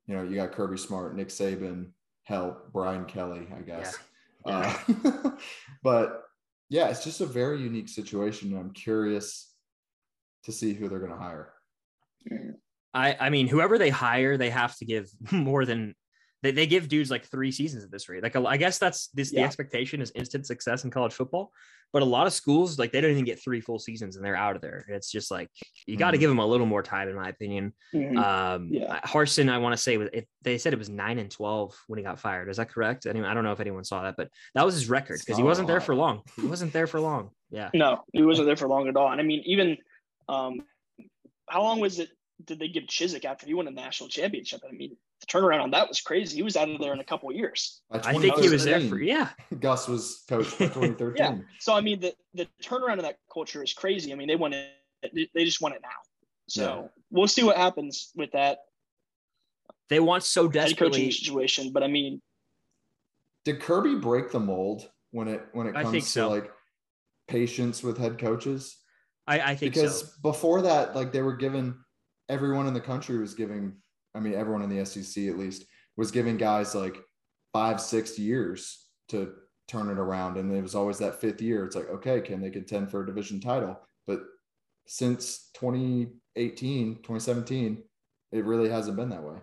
You 0.07 0.15
know, 0.15 0.23
you 0.23 0.35
got 0.35 0.51
Kirby 0.51 0.77
Smart, 0.77 1.15
Nick 1.15 1.29
Saban, 1.29 1.91
help 2.23 2.71
Brian 2.71 3.05
Kelly, 3.05 3.47
I 3.55 3.61
guess. 3.61 3.97
Yeah. 4.45 4.77
Uh, 5.03 5.31
but 5.83 6.23
yeah, 6.69 6.89
it's 6.89 7.03
just 7.03 7.21
a 7.21 7.25
very 7.25 7.59
unique 7.61 7.89
situation. 7.89 8.55
I'm 8.55 8.71
curious 8.71 9.54
to 10.45 10.51
see 10.51 10.73
who 10.73 10.87
they're 10.87 10.99
going 10.99 11.11
to 11.11 11.17
hire. 11.17 11.53
I 12.93 13.15
I 13.19 13.29
mean, 13.29 13.47
whoever 13.47 13.77
they 13.77 13.89
hire, 13.89 14.37
they 14.37 14.49
have 14.49 14.75
to 14.77 14.85
give 14.85 15.09
more 15.31 15.65
than 15.65 15.95
they, 16.43 16.51
they 16.51 16.67
give 16.67 16.87
dudes 16.87 17.09
like 17.11 17.25
three 17.25 17.51
seasons 17.51 17.83
at 17.83 17.91
this 17.91 18.07
rate. 18.07 18.23
Like 18.23 18.35
I 18.35 18.57
guess 18.57 18.77
that's 18.77 19.07
this 19.07 19.31
the 19.31 19.39
expectation 19.41 20.01
is 20.01 20.11
instant 20.15 20.45
success 20.45 20.83
in 20.83 20.91
college 20.91 21.13
football. 21.13 21.51
But 21.93 22.01
a 22.01 22.05
lot 22.05 22.27
of 22.27 22.33
schools 22.33 22.77
like 22.77 22.91
they 22.91 22.99
don't 22.99 23.11
even 23.11 23.23
get 23.25 23.41
three 23.41 23.61
full 23.61 23.79
seasons 23.79 24.15
and 24.15 24.25
they're 24.25 24.35
out 24.35 24.55
of 24.55 24.61
there. 24.61 24.85
It's 24.89 25.09
just 25.09 25.31
like 25.31 25.49
you 25.85 25.95
got 25.95 26.11
to 26.11 26.17
Mhm. 26.17 26.19
give 26.21 26.29
them 26.29 26.39
a 26.39 26.45
little 26.45 26.65
more 26.65 26.83
time, 26.83 27.07
in 27.07 27.15
my 27.15 27.29
opinion. 27.29 27.73
Mhm. 27.93 28.17
Um, 28.17 28.67
Yeah. 28.71 28.99
Harsin, 29.01 29.49
I 29.49 29.59
want 29.59 29.73
to 29.73 29.77
say 29.77 29.95
was 29.97 30.09
it, 30.11 30.27
they 30.41 30.57
said 30.57 30.73
it 30.73 30.79
was 30.79 30.89
nine 30.89 31.19
and 31.19 31.31
twelve 31.31 31.73
when 31.87 31.97
he 31.97 32.03
got 32.03 32.19
fired. 32.19 32.49
Is 32.49 32.57
that 32.57 32.69
correct? 32.69 33.05
Anyway, 33.05 33.27
I 33.27 33.33
don't 33.33 33.43
know 33.43 33.53
if 33.53 33.59
anyone 33.61 33.83
saw 33.85 34.03
that, 34.03 34.15
but 34.17 34.29
that 34.55 34.65
was 34.65 34.73
his 34.73 34.89
record 34.89 35.19
because 35.19 35.37
he 35.37 35.43
wasn't 35.43 35.67
there 35.67 35.79
for 35.79 35.95
long. 35.95 36.21
He 36.35 36.47
wasn't 36.47 36.73
there 36.73 36.87
for 36.87 36.99
long. 36.99 37.29
Yeah. 37.49 37.69
No, 37.73 38.03
he 38.13 38.23
wasn't 38.23 38.47
there 38.47 38.57
for 38.57 38.67
long 38.67 38.87
at 38.89 38.97
all. 38.97 39.11
And 39.11 39.21
I 39.21 39.23
mean, 39.23 39.41
even 39.45 39.77
um, 40.29 40.61
how 41.49 41.61
long 41.63 41.79
was 41.79 41.99
it? 41.99 42.09
Did 42.43 42.59
they 42.59 42.67
give 42.67 42.83
Chizik 42.85 43.23
after 43.25 43.45
he 43.45 43.53
won 43.53 43.67
a 43.67 43.71
national 43.71 44.09
championship? 44.09 44.61
I 44.67 44.71
mean, 44.73 44.97
the 45.21 45.25
turnaround 45.27 45.61
on 45.61 45.71
that 45.71 45.87
was 45.87 46.01
crazy. 46.01 46.35
He 46.35 46.43
was 46.43 46.57
out 46.57 46.69
of 46.69 46.79
there 46.81 46.91
in 46.93 46.99
a 46.99 47.03
couple 47.03 47.29
of 47.29 47.35
years. 47.35 47.81
I 47.91 48.13
think 48.13 48.37
he 48.39 48.49
was 48.49 48.65
there 48.65 48.81
for 48.81 48.99
yeah. 48.99 49.29
Gus 49.59 49.87
was 49.87 50.23
coach 50.27 50.51
by 50.59 50.65
2013. 50.73 51.13
Yeah. 51.17 51.37
So 51.59 51.73
I 51.73 51.81
mean, 51.81 51.99
the 52.01 52.13
the 52.33 52.47
turnaround 52.61 52.95
of 52.97 53.03
that 53.03 53.17
culture 53.31 53.63
is 53.63 53.73
crazy. 53.73 54.11
I 54.11 54.15
mean, 54.15 54.27
they 54.27 54.35
won 54.35 54.53
it. 54.53 54.71
They 55.33 55.45
just 55.45 55.61
won 55.61 55.71
it 55.73 55.81
now. 55.81 55.89
So 56.47 56.63
Yeah. 56.63 56.87
we'll 57.11 57.27
see 57.27 57.43
what 57.43 57.57
happens 57.57 58.11
with 58.15 58.31
that 58.33 58.59
They 59.89 59.99
want 59.99 60.23
so 60.23 60.43
head 60.43 60.53
coaching 60.53 60.69
desperately. 60.71 61.11
situation. 61.11 61.71
But 61.71 61.83
I 61.83 61.87
mean, 61.87 62.21
Did 63.45 63.61
Kirby 63.61 63.95
break 63.95 64.31
the 64.31 64.39
mold 64.39 64.89
when 65.11 65.27
it 65.27 65.45
when 65.53 65.67
it 65.67 65.75
I 65.75 65.83
comes 65.83 65.91
think 65.93 66.03
to 66.03 66.09
so. 66.09 66.29
like 66.29 66.51
patience 67.27 67.81
with 67.81 67.97
head 67.97 68.17
coaches? 68.19 68.77
I, 69.27 69.39
I 69.39 69.55
think 69.55 69.73
because 69.73 70.01
so. 70.01 70.07
before 70.21 70.61
that, 70.63 70.95
like 70.95 71.11
they 71.11 71.21
were 71.21 71.35
given 71.35 71.75
everyone 72.29 72.67
in 72.67 72.73
the 72.73 72.81
country 72.81 73.17
was 73.17 73.33
giving, 73.33 73.73
I 74.13 74.19
mean, 74.19 74.33
everyone 74.33 74.61
in 74.61 74.69
the 74.69 74.85
SEC 74.85 75.25
at 75.27 75.37
least 75.37 75.65
was 75.97 76.11
giving 76.11 76.37
guys 76.37 76.75
like 76.75 76.97
five, 77.53 77.81
six 77.81 78.19
years 78.19 78.87
to 79.09 79.33
turn 79.67 79.89
it 79.89 79.97
around. 79.97 80.37
And 80.37 80.51
it 80.53 80.61
was 80.61 80.75
always 80.75 80.99
that 80.99 81.21
fifth 81.21 81.41
year. 81.41 81.65
It's 81.65 81.75
like, 81.75 81.89
okay, 81.89 82.21
can 82.21 82.41
they 82.41 82.49
contend 82.49 82.91
for 82.91 83.03
a 83.03 83.05
division 83.05 83.39
title? 83.39 83.79
But 84.05 84.21
since 84.87 85.49
2018, 85.55 86.95
2017, 86.97 87.83
it 88.31 88.45
really 88.45 88.69
hasn't 88.69 88.97
been 88.97 89.09
that 89.09 89.23
way. 89.23 89.37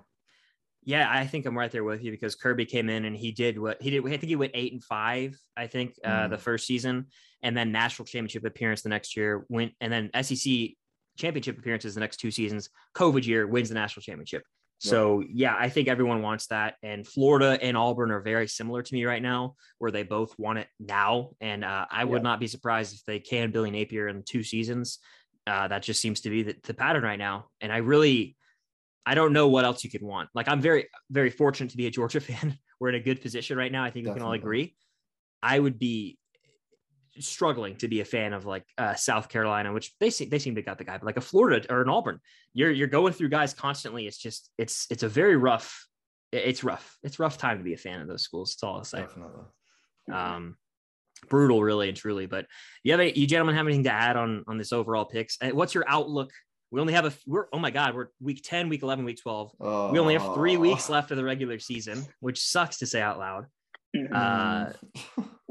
Yeah, 0.85 1.09
I 1.09 1.27
think 1.27 1.47
I'm 1.47 1.57
right 1.57 1.71
there 1.71 1.85
with 1.85 2.03
you 2.03 2.11
because 2.11 2.35
Kirby 2.35 2.65
came 2.67 2.89
in 2.91 3.05
and 3.05 3.17
he 3.17 3.31
did 3.31 3.59
what 3.59 3.81
he 3.81 3.91
did. 3.91 4.05
I 4.05 4.11
think 4.11 4.25
he 4.25 4.37
went 4.37 4.53
eight 4.55 4.73
and 4.73 4.83
five. 4.83 5.37
I 5.57 5.67
think 5.69 5.95
uh, 6.05 6.09
Mm. 6.27 6.31
the 6.31 6.39
first 6.39 6.67
season, 6.67 7.07
and 7.43 7.57
then 7.57 7.71
national 7.71 8.07
championship 8.07 8.45
appearance 8.45 8.83
the 8.83 8.89
next 8.89 9.17
year. 9.17 9.45
Went 9.49 9.73
and 9.81 9.93
then 9.93 10.11
SEC 10.23 10.71
championship 11.17 11.59
appearances 11.59 11.95
the 11.95 12.01
next 12.01 12.17
two 12.17 12.31
seasons. 12.31 12.69
COVID 12.97 13.25
year 13.27 13.47
wins 13.47 13.69
the 13.69 13.75
national 13.77 14.03
championship. 14.03 14.43
So 14.85 15.23
yeah, 15.33 15.55
I 15.57 15.69
think 15.69 15.87
everyone 15.87 16.23
wants 16.23 16.49
that. 16.49 16.75
And 16.83 17.07
Florida 17.07 17.57
and 17.63 17.77
Auburn 17.77 18.11
are 18.11 18.21
very 18.21 18.49
similar 18.49 18.83
to 18.83 18.95
me 18.95 19.05
right 19.05 19.23
now, 19.23 19.55
where 19.79 19.93
they 19.93 20.03
both 20.03 20.37
want 20.37 20.59
it 20.59 20.67
now. 20.81 21.31
And 21.41 21.65
uh, 21.65 21.87
I 21.89 22.03
would 22.05 22.23
Yeah. 22.23 22.31
not 22.31 22.41
be 22.41 22.49
surprised 22.49 22.93
if 22.97 23.05
they 23.05 23.21
can 23.21 23.53
Billy 23.53 23.71
Napier 23.71 24.09
in 24.09 24.25
two 24.25 24.43
seasons. 24.43 24.99
Uh, 25.47 25.69
that 25.69 25.85
just 25.85 26.01
seems 26.01 26.23
to 26.23 26.31
be 26.31 26.43
the, 26.43 26.57
the 26.65 26.75
pattern 26.75 27.05
right 27.05 27.19
now. 27.19 27.47
And 27.61 27.71
I 27.73 27.77
really, 27.77 28.35
I 29.05 29.15
don't 29.15 29.33
know 29.33 29.49
what 29.49 29.65
else 29.65 29.83
you 29.85 29.91
could 29.91 30.03
want. 30.03 30.29
Like 30.35 30.49
I'm 30.49 30.61
very, 30.61 30.89
very 31.11 31.31
fortunate 31.31 31.71
to 31.71 31.77
be 31.77 31.87
a 31.87 31.91
Georgia 31.91 32.21
fan. 32.29 32.57
We're 32.81 32.91
in 32.91 32.95
a 32.97 33.01
good 33.01 33.21
position 33.21 33.57
right 33.57 33.73
now. 33.73 33.85
I 33.85 33.91
think 33.91 34.07
we 34.07 34.13
can 34.13 34.23
all 34.23 34.33
agree. 34.33 34.75
I 35.43 35.59
would 35.59 35.79
be 35.79 36.19
struggling 37.19 37.77
to 37.77 37.89
be 37.89 38.01
a 38.01 38.05
fan 38.05 38.33
of 38.33 38.47
like 38.47 38.65
uh, 38.79 38.95
South 38.95 39.29
Carolina, 39.29 39.73
which 39.73 39.93
they 40.01 40.11
seem 40.11 40.29
they 40.29 40.39
seem 40.39 40.55
to 40.55 40.63
got 40.63 40.79
the 40.79 40.85
guy, 40.85 40.99
but 40.99 41.05
like 41.05 41.17
a 41.17 41.23
Florida 41.23 41.67
or 41.73 41.83
an 41.83 41.89
Auburn, 41.89 42.21
you're 42.55 42.71
you're 42.71 42.89
going 42.89 43.13
through 43.13 43.29
guys 43.29 43.55
constantly. 43.55 44.07
It's 44.07 44.19
just 44.19 44.51
it's 44.59 44.87
it's 44.91 45.03
a 45.03 45.09
very 45.09 45.37
rough. 45.37 45.87
It's 46.33 46.65
rough. 46.65 46.97
It's 47.03 47.19
rough 47.19 47.37
time 47.37 47.59
to 47.59 47.65
be 47.65 47.75
a 47.75 47.79
fan 47.79 48.01
of 48.01 48.09
those 48.09 48.23
schools. 48.23 48.55
That's 48.55 48.63
all 48.63 48.77
I'll 48.77 48.85
say. 48.85 49.01
Definitely. 49.01 49.45
Um, 50.11 50.57
brutal, 51.29 51.63
really 51.63 51.89
and 51.89 51.97
truly. 51.97 52.27
But 52.27 52.47
you 52.83 52.93
have 52.93 53.01
any, 53.01 53.13
you 53.13 53.27
gentlemen 53.27 53.55
have 53.57 53.67
anything 53.67 53.85
to 53.85 53.93
add 53.93 54.17
on 54.17 54.45
on 54.47 54.59
this 54.59 54.73
overall 54.73 55.05
picks? 55.05 55.37
Uh, 55.43 55.51
What's 55.51 55.75
your 55.75 55.85
outlook? 55.87 56.31
We 56.73 56.81
only 56.81 56.95
have 56.95 57.05
a 57.05 57.13
we're 57.27 57.47
oh 57.53 57.59
my 57.59 57.71
god 57.71 57.95
we're 57.95 58.09
week 58.19 58.41
ten, 58.43 58.71
week 58.71 58.83
eleven, 58.83 59.05
week 59.05 59.21
twelve. 59.21 59.53
We 59.61 59.67
only 59.99 60.15
have 60.17 60.35
three 60.35 60.57
weeks 60.57 60.89
Oh. 60.89 60.95
left 60.95 61.11
of 61.11 61.19
the 61.19 61.25
regular 61.25 61.59
season, 61.59 62.05
which 62.21 62.41
sucks 62.41 62.79
to 62.79 62.87
say 62.87 63.03
out 63.03 63.19
loud. 63.19 63.47
mhm. 63.95 64.11
Uh, 64.11 64.73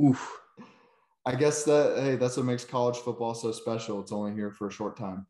Oof. 0.03 0.39
I 1.25 1.35
guess 1.35 1.63
that 1.65 1.99
hey, 2.03 2.15
that's 2.15 2.35
what 2.37 2.47
makes 2.47 2.65
college 2.65 2.97
football 2.97 3.35
so 3.35 3.51
special. 3.51 3.99
It's 4.01 4.11
only 4.11 4.33
here 4.33 4.49
for 4.51 4.67
a 4.67 4.71
short 4.71 4.97
time. 4.97 5.27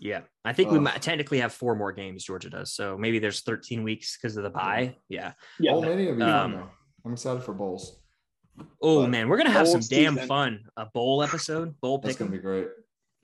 Yeah, 0.00 0.22
I 0.44 0.52
think 0.52 0.72
we 0.72 0.80
might 0.80 1.00
technically 1.00 1.38
have 1.38 1.52
four 1.52 1.76
more 1.76 1.92
games. 1.92 2.24
Georgia 2.24 2.50
does, 2.50 2.72
so 2.72 2.98
maybe 2.98 3.20
there's 3.20 3.42
13 3.42 3.84
weeks 3.84 4.18
because 4.20 4.36
of 4.36 4.42
the 4.42 4.50
bye. 4.50 4.96
Yeah. 5.08 5.34
yeah, 5.60 5.70
Bowl 5.72 5.82
mania 5.82 6.10
will 6.10 6.16
be 6.16 6.22
Um. 6.24 6.68
I'm 7.04 7.12
excited 7.12 7.44
for 7.44 7.52
bowls. 7.52 8.00
Oh 8.82 9.02
But 9.02 9.10
man, 9.10 9.28
we're 9.28 9.36
gonna 9.36 9.50
have 9.50 9.68
some 9.68 9.78
bowl 9.80 9.88
damn 9.90 10.14
season. 10.14 10.28
fun. 10.28 10.64
A 10.76 10.86
bowl 10.86 11.22
episode, 11.22 11.80
bowl 11.80 11.98
That's 11.98 12.14
pick. 12.14 12.18
gonna 12.26 12.30
be 12.32 12.38
great. 12.38 12.66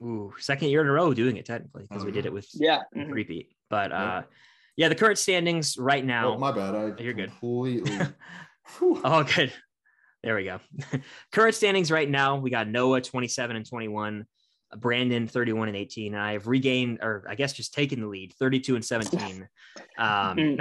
Ooh, 0.01 0.33
second 0.39 0.69
year 0.69 0.81
in 0.81 0.87
a 0.87 0.91
row 0.91 1.13
doing 1.13 1.37
it 1.37 1.45
technically 1.45 1.83
because 1.83 2.03
Oh, 2.03 2.05
we 2.05 2.11
did 2.11 2.25
it 2.25 2.33
with 2.33 2.47
yeah. 2.53 2.81
mhm. 2.95 3.11
repeat. 3.11 3.51
But 3.69 3.91
Yeah. 3.91 4.03
uh, 4.03 4.21
yeah, 4.77 4.87
the 4.89 4.95
current 4.95 5.17
standings 5.17 5.77
right 5.77 6.05
now. 6.05 6.33
Oh, 6.33 6.37
my 6.37 6.51
bad. 6.53 6.73
I 6.75 7.01
You're 7.01 7.13
good. 7.13 7.29
completely. 7.29 7.97
Oh, 8.81 9.23
good. 9.35 9.51
There 10.23 10.35
we 10.35 10.43
go. 10.43 10.59
Current 11.31 11.55
standings 11.55 11.89
right 11.91 12.07
now, 12.07 12.35
we 12.37 12.51
got 12.51 12.67
Noah 12.67 13.01
27 13.01 13.55
and 13.55 13.65
21, 13.67 14.25
Brandon 14.77 15.27
31 15.27 15.69
and 15.69 15.75
18. 15.77 16.13
And 16.13 16.21
I 16.21 16.33
have 16.33 16.45
regained, 16.45 16.99
or 17.01 17.25
I 17.27 17.33
guess 17.33 17.53
just 17.53 17.73
taken 17.73 17.99
the 18.01 18.07
lead, 18.07 18.33
32 18.37 18.75
and 18.75 18.85
17. 18.85 19.47
Um, 19.97 20.57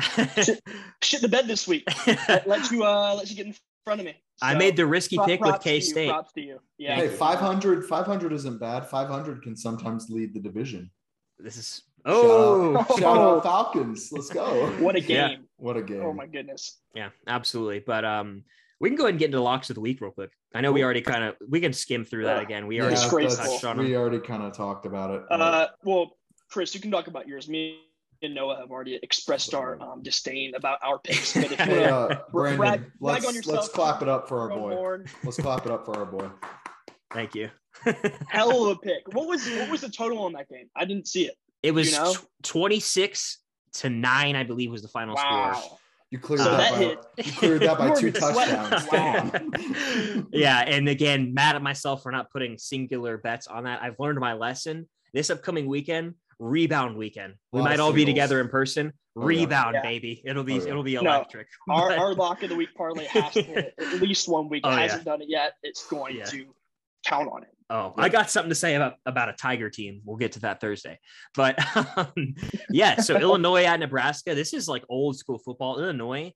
Shit 1.02 1.20
the 1.20 1.28
bed 1.28 1.46
this 1.48 1.68
week. 1.68 1.84
Let, 2.06 2.48
let 2.48 2.70
you 2.70 2.82
uh 2.84 3.14
let 3.14 3.28
you 3.30 3.36
get 3.36 3.46
in 3.46 3.54
front 3.88 4.00
of 4.00 4.06
me. 4.06 4.14
I 4.42 4.54
made 4.54 4.76
the 4.76 4.86
risky 4.86 5.16
prop- 5.16 5.28
pick 5.28 5.40
with 5.40 5.60
K 5.60 5.80
State. 5.80 6.10
Props 6.10 6.32
to 6.34 6.40
you. 6.42 6.58
Yeah. 6.76 6.94
Hey, 6.96 7.08
500, 7.08 7.84
500 7.86 8.32
isn't 8.32 8.58
bad. 8.58 8.86
500 8.88 9.42
can 9.42 9.56
sometimes 9.56 10.08
lead 10.10 10.34
the 10.34 10.40
division. 10.40 10.90
This 11.38 11.56
is 11.56 11.82
Shout 12.06 12.14
oh 12.14 12.76
out, 12.78 12.88
shout 12.98 13.18
out 13.18 13.42
Falcons. 13.50 14.10
Let's 14.12 14.30
go. 14.30 14.66
What 14.78 14.94
a 14.96 15.00
Yeah. 15.00 15.28
game. 15.28 15.44
What 15.56 15.76
a 15.76 15.82
game. 15.82 16.02
Oh 16.02 16.12
my 16.12 16.26
goodness. 16.26 16.78
yeah, 16.94 17.10
absolutely. 17.26 17.80
But 17.80 18.04
um, 18.04 18.44
we 18.80 18.88
can 18.88 18.96
go 18.96 19.04
ahead 19.04 19.14
and 19.14 19.18
get 19.18 19.26
into 19.26 19.40
locks 19.40 19.68
of 19.70 19.74
the 19.74 19.80
week 19.80 20.00
real 20.00 20.12
quick. 20.12 20.30
I 20.54 20.60
know 20.60 20.70
we 20.72 20.84
already 20.84 21.00
kind 21.00 21.24
of 21.24 21.34
we 21.48 21.60
can 21.60 21.72
skim 21.72 22.04
through 22.04 22.24
that 22.24 22.36
Yeah. 22.36 22.42
again. 22.42 22.66
We 22.66 22.76
Yeah, 22.76 22.82
already 22.82 22.96
Disgraceful. 22.96 23.44
touched 23.44 23.64
on 23.64 23.78
we 23.78 23.96
already 23.96 24.20
kind 24.20 24.42
of 24.42 24.52
talked 24.52 24.86
about 24.86 25.10
it. 25.10 25.22
Uh 25.30 25.66
well, 25.84 26.16
Chris, 26.50 26.74
you 26.74 26.80
can 26.80 26.90
talk 26.90 27.08
about 27.08 27.26
yours. 27.26 27.48
Me 27.48 27.80
and 28.22 28.34
Noah 28.34 28.56
have 28.58 28.70
already 28.70 28.98
expressed 29.02 29.54
our 29.54 29.80
um, 29.80 30.02
disdain 30.02 30.54
about 30.54 30.78
our 30.82 30.98
picks. 30.98 31.34
But 31.34 31.44
if 31.44 31.50
you 31.60 31.64
hey, 31.66 31.84
uh, 31.84 32.16
Brandon, 32.32 32.58
brag- 32.58 32.80
brag 32.80 32.90
let's, 33.00 33.26
on 33.26 33.34
yourself. 33.34 33.56
let's 33.56 33.68
clap 33.68 34.02
it 34.02 34.08
up 34.08 34.28
for 34.28 34.40
our 34.40 34.48
boy. 34.48 34.72
forward, 34.72 35.10
Let's 35.24 35.36
clap 35.38 35.66
it 35.66 35.72
up 35.72 35.84
for 35.84 35.96
our 35.96 36.06
boy. 36.06 36.28
Thank 37.12 37.34
you. 37.34 37.50
hell 38.28 38.64
of 38.70 38.76
a 38.76 38.80
pick. 38.80 39.12
What 39.12 39.28
was 39.28 39.46
what 39.50 39.70
was 39.70 39.80
the 39.82 39.88
total 39.88 40.18
on 40.20 40.32
that 40.32 40.48
game? 40.48 40.68
I 40.76 40.84
didn't 40.84 41.06
see 41.06 41.26
it. 41.26 41.34
it 41.62 41.70
was 41.72 41.92
You 41.92 41.98
know? 41.98 42.12
tw- 42.14 42.26
26 42.42 43.38
to 43.74 43.90
9, 43.90 44.36
I 44.36 44.42
believe, 44.42 44.70
was 44.70 44.82
the 44.82 44.88
final 44.88 45.16
score. 45.16 45.54
You 46.10 46.18
cleared 46.18 46.40
So 46.40 46.50
that, 46.50 46.56
that 46.56 46.72
by, 46.72 46.78
hit- 46.78 47.26
you 47.26 47.32
cleared 47.32 47.62
that 47.62 47.78
by 47.78 47.94
two 47.94 48.10
touchdowns. 48.10 48.86
Wow. 48.90 49.30
Yeah, 50.32 50.58
and 50.60 50.88
again, 50.88 51.34
mad 51.34 51.54
at 51.56 51.62
myself 51.62 52.02
for 52.02 52.10
not 52.10 52.30
putting 52.30 52.56
singular 52.58 53.18
bets 53.18 53.46
on 53.46 53.64
that. 53.64 53.82
I've 53.82 53.96
learned 53.98 54.18
my 54.18 54.32
lesson. 54.32 54.88
This 55.12 55.30
upcoming 55.30 55.66
weekend, 55.66 56.14
rebound 56.38 56.96
weekend. 56.96 57.34
We 57.52 57.62
might 57.62 57.80
all 57.80 57.92
be 57.92 58.04
together 58.04 58.40
in 58.40 58.48
person. 58.48 58.92
Oh. 59.16 59.22
Rebound, 59.22 59.74
Yeah. 59.74 59.82
baby. 59.82 60.22
It'll 60.24 60.44
be 60.44 60.54
Oh, 60.54 60.56
yeah. 60.64 60.68
it'll 60.70 60.82
be 60.82 60.94
No, 60.94 61.00
electric. 61.00 61.48
Our, 61.68 61.88
But- 61.88 61.98
our 61.98 62.14
lock 62.14 62.42
of 62.44 62.50
the 62.50 62.56
week 62.56 62.74
parlay 62.76 63.04
has 63.08 63.32
to 63.34 63.42
hit 63.42 63.74
at 63.78 64.00
least 64.00 64.28
one 64.28 64.48
week. 64.48 64.62
Oh, 64.64 64.70
yeah. 64.70 64.80
hasn't 64.82 65.04
done 65.04 65.20
it 65.22 65.28
yet. 65.28 65.54
It's 65.62 65.86
going 65.88 66.16
Yeah. 66.16 66.24
to 66.26 66.46
count 67.04 67.28
on 67.32 67.42
it. 67.42 67.48
Oh, 67.70 67.92
Yeah. 67.98 68.04
I 68.04 68.08
got 68.08 68.30
something 68.30 68.48
to 68.50 68.54
say 68.54 68.74
about 68.76 68.94
about 69.06 69.28
a 69.28 69.32
Tiger 69.32 69.68
team. 69.70 70.00
We'll 70.04 70.16
get 70.16 70.32
to 70.32 70.40
that 70.40 70.60
Thursday. 70.60 70.98
But 71.34 71.58
um, 71.98 72.34
yeah, 72.70 73.00
so 73.00 73.16
Illinois 73.18 73.64
at 73.64 73.80
Nebraska. 73.80 74.34
This 74.34 74.54
is 74.54 74.68
like 74.68 74.84
old 74.88 75.16
school 75.18 75.38
football. 75.38 75.80
Illinois, 75.80 76.32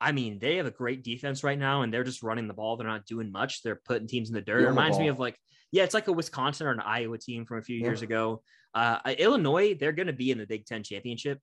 I 0.00 0.12
mean, 0.12 0.38
they 0.38 0.56
have 0.56 0.66
a 0.66 0.70
great 0.70 1.02
defense 1.04 1.42
right 1.44 1.58
now, 1.58 1.82
and 1.82 1.94
they're 1.94 2.04
just 2.04 2.22
running 2.22 2.48
the 2.48 2.54
ball. 2.54 2.76
They're 2.76 2.86
not 2.86 3.06
doing 3.06 3.32
much. 3.32 3.62
They're 3.62 3.80
putting 3.86 4.06
teams 4.08 4.28
in 4.28 4.34
the 4.34 4.42
dirt. 4.42 4.64
It 4.64 4.68
reminds 4.68 4.98
me 4.98 5.08
of 5.08 5.18
like 5.18 5.38
yeah, 5.72 5.84
it's 5.84 5.94
like 5.94 6.08
a 6.08 6.12
Wisconsin 6.12 6.66
or 6.66 6.70
an 6.70 6.80
Iowa 6.80 7.18
team 7.18 7.44
from 7.46 7.58
a 7.58 7.62
few 7.62 7.76
years 7.78 8.02
ago. 8.02 8.42
Uh, 8.76 8.98
Illinois, 9.18 9.74
they're 9.74 9.92
going 9.92 10.06
to 10.06 10.12
be 10.12 10.30
in 10.30 10.38
the 10.38 10.46
Big 10.46 10.66
Ten 10.66 10.82
championship, 10.82 11.40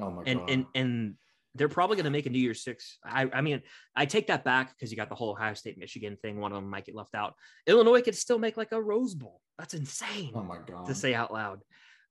Oh 0.00 0.10
my 0.10 0.22
and 0.24 0.38
god. 0.40 0.50
and 0.50 0.66
and 0.74 1.14
they're 1.56 1.68
probably 1.68 1.96
going 1.96 2.04
to 2.04 2.10
make 2.10 2.26
a 2.26 2.30
New 2.30 2.38
Year's 2.38 2.62
Six. 2.64 2.98
I, 3.04 3.28
I 3.32 3.40
mean, 3.40 3.62
I 3.94 4.06
take 4.06 4.26
that 4.28 4.44
back 4.44 4.70
because 4.70 4.90
you 4.90 4.96
got 4.96 5.08
the 5.08 5.14
whole 5.14 5.30
Ohio 5.30 5.54
State 5.54 5.78
Michigan 5.78 6.16
thing. 6.20 6.40
One 6.40 6.52
of 6.52 6.56
them 6.56 6.68
might 6.70 6.84
get 6.84 6.94
left 6.96 7.14
out. 7.14 7.34
Illinois 7.66 8.02
could 8.02 8.16
still 8.16 8.38
make 8.38 8.56
like 8.56 8.72
a 8.72 8.80
Rose 8.80 9.14
Bowl. 9.14 9.40
That's 9.58 9.74
insane 9.74 10.32
oh 10.34 10.42
my 10.42 10.58
god. 10.66 10.86
to 10.86 10.94
say 10.94 11.14
out 11.14 11.32
loud. 11.32 11.60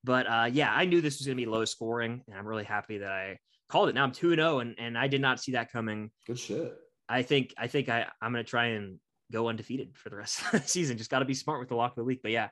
But 0.02 0.26
uh, 0.26 0.48
yeah, 0.52 0.72
I 0.72 0.84
knew 0.84 1.00
this 1.00 1.18
was 1.18 1.26
going 1.26 1.36
to 1.38 1.42
be 1.42 1.50
low 1.50 1.64
scoring, 1.64 2.22
and 2.28 2.38
I'm 2.38 2.46
really 2.46 2.64
happy 2.64 2.98
that 2.98 3.10
I 3.10 3.38
called 3.70 3.88
it. 3.88 3.94
Now 3.94 4.04
I'm 4.04 4.12
two 4.12 4.34
zero, 4.34 4.60
and 4.60 4.74
and 4.78 4.96
I 4.98 5.08
did 5.08 5.20
not 5.20 5.40
see 5.40 5.52
that 5.52 5.72
coming. 5.72 6.10
Good 6.26 6.38
shit. 6.38 6.74
I 7.08 7.22
think 7.22 7.54
I 7.58 7.66
think 7.66 7.88
I 7.88 8.06
I'm 8.20 8.32
going 8.32 8.44
to 8.44 8.50
try 8.50 8.66
and 8.66 8.98
go 9.32 9.48
undefeated 9.48 9.96
for 9.96 10.10
the 10.10 10.16
rest 10.16 10.42
of 10.52 10.62
the 10.62 10.68
season. 10.68 10.96
Just 10.98 11.10
got 11.10 11.18
to 11.20 11.24
be 11.24 11.34
smart 11.34 11.60
with 11.60 11.68
the 11.68 11.76
lock 11.76 11.92
of 11.92 11.96
the 11.96 12.04
week. 12.04 12.20
But 12.22 12.32
yeah, 12.32 12.48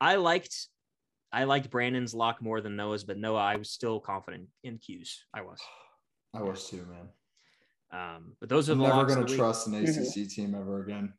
I 0.00 0.16
liked 0.16 0.54
I 1.32 1.44
liked 1.44 1.70
Brandon's 1.70 2.14
lock 2.14 2.40
more 2.42 2.60
than 2.60 2.76
Noah's, 2.76 3.04
but 3.04 3.18
Noah, 3.18 3.40
I 3.40 3.56
was 3.56 3.70
still 3.70 4.00
confident 4.00 4.48
in 4.64 4.78
Q's. 4.78 5.24
I 5.34 5.42
was. 5.42 5.58
I 6.34 6.42
was 6.42 6.68
too, 6.68 6.86
man. 6.90 7.08
Um, 7.90 8.36
but 8.40 8.48
those 8.48 8.68
are 8.68 8.72
I'm 8.72 8.78
the 8.78 8.88
never 8.88 9.06
going 9.06 9.26
to 9.26 9.36
trust 9.36 9.66
an 9.66 9.74
ACC 9.74 10.28
team 10.28 10.54
ever 10.54 10.82
again. 10.82 11.12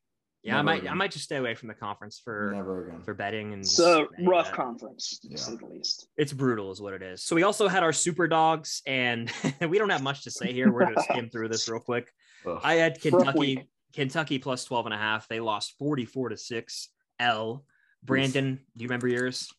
Yeah, 0.43 0.53
I 0.53 0.61
never 0.61 0.63
might 0.83 0.91
I 0.91 0.93
might 0.93 1.11
just 1.11 1.25
stay 1.25 1.35
away 1.35 1.53
from 1.55 1.67
the 1.67 1.73
conference 1.73 2.21
for 2.23 2.51
Never 2.55 2.87
again. 2.87 3.01
for 3.01 3.13
betting 3.13 3.51
and 3.53 3.61
It's 3.61 3.77
a 3.79 4.05
rough 4.25 4.45
that. 4.47 4.55
conference, 4.55 5.19
to 5.19 5.29
Yeah. 5.31 5.35
say 5.37 5.55
the 5.57 5.65
least. 5.65 6.07
It's 6.15 6.31
brutal, 6.31 6.71
is 6.71 6.79
what 6.79 6.93
it 6.93 7.01
is. 7.01 7.23
So 7.23 7.35
we 7.35 7.43
also 7.43 7.67
had 7.67 7.83
our 7.83 7.91
super 7.91 8.25
dogs, 8.27 8.81
and 8.87 9.29
we 9.67 9.77
don't 9.79 9.89
have 9.89 10.01
much 10.03 10.23
to 10.23 10.31
say 10.31 10.53
here. 10.53 10.71
We're 10.71 10.85
gonna 10.85 11.01
skim 11.03 11.29
through 11.29 11.49
this 11.49 11.67
real 11.67 11.81
quick. 11.81 12.09
Ugh. 12.47 12.59
I 12.63 12.75
had 12.75 13.01
Kentucky. 13.01 13.67
Kentucky 13.91 14.37
plus 14.39 14.63
12 14.65 14.85
and 14.85 14.93
a 14.93 14.97
half. 14.97 15.27
They 15.27 15.39
lost 15.39 15.73
44 15.79 16.29
to 16.29 16.37
6. 16.37 16.89
L. 17.19 17.65
Brandon, 18.03 18.59
do 18.77 18.83
you 18.83 18.87
remember 18.87 19.07
yours? 19.09 19.51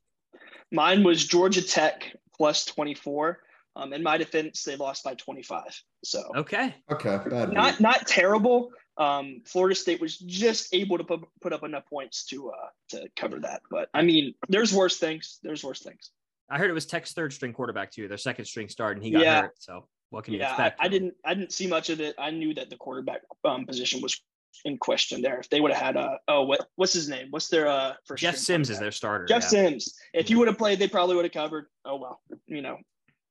Mine 0.73 1.03
was 1.05 1.27
Georgia 1.27 1.63
Tech 1.63 2.15
plus 2.37 2.65
24. 2.65 3.41
Um, 3.77 3.93
in 3.93 4.03
my 4.03 4.17
defense, 4.17 4.63
they 4.65 4.77
lost 4.77 5.05
by 5.05 5.15
25. 5.15 5.63
So 6.05 6.23
Okay. 6.37 6.75
okay, 6.91 7.19
bad. 7.29 7.53
not 7.53 7.73
week. 7.73 7.81
not 7.81 8.07
terrible. 8.07 8.71
Um, 8.97 9.43
Florida 9.47 9.75
State 9.75 10.01
was 10.01 10.19
just 10.19 10.75
able 10.75 10.99
to 10.99 11.05
put, 11.05 11.21
put 11.41 11.53
up 11.53 11.63
enough 11.63 11.85
points 11.89 12.27
to 12.27 12.51
uh, 12.51 12.69
to 12.91 13.09
cover 13.17 13.39
that. 13.41 13.63
But 13.71 13.89
I 13.95 14.03
mean, 14.03 14.35
there's 14.49 14.75
worse 14.75 14.99
things. 14.99 15.39
There's 15.43 15.65
worse 15.65 15.81
things. 15.83 16.11
I 16.51 16.59
heard 16.59 16.69
it 16.69 16.75
was 16.75 16.85
Tech's 16.87 17.13
third 17.13 17.33
string 17.33 17.53
quarterback 17.53 17.93
too. 17.93 18.09
Their 18.09 18.19
second 18.19 18.45
string 18.45 18.69
start, 18.69 18.97
and 18.97 19.05
he 19.05 19.11
got 19.13 19.23
Yeah. 19.23 19.43
hurt. 19.43 19.55
So 19.59 19.87
what 20.11 20.25
can 20.25 20.35
you 20.35 20.41
Yeah, 20.41 20.55
I. 20.59 20.73
I 20.79 20.89
didn't 20.89 21.15
I 21.25 21.35
didn't 21.35 21.53
see 21.53 21.67
much 21.69 21.89
of 21.91 22.01
it. 22.01 22.15
I 22.19 22.31
knew 22.33 22.53
that 22.55 22.69
the 22.71 22.77
quarterback 22.77 23.23
um, 23.45 23.65
position 23.67 24.03
was 24.03 24.21
in 24.65 24.79
question 24.79 25.23
there. 25.23 25.39
If 25.39 25.49
they 25.51 25.61
would 25.61 25.73
have 25.73 25.81
had 25.83 25.97
a 25.97 26.19
oh 26.29 26.43
what 26.45 26.67
what's 26.77 26.93
his 26.93 27.09
name? 27.09 27.29
What's 27.31 27.49
their 27.49 27.67
uh 27.69 27.95
first 28.07 28.23
Jeff 28.23 28.37
string 28.37 28.59
Sims 28.59 28.71
is 28.71 28.79
their 28.79 28.91
starter. 28.93 29.25
Jeff 29.27 29.43
yeah. 29.45 29.49
Sims. 29.49 29.95
If 30.13 30.31
you 30.31 30.39
would 30.39 30.49
have 30.49 30.59
played, 30.59 30.79
they 30.79 30.89
probably 30.89 31.17
would 31.17 31.25
have 31.25 31.33
covered. 31.33 31.67
Oh 31.85 31.97
well, 31.97 32.21
you 32.47 32.63
know, 32.63 32.79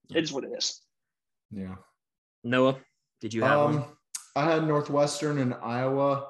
Yeah. 0.10 0.18
it 0.20 0.24
is 0.24 0.34
what 0.34 0.44
it 0.44 0.52
is. 0.58 0.82
Yeah. 1.52 1.76
Noah, 2.44 2.78
did 3.22 3.34
you 3.34 3.44
have 3.44 3.60
one? 3.60 3.76
Um, 3.78 3.86
I 4.36 4.46
had 4.46 4.66
Northwestern 4.68 5.40
and 5.40 5.54
Iowa. 5.62 6.28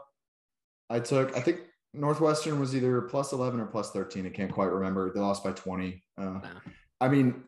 I 0.90 1.00
took, 1.00 1.36
I 1.38 1.42
think 1.42 1.60
Northwestern 1.94 2.60
was 2.60 2.76
either 2.76 3.02
plus 3.02 3.32
11 3.32 3.60
or 3.60 3.66
plus 3.68 3.92
13. 3.92 4.26
I 4.26 4.30
can't 4.30 4.52
quite 4.52 4.72
remember. 4.72 5.12
They 5.14 5.20
lost 5.20 5.44
by 5.44 5.52
20. 5.52 6.04
Uh, 6.18 6.24
Nah. 6.24 6.40
I 7.02 7.08
mean, 7.10 7.44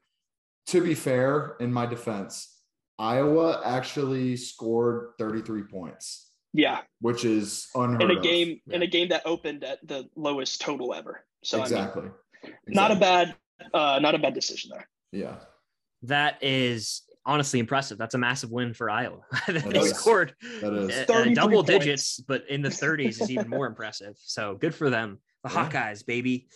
to 0.67 0.81
be 0.83 0.93
fair, 0.93 1.55
in 1.59 1.73
my 1.73 1.85
defense, 1.85 2.61
Iowa 2.99 3.61
actually 3.65 4.37
scored 4.37 5.11
33 5.17 5.63
points, 5.63 6.30
Yeah, 6.53 6.81
which 6.99 7.23
is 7.23 7.67
unheard 7.75 8.01
in 8.01 8.11
a 8.11 8.17
of. 8.17 8.23
game 8.23 8.59
in 8.69 8.81
a 8.81 8.87
game 8.87 9.09
that 9.09 9.21
opened 9.25 9.63
at 9.63 9.85
the 9.87 10.09
lowest 10.15 10.61
total 10.61 10.93
ever. 10.93 11.23
So 11.43 11.57
I 11.57 11.59
mean, 11.59 11.73
exactly. 11.73 12.09
not 12.67 12.91
a 12.91 12.95
bad 12.95 13.35
uh, 13.73 13.99
not 14.01 14.15
a 14.15 14.19
bad 14.19 14.33
decision 14.33 14.71
there. 14.73 14.87
Yeah. 15.11 15.35
That 16.03 16.37
is 16.41 17.03
honestly 17.25 17.59
impressive. 17.59 17.97
That's 17.97 18.15
a 18.15 18.17
massive 18.17 18.51
win 18.51 18.73
for 18.73 18.89
Iowa. 18.89 19.19
they 19.47 19.79
is. 19.79 19.97
scored 19.97 20.33
That 20.61 20.73
is. 20.73 21.05
33 21.05 21.33
double 21.33 21.63
points. 21.63 21.69
digits, 21.69 22.19
but 22.19 22.43
in 22.49 22.61
the 22.61 22.69
30s 22.69 23.21
is 23.21 23.29
even 23.29 23.49
more 23.49 23.67
impressive. 23.67 24.15
So 24.17 24.55
good 24.55 24.73
for 24.73 24.89
them. 24.89 25.19
The 25.43 25.51
Yeah. 25.51 25.69
Hawkeyes, 25.69 26.05
baby. 26.05 26.47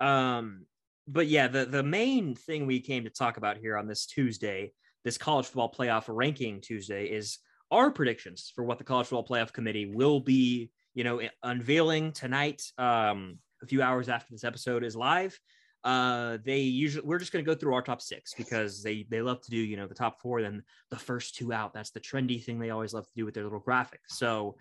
Um, 0.00 0.66
but 1.08 1.26
yeah, 1.26 1.48
the, 1.48 1.64
the 1.64 1.82
main 1.82 2.34
thing 2.34 2.66
we 2.66 2.80
came 2.80 3.04
to 3.04 3.10
talk 3.10 3.36
about 3.36 3.56
here 3.56 3.76
on 3.76 3.88
this 3.88 4.06
Tuesday, 4.06 4.72
this 5.04 5.18
college 5.18 5.46
football 5.46 5.72
playoff 5.72 6.04
ranking 6.08 6.60
Tuesday, 6.60 7.06
is 7.06 7.38
our 7.72 7.90
predictions 7.90 8.52
for 8.54 8.62
what 8.62 8.78
the 8.78 8.84
college 8.84 9.06
football 9.06 9.26
playoff 9.26 9.52
committee 9.52 9.86
will 9.86 10.20
be, 10.20 10.70
you 10.94 11.02
know, 11.02 11.20
unveiling 11.42 12.12
tonight. 12.12 12.62
Um, 12.76 13.38
a 13.62 13.66
few 13.66 13.82
hours 13.82 14.08
after 14.08 14.30
this 14.30 14.44
episode 14.44 14.84
is 14.84 14.94
live. 14.94 15.36
Uh, 15.82 16.38
they 16.44 16.60
usually 16.60 17.04
we're 17.04 17.18
just 17.18 17.32
going 17.32 17.44
to 17.44 17.50
go 17.50 17.58
through 17.58 17.74
our 17.74 17.82
top 17.82 18.00
six 18.00 18.34
because 18.34 18.84
they 18.84 19.04
they 19.10 19.20
love 19.20 19.40
to 19.40 19.50
do 19.50 19.56
you 19.56 19.76
know 19.76 19.88
the 19.88 19.94
top 19.94 20.20
four 20.20 20.40
then 20.40 20.62
the 20.90 20.96
first 20.96 21.34
two 21.34 21.52
out. 21.52 21.72
That's 21.74 21.90
the 21.90 21.98
trendy 21.98 22.44
thing 22.44 22.60
they 22.60 22.70
always 22.70 22.94
love 22.94 23.06
to 23.06 23.14
do 23.16 23.24
with 23.24 23.34
their 23.34 23.42
little 23.42 23.58
graphic. 23.58 24.00
So 24.06 24.56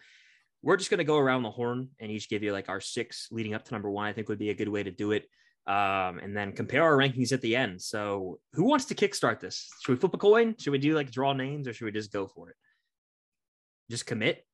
we're 0.63 0.78
just 0.78 0.89
going 0.89 1.00
to 1.00 1.04
go 1.04 1.17
around 1.17 1.43
the 1.43 1.52
horn 1.52 1.89
and 2.00 2.10
each 2.10 2.30
give 2.30 2.41
you 2.41 2.54
like 2.54 2.69
our 2.69 2.82
six 2.82 3.28
leading 3.30 3.54
up 3.54 3.65
to 3.65 3.74
number 3.74 3.89
one 3.89 4.06
i 4.06 4.13
think 4.13 4.30
would 4.30 4.38
be 4.38 4.52
a 4.52 4.56
good 4.56 4.69
way 4.69 4.84
to 4.84 4.91
do 4.91 5.12
it. 5.12 5.26
Um, 5.67 6.17
and 6.17 6.36
then 6.36 6.54
compare 6.54 6.84
our 6.84 6.97
rankings 6.97 7.32
at 7.32 7.41
the 7.41 7.56
end. 7.56 7.80
So 7.80 8.39
who 8.54 8.63
wants 8.63 8.86
to 8.86 8.95
kickstart 8.95 9.39
this? 9.39 9.69
Should 9.82 9.91
we 9.91 10.00
flip 10.00 10.15
a 10.15 10.17
coin? 10.17 10.56
Should 10.58 10.71
we 10.71 10.80
do 10.80 10.95
like 10.95 11.12
draw 11.12 11.34
names 11.34 11.67
or 11.67 11.74
should 11.74 11.86
we 11.86 11.91
just 11.91 12.12
go 12.12 12.26
for 12.26 12.50
it 12.50 12.56
just 13.92 14.06
commit 14.08 14.46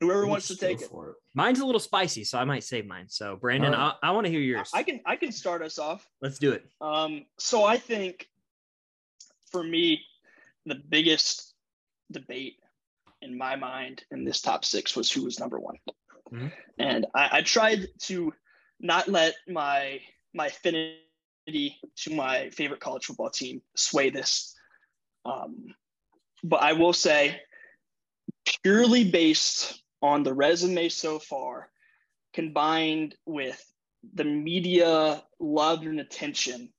Whoever 0.00 0.26
wants 0.26 0.48
to 0.48 0.56
take 0.56 0.82
it. 0.82 0.88
for 0.90 1.10
it. 1.10 1.16
mine's 1.34 1.60
a 1.60 1.64
little 1.66 1.80
spicy 1.80 2.24
so 2.24 2.38
i 2.38 2.44
might 2.44 2.62
save 2.64 2.86
mine 2.86 3.06
so 3.08 3.36
brandon 3.36 3.72
right. 3.72 3.94
i, 4.02 4.08
I 4.08 4.10
want 4.10 4.26
to 4.26 4.30
hear 4.30 4.40
yours 4.40 4.70
I 4.74 4.82
can 4.82 5.00
I 5.06 5.16
can 5.16 5.32
start 5.32 5.62
us 5.62 5.78
off. 5.78 6.06
let's 6.20 6.38
do 6.38 6.52
it 6.52 6.64
Um, 6.80 7.24
so 7.38 7.64
I 7.64 7.78
think 7.78 8.28
for 9.50 9.62
me, 9.62 10.00
the 10.66 10.74
biggest 10.74 11.54
debate 12.10 12.56
in 13.22 13.38
my 13.38 13.54
mind 13.56 14.02
in 14.10 14.24
this 14.24 14.40
top 14.40 14.64
six 14.64 14.96
was 14.96 15.10
who 15.12 15.22
was 15.24 15.38
number 15.38 15.58
one. 15.60 15.76
Mhm. 16.32 16.52
And 16.78 17.06
I, 17.14 17.38
I 17.38 17.42
tried 17.42 17.86
to 18.08 18.32
not 18.80 19.06
let 19.08 19.34
my 19.48 20.00
my 20.34 20.46
affinity 20.48 21.78
to 22.02 22.14
my 22.14 22.50
favorite 22.50 22.80
college 22.80 23.04
football 23.04 23.30
team 23.30 23.62
sway 23.76 24.10
this. 24.10 24.56
Um, 25.24 25.72
but 26.42 26.60
I 26.62 26.72
will 26.72 26.92
say, 26.92 27.40
purely 28.62 29.10
based 29.10 29.82
on 30.02 30.22
the 30.22 30.32
resume 30.34 30.88
so 30.88 31.18
far, 31.18 31.70
combined 32.32 33.16
with 33.26 33.60
the 34.14 34.24
media 34.24 35.22
love 35.40 35.82
and 35.82 36.00
attention, 36.00 36.72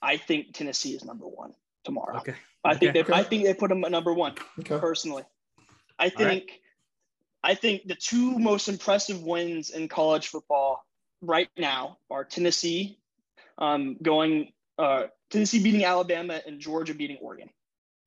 I 0.00 0.16
think 0.16 0.54
Tennessee 0.54 0.94
is 0.94 1.04
number 1.04 1.26
one 1.26 1.54
tomorrow. 1.84 2.18
okay 2.18 2.34
I 2.64 2.74
think 2.76 2.94
Okay. 2.94 3.02
they 3.02 3.14
I 3.14 3.22
think 3.24 3.44
they 3.44 3.54
put 3.54 3.68
them 3.68 3.84
at 3.84 3.90
number 3.90 4.12
one 4.12 4.34
Okay. 4.60 4.78
personally. 4.78 5.24
I 5.98 6.04
All 6.16 6.24
right. 6.24 6.42
think 6.42 6.60
I 7.42 7.54
think 7.54 7.88
the 7.88 7.96
two 7.96 8.38
most 8.38 8.68
impressive 8.68 9.22
wins 9.22 9.70
in 9.70 9.88
college 9.88 10.28
football 10.28 10.84
right 11.20 11.48
now 11.56 11.98
are 12.10 12.24
Tennessee 12.24 12.98
um, 13.58 13.96
going 14.02 14.52
uh, 14.78 15.04
Tennessee 15.30 15.62
beating 15.62 15.84
Alabama 15.84 16.40
and 16.46 16.60
Georgia 16.60 16.94
beating 16.94 17.18
Oregon. 17.20 17.50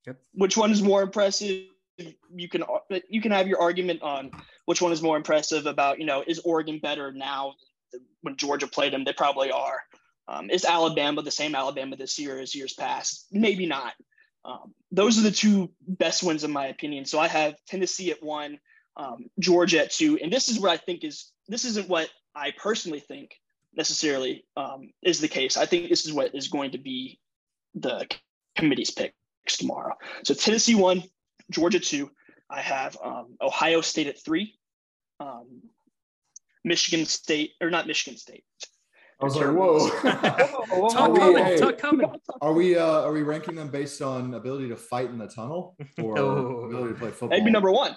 Yep. 0.06 0.16
Which 0.34 0.56
one 0.56 0.70
is 0.70 0.82
more 0.82 1.02
impressive? 1.02 1.66
You 1.98 2.48
can 2.48 2.64
you 3.08 3.20
can 3.20 3.32
have 3.32 3.48
your 3.48 3.60
argument 3.60 4.02
on 4.02 4.30
which 4.66 4.82
one 4.82 4.92
is 4.92 5.02
more 5.02 5.16
impressive 5.16 5.66
about 5.66 5.98
you 5.98 6.06
know 6.06 6.22
is 6.26 6.40
Oregon 6.40 6.78
better 6.78 7.12
now 7.12 7.54
when 8.22 8.36
Georgia 8.36 8.66
played 8.66 8.92
them? 8.92 9.04
They 9.04 9.12
probably 9.12 9.50
are. 9.50 9.80
Um, 10.28 10.50
is 10.50 10.64
Alabama 10.64 11.22
the 11.22 11.30
same 11.30 11.54
Alabama 11.54 11.96
this 11.96 12.18
year 12.18 12.38
as 12.38 12.54
years 12.54 12.74
past? 12.74 13.26
Maybe 13.30 13.66
not. 13.66 13.94
Um, 14.44 14.74
those 14.92 15.18
are 15.18 15.22
the 15.22 15.30
two 15.30 15.70
best 15.86 16.22
wins 16.22 16.44
in 16.44 16.52
my 16.52 16.66
opinion. 16.66 17.04
So 17.04 17.18
I 17.18 17.28
have 17.28 17.56
Tennessee 17.66 18.10
at 18.10 18.22
one, 18.22 18.58
um, 18.96 19.26
Georgia 19.38 19.84
at 19.84 19.90
two, 19.90 20.18
and 20.22 20.32
this 20.32 20.48
is 20.48 20.60
what 20.60 20.70
I 20.70 20.76
think 20.76 21.04
is 21.04 21.32
this 21.48 21.64
isn't 21.64 21.88
what 21.88 22.08
I 22.34 22.52
personally 22.52 23.00
think 23.00 23.34
necessarily 23.74 24.44
um, 24.56 24.90
is 25.02 25.20
the 25.20 25.28
case. 25.28 25.56
I 25.56 25.66
think 25.66 25.88
this 25.88 26.06
is 26.06 26.12
what 26.12 26.34
is 26.34 26.48
going 26.48 26.72
to 26.72 26.78
be 26.78 27.18
the 27.74 28.06
committee's 28.56 28.90
pick 28.90 29.14
tomorrow. 29.46 29.94
So 30.24 30.34
Tennessee 30.34 30.74
one, 30.74 31.02
Georgia 31.50 31.80
two. 31.80 32.10
I 32.50 32.60
have 32.60 32.96
um, 33.04 33.36
Ohio 33.40 33.80
State 33.80 34.06
at 34.06 34.22
three, 34.24 34.54
um, 35.20 35.62
Michigan 36.64 37.04
State 37.06 37.52
or 37.60 37.70
not 37.70 37.86
Michigan 37.86 38.18
State. 38.18 38.44
I 39.20 39.24
was 39.24 39.34
like, 39.34 39.44
Terrible. 39.44 39.88
whoa. 39.88 39.88
Whoa, 39.88 40.88
talk 40.88 41.08
Are 41.08 41.12
we- 41.12 41.18
coming 41.18 41.44
hey. 41.44 41.56
talk 41.56 41.78
coming 41.78 42.10
Are 42.42 42.52
we 42.52 42.76
uh 42.76 43.02
are 43.02 43.12
we 43.12 43.22
ranking 43.22 43.54
them 43.54 43.68
based 43.70 44.02
on 44.02 44.34
ability 44.34 44.68
to 44.68 44.76
fight 44.76 45.06
in 45.08 45.16
the 45.18 45.26
tunnel 45.26 45.74
or 46.02 46.14
No. 46.14 46.36
ability 46.68 46.92
to 46.92 46.98
play 46.98 47.10
football? 47.10 47.30
That'd 47.30 47.44
be 47.44 47.50
number 47.50 47.72
one. 47.72 47.96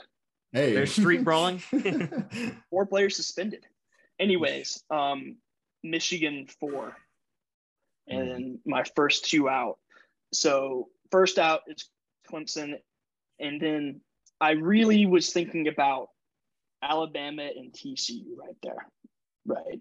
Hey, 0.53 0.73
They're 0.73 0.85
street 0.87 1.23
brawling. 1.23 1.59
four 2.69 2.85
players 2.87 3.15
suspended. 3.17 3.65
Anyways, 4.19 4.83
um, 4.89 5.35
Michigan 5.83 6.47
four, 6.59 6.95
and 8.07 8.31
then 8.31 8.59
my 8.65 8.83
first 8.95 9.25
two 9.25 9.47
out. 9.47 9.77
So 10.33 10.87
first 11.11 11.37
out 11.37 11.61
is 11.67 11.87
Clemson, 12.31 12.79
and 13.39 13.59
then 13.61 14.01
I 14.41 14.51
really 14.51 15.05
was 15.05 15.31
thinking 15.33 15.67
about 15.67 16.07
Alabama 16.81 17.43
and 17.55 17.71
TCU 17.73 18.23
right 18.37 18.55
there, 18.63 18.87
right. 19.45 19.79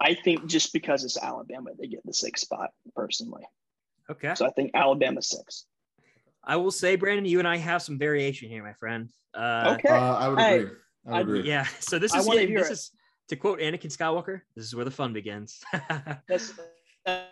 I 0.00 0.14
think 0.14 0.46
just 0.46 0.72
because 0.72 1.04
it's 1.04 1.16
Alabama, 1.22 1.70
they 1.78 1.86
get 1.86 2.04
the 2.04 2.12
sixth 2.12 2.44
spot 2.44 2.70
personally. 2.96 3.44
okay 4.10 4.34
So 4.34 4.46
I 4.46 4.50
think 4.50 4.72
Alabama 4.74 5.22
six. 5.22 5.66
I 6.42 6.56
will 6.56 6.70
say, 6.72 6.96
Brandon, 6.96 7.24
you 7.24 7.38
and 7.38 7.48
I 7.48 7.56
have 7.56 7.80
some 7.80 7.98
variation 7.98 8.48
here, 8.50 8.62
my 8.62 8.74
friend. 8.74 9.08
Uh, 9.32 9.76
Okay. 9.78 9.88
uh, 9.88 10.14
I 10.14 10.28
would 10.28 10.38
agree. 10.38 10.70
I 11.06 11.10
would 11.12 11.20
agree. 11.22 11.42
Yeah. 11.48 11.66
So 11.80 11.98
this 11.98 12.14
is 12.14 12.26
wanna 12.26 12.42
yeah, 12.42 12.58
this 12.58 12.70
it. 12.70 12.72
is 12.72 12.90
to 13.28 13.36
quote 13.36 13.60
Anakin 13.60 13.90
Skywalker. 13.96 14.40
This 14.54 14.64
is 14.66 14.74
where 14.74 14.84
the 14.84 14.90
fun 14.90 15.12
begins. 15.12 15.62
That's 16.28 16.52
uh, 17.06 17.22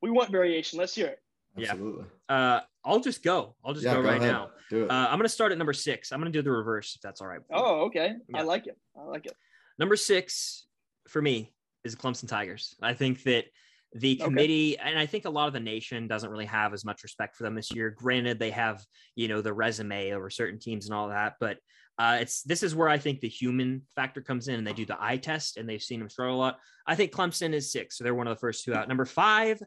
we 0.00 0.10
want 0.10 0.30
variation. 0.30 0.78
Let's 0.78 0.94
hear 0.94 1.08
it. 1.08 1.18
Yeah. 1.56 1.72
Absolutely. 1.72 2.04
uh, 2.28 2.60
I'll 2.88 3.00
just 3.00 3.22
go. 3.22 3.54
I'll 3.64 3.74
just 3.74 3.84
Yeah, 3.84 3.94
go, 3.94 4.02
go 4.02 4.08
right 4.08 4.20
ahead. 4.20 4.32
now. 4.32 4.50
Do 4.70 4.84
it. 4.84 4.90
Uh, 4.90 5.08
I'm 5.10 5.18
gonna 5.18 5.28
start 5.28 5.52
at 5.52 5.58
number 5.58 5.72
six. 5.72 6.10
I'm 6.10 6.20
gonna 6.20 6.30
do 6.30 6.42
the 6.42 6.50
reverse 6.50 6.94
if 6.96 7.02
that's 7.02 7.20
all 7.20 7.26
right. 7.26 7.40
Oh, 7.52 7.82
okay. 7.86 8.14
Yeah. 8.28 8.38
I 8.38 8.42
like 8.42 8.66
it. 8.66 8.76
I 8.98 9.04
like 9.04 9.26
it. 9.26 9.34
Number 9.78 9.96
six 9.96 10.66
for 11.08 11.22
me, 11.22 11.52
is 11.84 11.96
Clemson 11.96 12.28
Tigers. 12.28 12.74
I 12.82 12.94
think 12.94 13.22
that 13.24 13.44
the 13.94 14.16
committee 14.16 14.76
okay. 14.78 14.90
and 14.90 14.98
I 14.98 15.06
think 15.06 15.24
a 15.24 15.30
lot 15.30 15.46
of 15.46 15.54
the 15.54 15.60
nation 15.60 16.06
doesn't 16.06 16.30
really 16.30 16.44
have 16.44 16.74
as 16.74 16.84
much 16.84 17.02
respect 17.02 17.36
for 17.36 17.44
them 17.44 17.54
this 17.54 17.74
year. 17.74 17.90
Granted, 17.90 18.38
they 18.38 18.50
have 18.50 18.84
you 19.16 19.28
know 19.28 19.40
the 19.40 19.52
resume 19.52 20.12
over 20.12 20.30
certain 20.30 20.58
teams 20.58 20.86
and 20.86 20.94
all 20.94 21.08
that, 21.08 21.34
but 21.40 21.58
uh, 21.98 22.18
it's 22.20 22.42
this 22.42 22.62
is 22.62 22.74
where 22.74 22.88
I 22.88 22.98
think 22.98 23.20
the 23.20 23.28
human 23.28 23.82
factor 23.96 24.20
comes 24.20 24.48
in, 24.48 24.56
and 24.56 24.66
they 24.66 24.72
do 24.72 24.86
the 24.86 25.02
eye 25.02 25.16
test, 25.16 25.56
and 25.56 25.68
they've 25.68 25.82
seen 25.82 26.00
them 26.00 26.10
struggle 26.10 26.36
a 26.36 26.38
lot. 26.38 26.58
I 26.86 26.94
think 26.94 27.12
Clemson 27.12 27.54
is 27.54 27.72
six, 27.72 27.96
so 27.96 28.04
they're 28.04 28.14
one 28.14 28.28
of 28.28 28.36
the 28.36 28.40
first 28.40 28.64
two 28.64 28.74
out. 28.74 28.88
Number 28.88 29.04
five, 29.04 29.60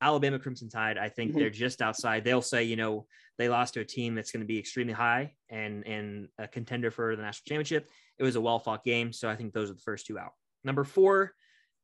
Alabama 0.00 0.38
Crimson 0.38 0.68
Tide. 0.68 0.98
I 0.98 1.08
think 1.08 1.30
mm-hmm. 1.30 1.40
they're 1.40 1.50
just 1.50 1.82
outside. 1.82 2.24
They'll 2.24 2.42
say, 2.42 2.64
you 2.64 2.76
know, 2.76 3.06
they 3.38 3.48
lost 3.48 3.74
to 3.74 3.80
a 3.80 3.84
team 3.84 4.14
that's 4.14 4.32
going 4.32 4.40
to 4.40 4.46
be 4.46 4.58
extremely 4.58 4.92
high 4.92 5.34
and 5.48 5.86
and 5.86 6.28
a 6.38 6.48
contender 6.48 6.90
for 6.90 7.16
the 7.16 7.22
national 7.22 7.48
championship. 7.48 7.90
It 8.18 8.22
was 8.22 8.36
a 8.36 8.40
well 8.40 8.58
fought 8.58 8.84
game, 8.84 9.12
so 9.12 9.28
I 9.28 9.36
think 9.36 9.52
those 9.52 9.70
are 9.70 9.74
the 9.74 9.80
first 9.80 10.06
two 10.06 10.18
out. 10.18 10.32
Number 10.64 10.84
four, 10.84 11.34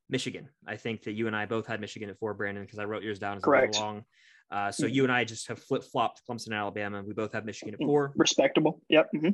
Michigan. 0.08 0.48
I 0.66 0.76
think 0.76 1.02
that 1.04 1.12
you 1.12 1.26
and 1.26 1.36
I 1.36 1.46
both 1.46 1.66
had 1.66 1.80
Michigan 1.80 2.10
at 2.10 2.18
four, 2.18 2.34
Brandon, 2.34 2.64
because 2.64 2.78
I 2.78 2.84
wrote 2.84 3.02
yours 3.02 3.18
down 3.18 3.38
as 3.38 3.42
Correct. 3.42 3.76
long. 3.76 4.04
Uh, 4.50 4.70
so 4.70 4.84
mm-hmm. 4.84 4.94
you 4.94 5.02
and 5.02 5.12
I 5.12 5.24
just 5.24 5.48
have 5.48 5.58
flip 5.58 5.82
flopped 5.82 6.22
Clemson 6.28 6.46
and 6.46 6.54
Alabama. 6.54 7.02
We 7.04 7.14
both 7.14 7.32
have 7.32 7.44
Michigan 7.44 7.74
at 7.74 7.80
mm, 7.80 7.86
four. 7.86 8.12
Respectable. 8.16 8.80
Yep. 8.88 9.08
Mm-hmm. 9.14 9.28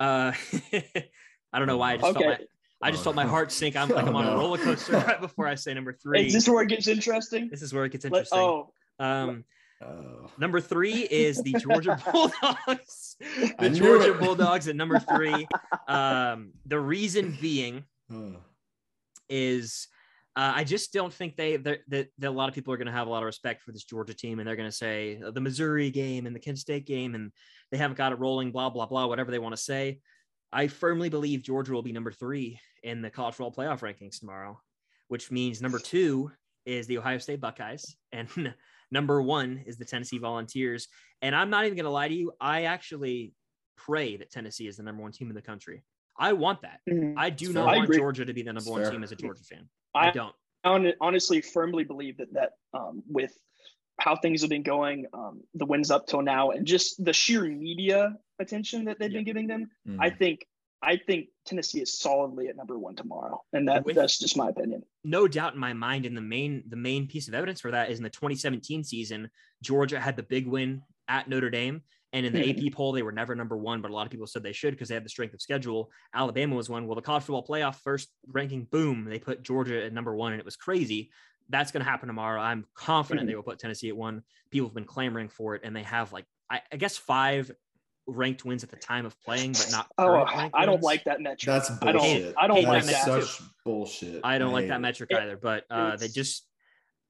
Uh, 0.00 0.32
I 1.52 1.58
don't 1.58 1.66
know 1.66 1.76
why 1.76 1.92
I 1.92 1.96
just 1.96 2.16
okay. 2.16 2.24
felt 2.24 2.40
my 2.40 2.46
I 2.80 2.90
just 2.90 3.02
oh, 3.02 3.04
felt 3.04 3.16
my 3.16 3.26
heart 3.26 3.50
sink. 3.50 3.76
I'm 3.76 3.88
like 3.88 4.06
I'm 4.06 4.14
on 4.16 4.26
a 4.26 4.36
roller 4.36 4.58
coaster 4.58 4.92
right 5.06 5.20
before 5.20 5.46
I 5.46 5.54
say 5.54 5.74
number 5.74 5.92
three. 5.92 6.26
Is 6.26 6.32
this 6.32 6.48
where 6.48 6.62
it 6.62 6.68
gets 6.68 6.86
interesting? 6.88 7.48
This 7.50 7.62
is 7.62 7.72
where 7.72 7.84
it 7.84 7.92
gets 7.92 8.04
interesting. 8.04 8.38
Let, 8.38 8.44
oh. 8.44 8.72
Um, 9.00 9.44
oh. 9.82 10.30
Number 10.38 10.60
three 10.60 11.02
is 11.02 11.42
the 11.42 11.54
Georgia 11.54 12.00
Bulldogs. 12.12 13.16
the 13.58 13.70
Georgia 13.70 14.14
it. 14.14 14.20
Bulldogs 14.20 14.68
at 14.68 14.76
number 14.76 14.98
three. 14.98 15.46
Um, 15.88 16.52
the 16.66 16.78
reason 16.78 17.36
being 17.40 17.84
is 19.28 19.88
uh, 20.38 20.52
I 20.54 20.62
just 20.62 20.92
don't 20.92 21.12
think 21.12 21.34
they 21.34 21.56
that, 21.56 21.80
that 21.88 22.08
a 22.22 22.30
lot 22.30 22.48
of 22.48 22.54
people 22.54 22.72
are 22.72 22.76
going 22.76 22.86
to 22.86 22.92
have 22.92 23.08
a 23.08 23.10
lot 23.10 23.24
of 23.24 23.26
respect 23.26 23.62
for 23.62 23.72
this 23.72 23.82
Georgia 23.82 24.14
team, 24.14 24.38
and 24.38 24.46
they're 24.46 24.54
going 24.54 24.70
to 24.70 24.76
say 24.76 25.20
uh, 25.24 25.32
the 25.32 25.40
Missouri 25.40 25.90
game 25.90 26.26
and 26.26 26.36
the 26.36 26.38
Kent 26.38 26.58
State 26.58 26.86
game, 26.86 27.16
and 27.16 27.32
they 27.72 27.76
haven't 27.76 27.96
got 27.96 28.12
it 28.12 28.20
rolling. 28.20 28.52
Blah 28.52 28.70
blah 28.70 28.86
blah. 28.86 29.06
Whatever 29.06 29.32
they 29.32 29.40
want 29.40 29.56
to 29.56 29.60
say. 29.60 29.98
I 30.52 30.66
firmly 30.66 31.08
believe 31.08 31.42
Georgia 31.42 31.72
will 31.72 31.82
be 31.82 31.92
number 31.92 32.12
three 32.12 32.58
in 32.82 33.02
the 33.02 33.10
college 33.10 33.34
football 33.34 33.52
playoff 33.52 33.80
rankings 33.80 34.18
tomorrow, 34.18 34.60
which 35.08 35.30
means 35.30 35.60
number 35.60 35.78
two 35.78 36.30
is 36.64 36.86
the 36.86 36.98
Ohio 36.98 37.18
State 37.18 37.40
Buckeyes, 37.40 37.96
and 38.12 38.54
number 38.90 39.20
one 39.22 39.62
is 39.66 39.76
the 39.76 39.84
Tennessee 39.84 40.18
Volunteers. 40.18 40.88
And 41.22 41.34
I'm 41.34 41.50
not 41.50 41.64
even 41.64 41.76
going 41.76 41.84
to 41.84 41.90
lie 41.90 42.08
to 42.08 42.14
you. 42.14 42.32
I 42.40 42.64
actually 42.64 43.34
pray 43.76 44.16
that 44.16 44.30
Tennessee 44.30 44.66
is 44.66 44.76
the 44.76 44.82
number 44.82 45.02
one 45.02 45.12
team 45.12 45.28
in 45.28 45.34
the 45.34 45.42
country. 45.42 45.82
I 46.18 46.32
want 46.32 46.62
that. 46.62 46.80
Mm-hmm. 46.90 47.18
I 47.18 47.30
do 47.30 47.52
not 47.52 47.68
I 47.68 47.76
want 47.76 47.84
agree. 47.84 47.98
Georgia 47.98 48.24
to 48.24 48.32
be 48.32 48.42
the 48.42 48.52
number 48.52 48.70
one 48.70 48.90
team 48.90 49.04
as 49.04 49.12
a 49.12 49.16
Georgia 49.16 49.44
fan. 49.44 49.68
I, 49.94 50.08
I 50.08 50.10
don't. 50.10 50.34
I 50.64 50.92
honestly 51.00 51.40
firmly 51.40 51.84
believe 51.84 52.16
that 52.18 52.32
that 52.34 52.50
um, 52.74 53.02
with 53.08 53.32
how 53.98 54.16
things 54.16 54.42
have 54.42 54.50
been 54.50 54.62
going, 54.62 55.06
um, 55.12 55.42
the 55.54 55.66
wins 55.66 55.90
up 55.90 56.06
till 56.06 56.22
now, 56.22 56.50
and 56.50 56.66
just 56.66 57.04
the 57.04 57.12
sheer 57.12 57.44
media 57.44 58.16
attention 58.38 58.84
that 58.84 58.98
they've 58.98 59.10
yeah. 59.10 59.18
been 59.18 59.24
giving 59.24 59.46
them, 59.46 59.70
mm-hmm. 59.86 60.00
I 60.00 60.10
think 60.10 60.46
I 60.80 60.96
think 60.96 61.28
Tennessee 61.44 61.80
is 61.80 61.98
solidly 61.98 62.48
at 62.48 62.56
number 62.56 62.78
one 62.78 62.94
tomorrow, 62.94 63.42
and 63.52 63.66
that 63.68 63.84
With, 63.84 63.96
that's 63.96 64.18
just 64.18 64.36
my 64.36 64.48
opinion. 64.48 64.84
No 65.02 65.26
doubt 65.26 65.54
in 65.54 65.60
my 65.60 65.72
mind. 65.72 66.06
And 66.06 66.16
the 66.16 66.22
main 66.22 66.62
the 66.68 66.76
main 66.76 67.08
piece 67.08 67.28
of 67.28 67.34
evidence 67.34 67.60
for 67.60 67.72
that 67.72 67.90
is 67.90 67.98
in 67.98 68.04
the 68.04 68.10
2017 68.10 68.84
season, 68.84 69.30
Georgia 69.62 69.98
had 69.98 70.16
the 70.16 70.22
big 70.22 70.46
win 70.46 70.82
at 71.08 71.28
Notre 71.28 71.50
Dame, 71.50 71.82
and 72.12 72.24
in 72.24 72.32
the 72.32 72.40
mm-hmm. 72.40 72.66
AP 72.66 72.72
poll, 72.72 72.92
they 72.92 73.02
were 73.02 73.12
never 73.12 73.34
number 73.34 73.56
one, 73.56 73.82
but 73.82 73.90
a 73.90 73.94
lot 73.94 74.06
of 74.06 74.10
people 74.10 74.26
said 74.26 74.42
they 74.42 74.52
should 74.52 74.70
because 74.70 74.88
they 74.88 74.94
had 74.94 75.04
the 75.04 75.10
strength 75.10 75.34
of 75.34 75.42
schedule. 75.42 75.90
Alabama 76.14 76.54
was 76.54 76.70
one. 76.70 76.86
Well, 76.86 76.96
the 76.96 77.02
college 77.02 77.24
football 77.24 77.46
playoff 77.46 77.76
first 77.76 78.08
ranking, 78.26 78.64
boom, 78.64 79.04
they 79.04 79.18
put 79.18 79.42
Georgia 79.42 79.84
at 79.84 79.92
number 79.92 80.14
one, 80.14 80.32
and 80.32 80.38
it 80.38 80.44
was 80.44 80.56
crazy. 80.56 81.10
That's 81.48 81.72
going 81.72 81.84
to 81.84 81.90
happen 81.90 82.08
tomorrow. 82.08 82.40
I'm 82.40 82.66
confident 82.74 83.22
mm-hmm. 83.22 83.30
they 83.30 83.36
will 83.36 83.42
put 83.42 83.58
Tennessee 83.58 83.88
at 83.88 83.96
one. 83.96 84.22
People 84.50 84.68
have 84.68 84.74
been 84.74 84.84
clamoring 84.84 85.28
for 85.28 85.54
it, 85.54 85.62
and 85.64 85.74
they 85.74 85.82
have 85.82 86.12
like 86.12 86.26
I, 86.50 86.60
I 86.72 86.76
guess 86.76 86.96
five 86.96 87.50
ranked 88.06 88.44
wins 88.44 88.64
at 88.64 88.70
the 88.70 88.76
time 88.76 89.06
of 89.06 89.20
playing, 89.20 89.52
but 89.52 89.68
not. 89.70 89.86
Oh, 89.98 90.24
I 90.54 90.66
don't 90.66 90.82
like 90.82 91.04
that 91.04 91.20
metric. 91.20 91.46
That's 91.46 91.70
bullshit. 91.70 92.34
I 92.38 92.46
don't. 92.46 92.58
I 92.58 92.62
don't 92.62 92.72
like 92.72 92.84
that. 92.84 93.04
Such 93.04 93.42
bullshit. 93.64 94.20
I 94.24 94.38
don't 94.38 94.52
like 94.52 94.68
that 94.68 94.80
metric 94.80 95.10
either. 95.12 95.36
But 95.36 95.64
uh, 95.70 95.96
they 95.96 96.08
just 96.08 96.46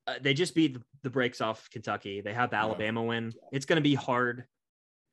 uh, 0.07 0.15
they 0.21 0.35
just 0.35 0.55
beat 0.55 0.75
the, 0.75 0.83
the, 1.03 1.11
breaks 1.11 1.41
off 1.41 1.69
Kentucky. 1.71 2.21
They 2.21 2.33
have 2.33 2.51
the 2.51 2.57
Alabama 2.57 3.03
win. 3.03 3.33
It's 3.53 3.67
going 3.67 3.77
to 3.77 3.83
be 3.83 3.95
hard 3.95 4.45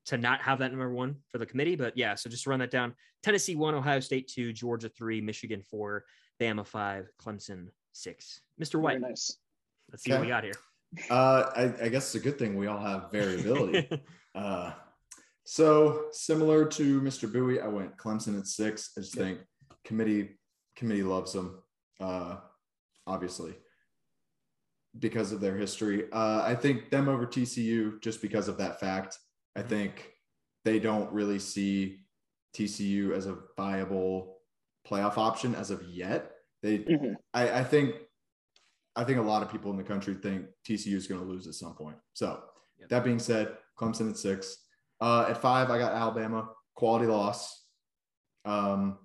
to 0.08 0.18
not 0.18 0.42
have 0.42 0.60
that 0.60 0.72
number 0.72 0.90
one 0.90 1.18
for 1.32 1.38
the 1.38 1.46
committee. 1.46 1.76
But 1.76 1.98
yeah, 1.98 2.16
so 2.16 2.30
just 2.30 2.44
to 2.44 2.50
run 2.50 2.60
that 2.60 2.72
down: 2.72 2.96
Tennessee 3.24 3.56
one, 3.56 3.76
Ohio 3.76 4.00
State 4.00 4.28
two, 4.28 4.54
Georgia 4.54 4.90
three, 4.90 5.22
Michigan 5.22 5.62
four, 5.62 6.06
Bama 6.42 6.66
five, 6.66 7.08
Clemson 7.22 7.68
six. 7.96 8.42
Mr. 8.62 8.80
White, 8.80 9.00
Very 9.00 9.12
nice. 9.12 9.38
Let's 9.92 10.04
see 10.04 10.12
okay. 10.12 10.20
what 10.20 10.26
we 10.26 10.30
got 10.30 10.44
here. 10.44 10.54
Uh, 11.10 11.50
I, 11.56 11.86
I, 11.86 11.90
guess 11.90 12.06
it's 12.06 12.16
a 12.16 12.20
good 12.20 12.40
thing 12.40 12.56
we 12.56 12.68
all 12.68 12.80
have 12.80 13.12
variability. 13.12 13.90
uh, 14.36 14.72
so 15.44 16.06
similar 16.12 16.66
to 16.66 17.02
Mr. 17.02 17.32
Bowie, 17.32 17.60
I 17.60 17.68
went 17.68 17.98
Clemson 17.98 18.38
at 18.40 18.48
six. 18.48 18.92
I 18.98 19.02
just 19.02 19.14
think 19.14 19.40
committee 19.84 20.40
committee 20.76 21.04
loves 21.04 21.34
them, 21.34 21.62
uh, 22.00 22.38
obviously, 23.08 23.56
because 24.98 25.32
of 25.32 25.42
their 25.42 25.56
history. 25.56 26.06
Uh, 26.12 26.42
I 26.44 26.56
think 26.56 26.90
them 26.90 27.10
over 27.10 27.26
TCU 27.26 28.02
just 28.02 28.22
because 28.22 28.48
of 28.48 28.58
that 28.58 28.80
fact. 28.80 29.18
I 29.56 29.60
mm-hmm. 29.60 29.70
think 29.70 30.12
they 30.64 30.80
don't 30.80 31.12
really 31.12 31.40
see 31.40 32.00
TCU 32.56 33.12
as 33.16 33.28
a 33.28 33.38
viable 33.58 34.38
playoff 34.88 35.18
option 35.18 35.56
as 35.56 35.72
of 35.72 35.84
yet. 35.84 36.35
They, 36.66 36.80
mm-hmm. 36.80 37.14
I, 37.32 37.60
I 37.60 37.64
think, 37.64 37.94
I 38.96 39.04
think 39.04 39.20
a 39.20 39.22
lot 39.22 39.44
of 39.44 39.52
people 39.52 39.70
in 39.70 39.78
the 39.78 39.84
country 39.84 40.16
think 40.16 40.48
TCU 40.68 40.96
is 40.96 41.06
going 41.06 41.22
to 41.22 41.28
lose 41.28 41.46
at 41.46 41.54
some 41.54 41.76
point. 41.76 41.98
So 42.14 42.42
yep. 42.80 42.90
that 42.90 43.04
being 43.04 43.20
said, 43.20 43.50
Clemson 43.80 44.10
at 44.10 44.18
six. 44.18 44.58
Uh, 45.00 45.28
at 45.30 45.40
five, 45.40 45.70
I 45.70 45.78
got 45.78 45.94
Alabama. 45.94 46.50
Quality 46.76 47.06
loss. 47.06 47.66
Um, 48.46 48.98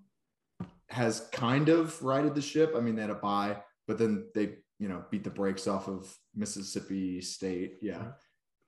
has 0.88 1.28
kind 1.32 1.68
of 1.68 2.02
righted 2.02 2.34
the 2.34 2.40
ship. 2.40 2.72
I 2.74 2.80
mean, 2.80 2.96
they 2.96 3.02
had 3.02 3.10
a 3.10 3.14
bye, 3.14 3.58
but 3.86 3.98
then 3.98 4.26
they, 4.34 4.54
you 4.78 4.88
know, 4.88 5.04
beat 5.10 5.22
the 5.22 5.30
brakes 5.30 5.66
off 5.68 5.86
of 5.86 6.16
Mississippi 6.34 7.20
State. 7.20 7.76
Yeah. 7.82 8.12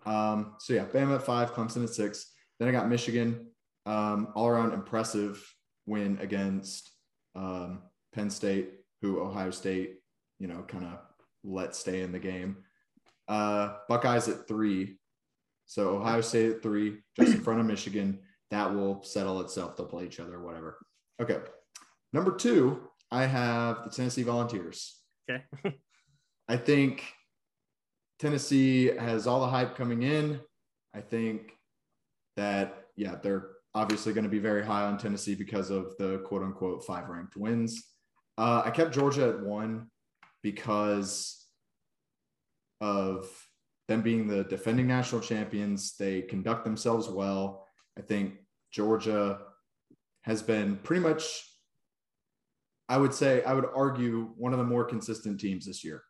Um, 0.05 0.57
so 0.59 0.75
yeah, 0.75 0.85
Bama 0.85 1.15
at 1.15 1.23
five, 1.23 1.55
Clemson 1.55 1.83
at 1.83 1.91
six. 1.91 2.31
Then 2.59 2.69
I 2.69 2.73
got 2.73 2.91
Michigan. 2.91 3.47
Um, 3.87 4.29
all 4.35 4.49
around 4.49 4.75
impressive 4.75 5.43
win 5.87 6.19
against 6.21 6.93
um, 7.35 7.81
Penn 8.13 8.31
State, 8.31 8.71
who 9.03 9.21
Ohio 9.21 9.51
State, 9.51 9.97
you 10.39 10.47
know, 10.47 10.65
kind 10.67 10.85
of 10.85 10.99
let 11.45 11.75
stay 11.75 12.01
in 12.01 12.13
the 12.13 12.19
game. 12.19 12.57
Uh, 13.29 13.75
Buckeyes 13.89 14.29
at 14.29 14.49
three. 14.49 14.97
So 15.67 15.97
Ohio 15.99 16.21
State 16.21 16.51
at 16.53 16.63
three, 16.63 16.99
just 17.19 17.35
in 17.35 17.41
front 17.41 17.61
of 17.61 17.67
Michigan. 17.67 18.21
That 18.51 18.73
will 18.75 19.03
settle 19.03 19.41
itself. 19.41 19.77
They'll 19.77 19.87
play 19.87 20.05
each 20.05 20.21
other, 20.21 20.41
whatever. 20.41 20.79
Okay. 21.21 21.39
Number 22.13 22.37
two, 22.37 22.89
I 23.11 23.27
have 23.27 23.85
the 23.85 23.91
Tennessee 23.91 24.23
Volunteers. 24.23 25.01
Okay. 25.29 25.43
I 26.49 26.57
think 26.57 27.05
Tennessee 28.19 28.87
has 28.87 29.27
all 29.27 29.41
the 29.41 29.49
hype 29.49 29.77
coming 29.77 30.03
in. 30.03 30.41
I 30.95 31.01
think 31.01 31.53
that, 32.37 32.85
yeah, 32.97 33.17
they're 33.23 33.49
obviously 33.75 34.13
going 34.13 34.25
to 34.25 34.31
be 34.31 34.39
very 34.39 34.65
high 34.65 34.83
on 34.83 34.99
Tennessee 34.99 35.35
because 35.35 35.71
of 35.71 35.97
the 35.99 36.19
quote 36.27 36.43
unquote 36.43 36.85
five 36.85 37.09
ranked 37.09 37.37
wins. 37.37 37.92
Uh, 38.39 38.63
I 38.65 38.71
kept 38.71 38.95
Georgia 38.95 39.29
at 39.29 39.41
one 39.41 39.89
because 40.43 41.47
of 42.81 43.29
them 43.89 44.03
being 44.03 44.27
the 44.27 44.45
defending 44.45 44.87
national 44.87 45.21
champions, 45.21 45.97
they 45.99 46.23
conduct 46.23 46.65
themselves 46.65 47.09
well. 47.09 47.67
I 47.99 48.03
think 48.03 48.35
Georgia 48.71 49.39
has 50.23 50.43
been 50.43 50.77
pretty 50.83 51.03
much, 51.03 51.45
I 52.89 52.97
would 52.97 53.13
say, 53.13 53.43
I 53.45 53.53
would 53.55 53.67
argue, 53.75 54.31
one 54.37 54.53
of 54.53 54.59
the 54.59 54.65
more 54.65 54.85
consistent 54.85 55.41
teams 55.41 55.67
this 55.67 55.85
year. 55.85 56.03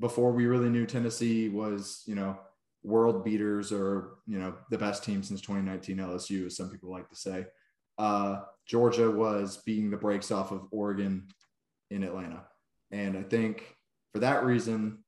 Before 0.00 0.32
we 0.32 0.46
really 0.46 0.70
knew 0.70 0.86
Tennessee 0.86 1.48
was, 1.48 2.02
you 2.06 2.14
know, 2.14 2.38
world 2.84 3.24
beaters 3.24 3.72
or, 3.72 4.18
you 4.26 4.38
know, 4.38 4.54
the 4.70 4.78
best 4.78 5.04
team 5.04 5.22
since 5.22 5.40
2019 5.40 5.96
LSU, 5.96 6.46
as 6.46 6.56
some 6.56 6.70
people 6.70 6.90
like 6.90 7.08
to 7.10 7.16
say. 7.16 7.46
Uh, 7.98 8.42
Georgia 8.66 9.10
was 9.10 9.58
beating 9.58 9.90
the 9.90 9.96
brakes 9.96 10.30
off 10.30 10.52
of 10.52 10.68
Oregon 10.70 11.28
in 11.90 12.02
Atlanta. 12.02 12.44
And 12.90 13.16
I 13.16 13.22
think 13.22 13.76
for 14.12 14.20
that 14.20 14.44
reason, 14.44 14.98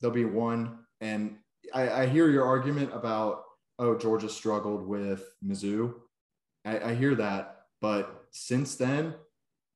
there'll 0.00 0.14
be 0.14 0.24
one. 0.24 0.78
And 1.00 1.38
I, 1.72 1.90
I 2.02 2.06
hear 2.06 2.28
your 2.28 2.44
argument 2.44 2.90
about, 2.92 3.44
oh, 3.78 3.96
Georgia 3.96 4.28
struggled 4.28 4.86
with 4.86 5.24
Mizzou. 5.44 5.94
I, 6.64 6.90
I 6.90 6.94
hear 6.94 7.14
that. 7.16 7.62
But 7.80 8.24
since 8.30 8.76
then, 8.76 9.14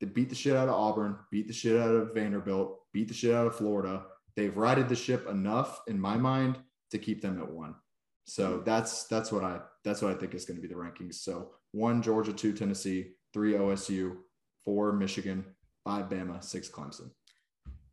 they 0.01 0.07
beat 0.07 0.29
the 0.29 0.35
shit 0.35 0.57
out 0.57 0.69
of 0.69 0.75
Auburn, 0.75 1.17
beat 1.31 1.47
the 1.47 1.53
shit 1.53 1.81
out 1.81 1.95
of 1.95 2.15
Vanderbilt, 2.15 2.81
beat 2.93 3.09
the 3.09 3.15
shit 3.15 3.35
out 3.35 3.47
of 3.47 3.57
Florida. 3.57 4.05
They've 4.37 4.57
righted 4.57 4.89
the 4.89 4.97
ship 4.97 5.29
enough, 5.29 5.81
in 5.87 5.99
my 5.99 6.17
mind, 6.17 6.59
to 6.91 6.99
keep 6.99 7.23
them 7.23 7.41
at 7.41 7.51
one. 7.51 7.75
So 8.27 8.61
that's 8.65 9.05
that's 9.05 9.31
what 9.31 9.45
I 9.45 9.61
that's 9.85 10.03
what 10.03 10.11
I 10.11 10.15
think 10.19 10.35
is 10.35 10.45
going 10.45 10.57
to 10.57 10.63
be 10.63 10.69
the 10.69 10.75
rankings. 10.75 11.15
So 11.15 11.53
one 11.73 12.03
Georgia, 12.03 12.33
two 12.33 12.53
Tennessee, 12.53 13.13
three 13.33 13.53
OSU, 13.55 14.17
four 14.65 14.93
Michigan, 14.93 15.45
five 15.85 16.09
Bama, 16.09 16.43
six 16.43 16.69
Clemson. 16.69 17.11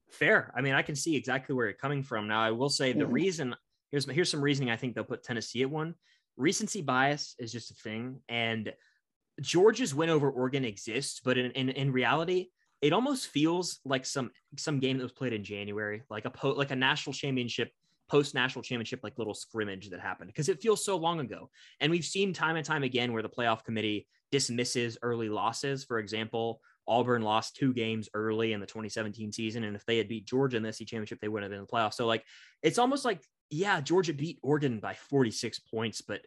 Fair. 0.09 0.51
I 0.55 0.61
mean, 0.61 0.73
I 0.73 0.81
can 0.81 0.95
see 0.95 1.15
exactly 1.15 1.53
where 1.55 1.67
you're 1.67 1.73
coming 1.75 2.01
from. 2.01 2.27
Now, 2.27 2.41
I 2.41 2.51
will 2.51 2.69
say 2.69 2.93
the 2.93 3.05
Mhm. 3.05 3.13
reason 3.13 3.55
here's 3.91 4.09
here's 4.09 4.31
some 4.31 4.41
reasoning 4.41 4.71
I 4.71 4.75
think 4.77 4.95
they'll 4.95 5.03
put 5.03 5.23
Tennessee 5.23 5.61
at 5.61 5.69
one. 5.69 5.93
Recency 6.35 6.81
bias 6.81 7.35
is 7.37 7.51
just 7.51 7.69
a 7.69 7.75
thing, 7.75 8.19
and 8.27 8.73
Georgia's 9.39 9.93
win 9.93 10.09
over 10.09 10.31
Oregon 10.31 10.65
exists, 10.65 11.19
but 11.23 11.37
in 11.37 11.51
in, 11.51 11.69
in 11.69 11.91
reality, 11.91 12.49
it 12.81 12.91
almost 12.91 13.27
feels 13.27 13.79
like 13.85 14.03
some 14.05 14.31
some 14.57 14.79
game 14.79 14.97
that 14.97 15.03
was 15.03 15.11
played 15.11 15.33
in 15.33 15.43
January, 15.43 16.01
like 16.09 16.25
a 16.25 16.31
po- 16.31 16.53
like 16.53 16.71
a 16.71 16.75
national 16.75 17.13
championship, 17.13 17.71
post 18.09 18.33
national 18.35 18.63
championship, 18.63 19.01
like 19.03 19.17
little 19.17 19.33
scrimmage 19.33 19.89
that 19.89 19.99
happened 19.99 20.27
because 20.27 20.49
it 20.49 20.61
feels 20.61 20.83
so 20.83 20.97
long 20.97 21.19
ago. 21.19 21.49
And 21.79 21.91
we've 21.91 22.05
seen 22.05 22.33
time 22.33 22.55
and 22.55 22.65
time 22.65 22.83
again 22.83 23.13
where 23.13 23.23
the 23.23 23.29
playoff 23.29 23.63
committee 23.63 24.07
dismisses 24.31 24.97
early 25.01 25.29
losses. 25.29 25.83
For 25.83 25.99
example, 25.99 26.61
Auburn 26.87 27.21
lost 27.21 27.55
two 27.55 27.73
games 27.73 28.09
early 28.13 28.53
in 28.53 28.59
the 28.59 28.65
2017 28.65 29.31
season, 29.31 29.63
and 29.63 29.75
if 29.75 29.85
they 29.85 29.97
had 29.97 30.09
beat 30.09 30.25
Georgia 30.25 30.57
in 30.57 30.63
the 30.63 30.73
SEC 30.73 30.87
championship, 30.87 31.19
they 31.21 31.27
wouldn't 31.27 31.43
have 31.43 31.51
been 31.51 31.59
in 31.59 31.67
the 31.69 31.71
playoffs. 31.71 31.93
So 31.93 32.05
like, 32.05 32.23
it's 32.61 32.77
almost 32.79 33.05
like 33.05 33.21
yeah, 33.49 33.81
Georgia 33.81 34.13
beat 34.13 34.39
Oregon 34.41 34.79
by 34.79 34.95
46 34.95 35.59
points, 35.59 36.01
but 36.01 36.21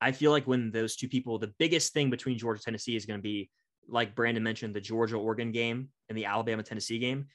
I 0.00 0.12
feel 0.12 0.30
like 0.30 0.46
when 0.46 0.70
those 0.70 0.96
two 0.96 1.08
people, 1.08 1.38
the 1.38 1.52
biggest 1.58 1.92
thing 1.92 2.10
between 2.10 2.38
Georgia 2.38 2.62
Tennessee 2.62 2.96
is 2.96 3.06
going 3.06 3.18
to 3.18 3.22
be 3.22 3.50
like 3.88 4.14
Brandon 4.14 4.42
mentioned, 4.42 4.74
the 4.74 4.80
Georgia 4.80 5.16
Oregon 5.16 5.52
game 5.52 5.88
and 6.08 6.16
the 6.16 6.26
Alabama 6.26 6.62
Tennessee 6.62 6.98
game. 6.98 7.26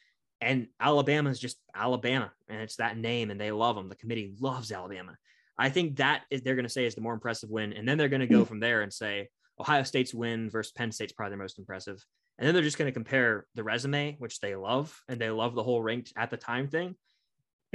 And 0.46 0.68
Alabama 0.80 1.32
is 1.32 1.40
just 1.40 1.58
Alabama, 1.74 2.32
and 2.48 2.62
it's 2.62 2.76
that 2.76 2.98
name, 2.98 3.32
and 3.32 3.42
they 3.42 3.52
love 3.52 3.76
them. 3.76 3.90
The 3.90 3.96
committee 3.96 4.36
loves 4.40 4.72
Alabama. 4.72 5.18
I 5.58 5.70
think 5.70 5.98
that 5.98 6.22
is 6.30 6.44
they're 6.44 6.56
going 6.56 6.66
to 6.66 6.70
say 6.70 6.86
is 6.86 6.94
the 6.94 7.02
more 7.02 7.16
impressive 7.16 7.50
win, 7.50 7.74
and 7.74 7.88
then 7.88 7.98
they're 7.98 8.10
going 8.10 8.22
to 8.22 8.28
go 8.28 8.46
from 8.46 8.60
there 8.60 8.82
and 8.82 8.94
say 8.94 9.30
Ohio 9.60 9.82
State's 9.84 10.14
win 10.14 10.50
versus 10.50 10.72
Penn 10.74 10.92
State's 10.92 11.14
probably 11.14 11.32
their 11.32 11.40
most 11.40 11.58
impressive, 11.58 12.06
and 12.38 12.46
then 12.46 12.54
they're 12.54 12.64
just 12.64 12.78
going 12.78 12.88
to 12.88 12.94
compare 12.94 13.48
the 13.56 13.64
resume, 13.64 14.18
which 14.20 14.40
they 14.40 14.56
love, 14.56 15.02
and 15.10 15.20
they 15.20 15.32
love 15.32 15.56
the 15.56 15.64
whole 15.64 15.82
ranked 15.82 16.14
at 16.16 16.30
the 16.30 16.38
time 16.38 16.68
thing. 16.68 16.96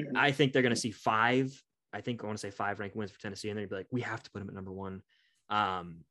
Mhm. 0.00 0.16
I 0.16 0.30
think 0.30 0.52
they're 0.52 0.62
going 0.62 0.74
to 0.74 0.80
see 0.80 0.92
five. 0.92 1.60
I 1.92 2.02
think 2.02 2.22
I 2.22 2.26
want 2.26 2.38
to 2.38 2.40
say 2.40 2.52
five 2.52 2.78
ranked 2.78 2.94
wins 2.94 3.10
for 3.10 3.20
Tennessee, 3.20 3.48
and 3.50 3.58
they'd 3.58 3.68
be 3.68 3.74
like, 3.74 3.88
we 3.90 4.02
have 4.02 4.22
to 4.22 4.30
put 4.30 4.38
them 4.38 4.48
at 4.48 4.54
number 4.54 4.72
one. 4.72 5.02
Um, 5.48 6.04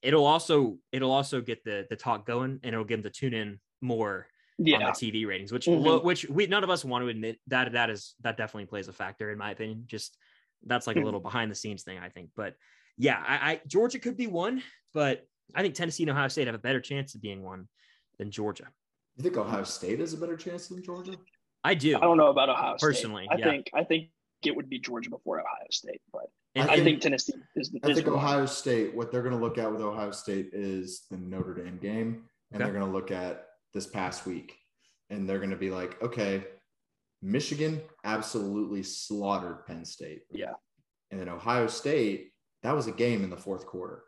it'll 0.00 0.26
also 0.26 0.78
it'll 0.92 1.10
also 1.10 1.40
get 1.40 1.64
the 1.64 1.86
the 1.90 1.96
talk 1.96 2.24
going, 2.24 2.60
and 2.62 2.72
it'll 2.72 2.84
get 2.84 3.02
them 3.02 3.10
to 3.10 3.18
tune 3.18 3.34
in 3.34 3.58
more 3.80 4.28
on 4.58 4.64
the 4.64 4.70
Yeah. 4.70 4.90
TV 4.92 5.26
ratings, 5.26 5.52
which 5.52 5.66
Mhm. 5.66 6.04
which 6.04 6.28
we 6.28 6.46
none 6.46 6.62
of 6.64 6.70
us 6.70 6.84
want 6.84 7.02
to 7.04 7.08
admit 7.08 7.40
that 7.48 7.72
that 7.72 7.90
is 7.90 8.14
that 8.20 8.36
definitely 8.36 8.66
plays 8.66 8.88
a 8.88 8.92
factor 8.92 9.30
in 9.30 9.38
my 9.38 9.50
opinion. 9.50 9.84
Just 9.86 10.16
that's 10.64 10.86
like 10.86 10.96
a 10.96 11.00
Mhm. 11.00 11.04
little 11.04 11.20
behind 11.20 11.50
the 11.50 11.54
scenes 11.54 11.82
thing, 11.82 11.98
I 11.98 12.08
think. 12.08 12.30
But 12.36 12.56
yeah, 12.96 13.22
I, 13.26 13.52
I 13.52 13.60
Georgia 13.66 13.98
could 13.98 14.16
be 14.16 14.26
one, 14.28 14.62
but 14.92 15.26
I 15.54 15.62
think 15.62 15.74
Tennessee 15.74 16.04
and 16.04 16.10
Ohio 16.10 16.28
State 16.28 16.46
have 16.46 16.54
a 16.54 16.58
better 16.58 16.80
chance 16.80 17.14
of 17.14 17.20
being 17.22 17.42
one 17.42 17.68
than 18.18 18.30
Georgia. 18.30 18.68
You 19.16 19.22
think 19.24 19.36
Ohio 19.36 19.64
State 19.64 19.98
has 20.00 20.12
a 20.14 20.16
better 20.18 20.36
chance 20.36 20.68
than 20.68 20.82
Georgia? 20.82 21.16
I 21.64 21.74
do. 21.74 21.96
I 21.96 22.00
don't 22.00 22.16
know 22.16 22.28
about 22.28 22.48
Ohio 22.48 22.76
State. 22.76 22.86
Personally, 22.86 23.26
I 23.30 23.36
yeah. 23.36 23.44
think 23.44 23.70
I 23.74 23.82
think 23.84 24.10
it 24.44 24.54
would 24.54 24.68
be 24.68 24.78
Georgia 24.78 25.10
before 25.10 25.40
Ohio 25.40 25.66
State, 25.70 26.02
but 26.12 26.26
And- 26.54 26.70
I 26.70 26.74
and- 26.74 26.84
think 26.84 27.00
Tennessee 27.00 27.32
is. 27.56 27.74
I 27.82 27.92
think 27.92 28.06
one. 28.06 28.16
Ohio 28.16 28.46
State, 28.46 28.94
what 28.94 29.10
they're 29.10 29.22
going 29.22 29.34
to 29.34 29.40
look 29.40 29.58
at 29.58 29.70
with 29.72 29.80
Ohio 29.80 30.12
State 30.12 30.50
is 30.52 31.06
the 31.10 31.16
Notre 31.16 31.54
Dame 31.54 31.78
game. 31.78 32.28
And 32.52 32.62
Okay. 32.62 32.70
they're 32.70 32.78
going 32.78 32.86
to 32.92 32.96
look 32.96 33.10
at 33.10 33.48
this 33.74 33.86
past 33.86 34.26
week. 34.26 34.56
And 35.10 35.28
they're 35.28 35.38
going 35.38 35.50
to 35.50 35.56
be 35.56 35.70
like, 35.70 36.00
okay, 36.02 36.44
Michigan 37.20 37.80
absolutely 38.04 38.82
slaughtered 38.82 39.66
Penn 39.66 39.84
State. 39.84 40.22
Yeah. 40.30 40.52
And 41.10 41.20
then 41.20 41.28
Ohio 41.28 41.66
State, 41.66 42.32
that 42.62 42.74
was 42.74 42.86
a 42.86 42.92
game 42.92 43.22
in 43.22 43.30
the 43.30 43.36
fourth 43.36 43.66
quarter. 43.66 44.04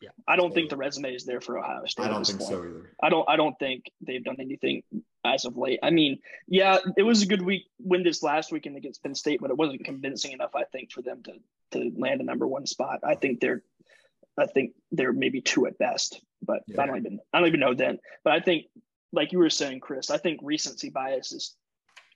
Yeah. 0.00 0.10
I 0.26 0.36
don't 0.36 0.54
think 0.54 0.70
the 0.70 0.76
resume 0.76 1.14
is 1.14 1.24
there 1.24 1.40
for 1.40 1.58
Ohio 1.58 1.84
State. 1.84 2.06
I 2.06 2.08
don't 2.08 2.26
think 2.26 2.38
point. 2.38 2.50
so 2.50 2.64
either. 2.64 2.96
I 3.02 3.10
don't. 3.10 3.28
I 3.28 3.36
don't 3.36 3.58
think 3.58 3.84
they've 4.00 4.24
done 4.24 4.36
anything 4.40 4.82
as 5.24 5.44
of 5.44 5.58
late. 5.58 5.78
I 5.82 5.90
mean, 5.90 6.18
yeah, 6.48 6.78
it 6.96 7.02
was 7.02 7.22
a 7.22 7.26
good 7.26 7.42
week 7.42 7.64
win 7.78 8.02
this 8.02 8.22
last 8.22 8.50
weekend 8.50 8.76
against 8.78 9.02
Penn 9.02 9.14
State, 9.14 9.40
but 9.42 9.50
it 9.50 9.58
wasn't 9.58 9.84
convincing 9.84 10.32
enough. 10.32 10.54
I 10.54 10.64
think 10.64 10.90
for 10.90 11.02
them 11.02 11.22
to 11.24 11.32
to 11.72 11.92
land 11.98 12.22
a 12.22 12.24
number 12.24 12.46
one 12.46 12.66
spot. 12.66 13.00
I 13.04 13.14
think 13.14 13.40
they're. 13.40 13.62
I 14.38 14.46
think 14.46 14.72
they're 14.90 15.12
maybe 15.12 15.42
two 15.42 15.66
at 15.66 15.76
best, 15.76 16.22
but 16.40 16.62
Yeah. 16.66 16.82
I 16.82 16.86
don't 16.86 16.96
even. 16.96 17.18
I 17.32 17.38
don't 17.38 17.48
even 17.48 17.60
know 17.60 17.74
then. 17.74 17.98
But 18.24 18.32
I 18.32 18.40
think, 18.40 18.66
like 19.12 19.32
you 19.32 19.38
were 19.38 19.50
saying, 19.50 19.80
Chris, 19.80 20.10
I 20.10 20.18
think 20.18 20.40
recency 20.42 20.90
bias 20.90 21.32
is 21.32 21.56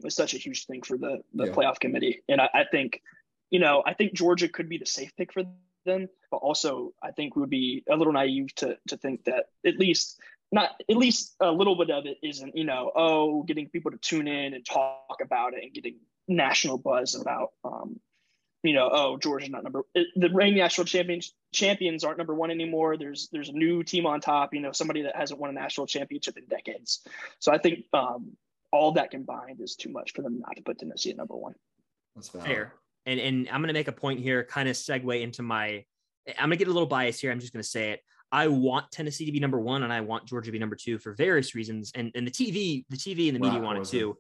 is 0.05 0.15
such 0.15 0.35
a 0.35 0.39
huge 0.39 0.67
thing 0.67 0.83
for 0.83 0.97
the 0.99 1.23
the 1.35 1.47
Yeah. 1.47 1.53
playoff 1.53 1.79
committee, 1.81 2.23
and 2.29 2.41
I, 2.41 2.49
I 2.55 2.65
think, 2.71 3.01
you 3.51 3.61
know, 3.61 3.83
I 3.87 3.95
think 3.95 4.13
Georgia 4.15 4.49
could 4.49 4.69
be 4.69 4.79
the 4.79 4.87
safe 4.87 5.15
pick 5.17 5.33
for 5.33 5.45
them, 5.85 6.09
but 6.31 6.39
also 6.39 6.93
I 7.03 7.11
think 7.13 7.37
we 7.37 7.41
would 7.41 7.51
be 7.51 7.85
a 7.91 7.97
little 7.97 8.13
naive 8.13 8.55
to 8.57 8.79
to 8.89 8.97
think 8.97 9.25
that 9.25 9.47
at 9.67 9.79
least 9.79 10.19
not 10.53 10.71
at 10.89 10.97
least 10.97 11.35
a 11.41 11.51
little 11.51 11.77
bit 11.77 11.91
of 11.91 12.07
it 12.07 12.19
isn't 12.23 12.57
you 12.57 12.65
know 12.65 12.93
oh 12.95 13.43
getting 13.45 13.69
people 13.69 13.91
to 13.91 13.99
tune 13.99 14.29
in 14.29 14.55
and 14.55 14.65
talk 14.65 15.19
about 15.23 15.55
it 15.55 15.63
and 15.65 15.73
getting 15.75 15.97
national 16.29 16.79
buzz 16.79 17.15
about 17.21 17.53
um 17.65 18.01
you 18.65 18.73
know 18.73 18.89
oh 18.93 19.17
Georgia's 19.19 19.51
not 19.51 19.63
number 19.63 19.83
the 19.95 20.31
reigning 20.33 20.59
national 20.59 20.87
champions 20.87 21.33
champions 21.53 22.03
aren't 22.03 22.19
number 22.19 22.35
one 22.35 22.51
anymore 22.51 22.97
there's 22.97 23.29
there's 23.31 23.51
a 23.51 23.53
new 23.53 23.85
team 23.85 24.07
on 24.07 24.21
top 24.21 24.53
you 24.53 24.61
know 24.61 24.73
somebody 24.73 25.03
that 25.03 25.15
hasn't 25.15 25.39
won 25.39 25.51
a 25.51 25.53
national 25.53 25.87
championship 25.87 26.37
in 26.37 26.45
decades 26.47 27.07
so 27.39 27.53
I 27.53 27.59
think 27.59 27.85
um 27.93 28.33
all 28.75 28.91
that 28.93 29.13
combined 29.13 29.61
is 29.61 29.77
too 29.77 29.91
much 29.91 30.13
for 30.13 30.23
them 30.23 30.41
not 30.41 30.57
to 30.57 30.63
put 30.63 30.79
Tennessee 30.79 31.11
at 31.11 31.17
number 31.17 31.37
one 31.37 31.55
That's 32.17 32.29
valid. 32.29 32.47
fair. 32.47 32.75
And 33.07 33.21
and 33.21 33.49
I'm 33.51 33.61
gonna 33.61 33.73
make 33.73 33.89
a 33.89 33.93
point 33.93 34.19
here, 34.21 34.43
kind 34.45 34.69
of 34.69 34.75
segue 34.75 35.21
into 35.21 35.43
my. 35.43 35.85
I'm 36.27 36.49
gonna 36.49 36.57
get 36.57 36.69
a 36.69 36.73
little 36.73 36.89
biased 36.89 37.21
here. 37.21 37.31
I'm 37.31 37.39
just 37.39 37.53
gonna 37.53 37.63
say 37.63 37.93
it. 37.93 38.01
I 38.33 38.49
want 38.49 38.91
Tennessee 38.91 39.27
to 39.27 39.33
be 39.33 39.39
number 39.39 39.61
one, 39.61 39.85
and 39.85 39.93
I 39.93 40.01
want 40.01 40.27
Georgia 40.27 40.47
to 40.47 40.53
be 40.53 40.59
number 40.59 40.75
two 40.75 40.99
for 40.99 41.13
various 41.13 41.55
reasons. 41.55 41.93
And 41.95 42.11
and 42.15 42.27
the 42.27 42.31
TV, 42.31 42.85
the 42.89 42.97
TV 42.97 43.29
and 43.29 43.37
the 43.37 43.41
media 43.41 43.61
Rat 43.61 43.63
want 43.63 43.79
it 43.79 43.85
too. 43.85 44.17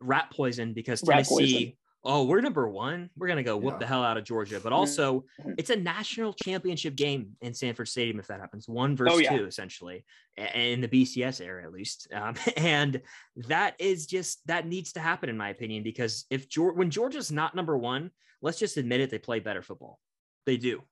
Rat 0.00 0.32
poison 0.32 0.72
because 0.72 1.02
Rat 1.06 1.26
Tennessee. 1.26 1.76
Oh, 2.04 2.24
we're 2.24 2.40
number 2.40 2.68
one. 2.68 3.10
We're 3.16 3.28
gonna 3.28 3.44
go 3.44 3.56
whoop 3.56 3.74
Yeah. 3.74 3.78
the 3.78 3.86
hell 3.86 4.02
out 4.02 4.16
of 4.16 4.24
Georgia. 4.24 4.58
But 4.58 4.72
also, 4.72 5.24
it's 5.56 5.70
a 5.70 5.76
national 5.76 6.32
championship 6.32 6.96
game 6.96 7.36
in 7.40 7.54
Sanford 7.54 7.86
Stadium 7.88 8.18
if 8.18 8.26
that 8.26 8.40
happens. 8.40 8.68
One 8.68 8.96
versus 8.96 9.14
Oh, 9.14 9.18
yeah. 9.20 9.36
two, 9.36 9.44
essentially, 9.44 10.04
in 10.36 10.80
the 10.80 10.88
BCS 10.88 11.40
era 11.40 11.62
at 11.62 11.72
least. 11.72 12.08
Um, 12.12 12.34
and 12.56 13.00
that 13.36 13.76
is 13.78 14.06
just 14.06 14.44
that 14.48 14.66
needs 14.66 14.92
to 14.94 15.00
happen 15.00 15.28
in 15.28 15.36
my 15.36 15.50
opinion 15.50 15.84
because 15.84 16.26
if 16.28 16.46
when 16.56 16.90
Georgia's 16.90 17.30
not 17.30 17.54
number 17.54 17.78
one, 17.78 18.10
let's 18.40 18.58
just 18.58 18.76
admit 18.76 19.00
it, 19.00 19.10
they 19.10 19.18
play 19.18 19.38
better 19.38 19.62
football. 19.62 20.00
They 20.44 20.56
do. 20.56 20.82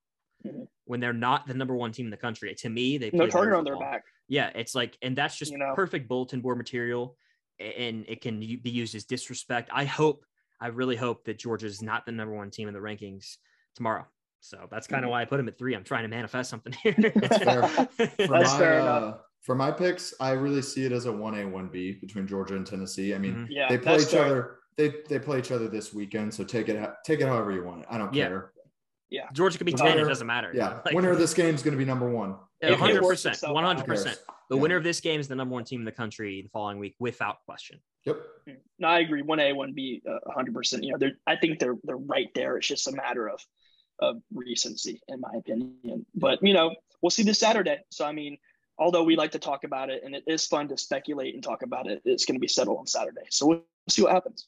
Mhm. 0.47 0.69
When 0.85 1.01
they're 1.01 1.13
not 1.13 1.47
the 1.47 1.55
number 1.55 1.75
one 1.75 1.91
team 1.91 2.07
in 2.07 2.11
the 2.11 2.17
country, 2.17 2.55
to 2.55 2.69
me, 2.69 2.99
they 2.99 3.11
play 3.11 3.19
no 3.19 3.27
target 3.27 3.55
on 3.55 3.65
their 3.65 3.79
back 3.79 4.05
Yeah, 4.29 4.51
it's 4.55 4.77
like, 4.77 4.97
and 5.03 5.17
that's 5.19 5.37
just 5.37 5.51
You 5.51 5.59
know? 5.59 5.73
perfect 5.75 6.07
bulletin 6.07 6.41
board 6.41 6.57
material, 6.57 7.17
and 7.59 8.05
it 8.09 8.21
can 8.21 8.39
be 8.39 8.61
used 8.71 8.95
as 8.95 9.05
disrespect. 9.05 9.69
I 9.73 9.85
hope, 9.85 10.25
I 10.61 10.69
really 10.69 10.97
hope 10.97 11.25
that 11.25 11.39
Georgia's 11.39 11.83
not 11.83 12.07
the 12.07 12.13
number 12.13 12.35
one 12.35 12.51
team 12.51 12.69
in 12.69 12.75
the 12.75 12.81
rankings 12.81 13.37
tomorrow. 13.75 14.07
So 14.41 14.69
that's 14.71 14.87
kind 14.87 15.05
of 15.05 15.09
Mhm. 15.09 15.13
why 15.13 15.23
I 15.23 15.25
put 15.27 15.41
him 15.41 15.49
at 15.49 15.59
three. 15.59 15.75
I'm 15.75 15.85
trying 15.85 16.03
to 16.03 16.09
manifest 16.09 16.51
something 16.51 16.73
here. 16.83 16.95
That's 17.15 17.39
fair. 17.45 17.63
For 17.69 17.89
That's 17.97 18.29
my, 18.29 18.59
fair 18.59 18.81
uh. 18.81 19.19
For 19.43 19.55
my 19.55 19.71
picks, 19.71 20.13
I 20.21 20.33
really 20.33 20.63
see 20.63 20.85
it 20.85 20.93
as 20.93 21.07
a 21.07 21.13
one 21.13 21.35
A 21.35 21.45
one 21.47 21.69
B 21.69 21.93
between 22.01 22.27
Georgia 22.27 22.57
and 22.57 22.67
Tennessee. 22.67 23.15
I 23.15 23.19
mean, 23.19 23.35
Mhm. 23.35 23.47
yeah 23.51 23.69
they 23.69 23.79
play 23.79 23.97
each 23.97 24.09
fair. 24.09 24.25
other. 24.25 24.57
They 24.77 24.95
they 25.09 25.19
play 25.19 25.39
each 25.39 25.51
other 25.53 25.69
this 25.69 25.93
weekend, 25.95 26.33
so 26.33 26.45
take 26.45 26.69
it 26.69 26.91
take 27.05 27.21
it 27.21 27.27
however 27.27 27.53
you 27.53 27.65
want. 27.65 27.83
it. 27.83 27.87
I 27.91 27.99
don't 27.99 28.13
Yeah. 28.15 28.29
care. 28.29 28.53
Yeah, 29.11 29.29
Georgia 29.33 29.59
could 29.59 29.65
be 29.67 29.73
The 29.73 29.79
10, 29.79 29.99
it 29.99 30.05
doesn't 30.05 30.27
matter. 30.27 30.53
Yeah, 30.55 30.81
Like, 30.85 30.95
winner 30.95 31.11
of 31.11 31.19
this 31.19 31.35
game 31.35 31.53
is 31.55 31.65
going 31.65 31.73
to 31.73 31.79
be 31.79 31.85
number 31.85 32.09
one. 32.09 32.37
yeah, 32.63 32.69
It- 32.69 32.73
it 32.75 33.03
works 33.03 33.25
100%. 33.25 33.53
100%. 33.53 34.21
The 34.49 34.55
Yeah. 34.55 34.63
winner 34.63 34.77
of 34.77 34.85
this 34.85 35.01
game 35.01 35.19
is 35.19 35.27
the 35.27 35.35
number 35.35 35.53
one 35.53 35.65
team 35.65 35.81
in 35.81 35.85
the 35.85 35.91
country 35.91 36.43
the 36.43 36.49
following 36.51 36.79
week, 36.79 36.95
without 37.01 37.45
question. 37.45 37.81
Yep. 38.05 38.23
No, 38.79 38.89
I 38.89 39.01
agree. 39.01 39.23
One 39.23 39.41
A, 39.41 39.53
one 39.53 39.73
B, 39.73 40.03
uh, 40.09 40.31
hundred 40.33 40.55
percent. 40.55 40.85
You 40.85 40.93
know, 40.93 40.99
they're. 40.99 41.19
I 41.27 41.37
think 41.37 41.59
they're 41.59 41.77
they're 41.85 41.97
right 41.97 42.29
there. 42.35 42.57
It's 42.57 42.67
just 42.67 42.89
a 42.89 42.93
matter 42.93 43.29
of 43.29 43.41
of 43.99 44.23
recency, 44.33 45.01
in 45.09 45.21
my 45.21 45.33
opinion. 45.37 46.07
But 46.15 46.39
you 46.43 46.55
know, 46.55 46.75
we'll 47.03 47.11
see 47.11 47.23
this 47.23 47.39
Saturday. 47.39 47.79
So 47.91 48.05
I 48.05 48.13
mean, 48.13 48.39
although 48.79 49.05
we 49.05 49.17
like 49.17 49.33
to 49.33 49.39
talk 49.39 49.65
about 49.65 49.91
it, 49.91 50.03
and 50.05 50.15
it 50.15 50.25
is 50.27 50.47
fun 50.47 50.69
to 50.69 50.79
speculate 50.79 51.35
and 51.35 51.43
talk 51.43 51.63
about 51.63 51.87
it, 51.87 52.01
it's 52.05 52.25
going 52.25 52.37
to 52.37 52.41
be 52.41 52.49
settled 52.49 52.79
on 52.79 52.87
Saturday. 52.87 53.27
So 53.31 53.47
we'll 53.47 53.63
see 53.89 54.03
what 54.03 54.13
happens. 54.13 54.47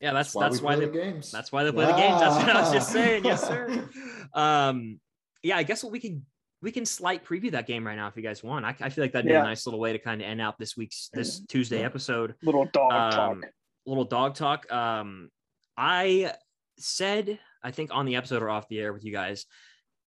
Yeah, 0.00 0.12
that's 0.12 0.32
That's 0.32 0.34
why 0.34 0.48
that's 0.48 0.60
why 0.60 0.74
play 0.74 0.86
they 0.86 0.90
the 0.90 0.98
games. 0.98 1.30
That's 1.30 1.52
why 1.52 1.64
they 1.64 1.72
play 1.72 1.86
the 1.86 1.92
games. 1.92 2.20
That's 2.20 2.36
what 2.36 2.56
I 2.56 2.60
was 2.60 2.72
just 2.72 2.92
saying. 2.92 3.24
Yes, 3.24 3.46
sir. 3.46 3.88
Um, 4.34 4.98
yeah, 5.42 5.58
I 5.58 5.62
guess 5.62 5.84
what 5.84 5.92
we 5.92 6.00
can 6.00 6.24
we 6.62 6.70
can 6.72 6.86
slight 6.86 7.24
preview 7.24 7.50
that 7.50 7.66
game 7.66 7.84
right 7.86 7.96
now 7.96 8.06
if 8.06 8.16
you 8.16 8.22
guys 8.22 8.42
want. 8.42 8.64
I, 8.64 8.74
I 8.80 8.88
feel 8.88 9.04
like 9.04 9.12
that'd 9.12 9.26
be 9.26 9.32
Yeah. 9.32 9.40
a 9.42 9.44
nice 9.44 9.66
little 9.66 9.80
way 9.80 9.92
to 9.92 9.98
kind 9.98 10.20
of 10.20 10.26
end 10.26 10.40
out 10.40 10.58
this 10.58 10.76
week's 10.76 11.10
this 11.12 11.40
Tuesday 11.46 11.80
Yeah. 11.80 11.86
episode. 11.86 12.34
Little 12.42 12.66
dog 12.72 12.92
Um, 12.92 13.40
talk. 13.42 13.50
Little 13.84 14.04
dog 14.04 14.34
talk. 14.36 14.70
Um, 14.72 15.28
I 15.76 16.34
said 16.78 17.38
I 17.64 17.70
think 17.70 17.90
on 17.92 18.06
the 18.06 18.16
episode 18.16 18.42
or 18.42 18.50
off 18.50 18.68
the 18.68 18.78
air 18.80 18.92
with 18.92 19.04
you 19.04 19.12
guys, 19.12 19.44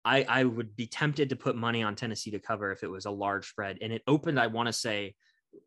I 0.05 0.25
I 0.25 0.45
would 0.45 0.75
be 0.77 0.87
tempted 0.87 1.29
to 1.31 1.37
put 1.37 1.57
money 1.57 1.83
on 1.83 1.95
Tennessee 1.95 2.31
to 2.33 2.39
cover 2.41 2.73
if 2.73 2.83
it 2.83 2.91
was 2.91 3.07
a 3.07 3.11
large 3.11 3.49
spread, 3.49 3.79
and 3.81 3.93
it 3.93 4.03
opened. 4.07 4.39
I 4.41 4.47
want 4.49 4.67
to 4.67 4.73
say 4.73 5.15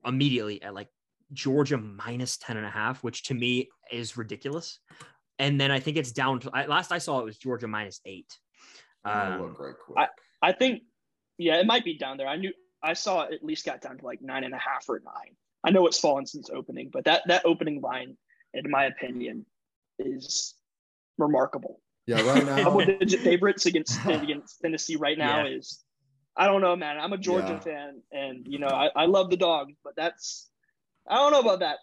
immediately 0.06 0.62
at 0.62 0.74
like 0.74 0.88
Georgia 1.34 1.78
minus 1.78 2.38
10 2.38 2.58
and 2.58 2.66
a 2.66 2.70
half, 2.70 3.04
which 3.04 3.24
to 3.24 3.34
me 3.34 3.70
is 3.92 4.18
ridiculous. 4.18 4.80
And 5.40 5.60
then 5.60 5.72
I 5.72 5.80
think 5.80 5.98
it's 5.98 6.12
down 6.12 6.40
to 6.42 6.52
I, 6.54 6.66
last 6.68 6.92
I 6.92 6.98
saw 7.00 7.20
it 7.20 7.26
was 7.26 7.38
Georgia 7.38 7.68
minus 7.68 8.02
eight. 8.06 8.38
Um, 9.06 9.42
look 9.42 9.60
right 9.60 9.76
quick. 9.86 9.98
I- 9.98 10.08
I 10.44 10.52
think, 10.52 10.84
yeah, 11.38 11.56
it 11.56 11.66
might 11.66 11.86
be 11.86 11.98
down 11.98 12.18
there. 12.18 12.28
I 12.28 12.36
knew 12.36 12.52
I 12.84 12.94
saw 12.94 13.22
it 13.24 13.34
at 13.34 13.44
least 13.44 13.66
got 13.66 13.82
down 13.82 13.98
to 13.98 14.06
like 14.06 14.22
nine 14.22 14.44
and 14.44 14.54
a 14.54 14.58
half 14.58 14.90
or 14.90 15.00
nine. 15.04 15.36
I 15.64 15.72
know 15.72 15.88
it's 15.88 15.98
fallen 16.00 16.26
since 16.26 16.50
opening, 16.50 16.90
but 16.92 17.06
that 17.06 17.24
that 17.28 17.44
opening 17.46 17.80
line, 17.80 18.18
in 18.54 18.70
my 18.70 18.86
opinion, 18.86 19.46
is 19.98 20.56
remarkable. 21.18 21.80
Yeah, 22.06 22.22
right 22.22 22.46
now. 22.46 22.58
Double 22.58 22.86
digit 22.86 23.22
favorites 23.22 23.66
against 23.66 24.06
against 24.06 24.60
Tennessee 24.62 24.98
right 24.98 25.18
now 25.18 25.46
Yeah. 25.46 25.58
is. 25.58 25.80
I 26.36 26.48
don't 26.48 26.62
know, 26.62 26.76
man. 26.76 26.98
I'm 27.00 27.14
a 27.14 27.18
Georgia 27.18 27.54
Yeah. 27.54 27.60
fan, 27.60 28.02
and 28.12 28.46
you 28.46 28.60
know 28.60 28.68
I, 28.68 28.90
I 28.96 29.06
love 29.06 29.30
the 29.30 29.38
dogs, 29.38 29.76
but 29.84 29.96
that's 29.96 30.50
I 31.08 31.16
don't 31.16 31.32
know 31.32 31.40
about 31.40 31.60
that. 31.60 31.78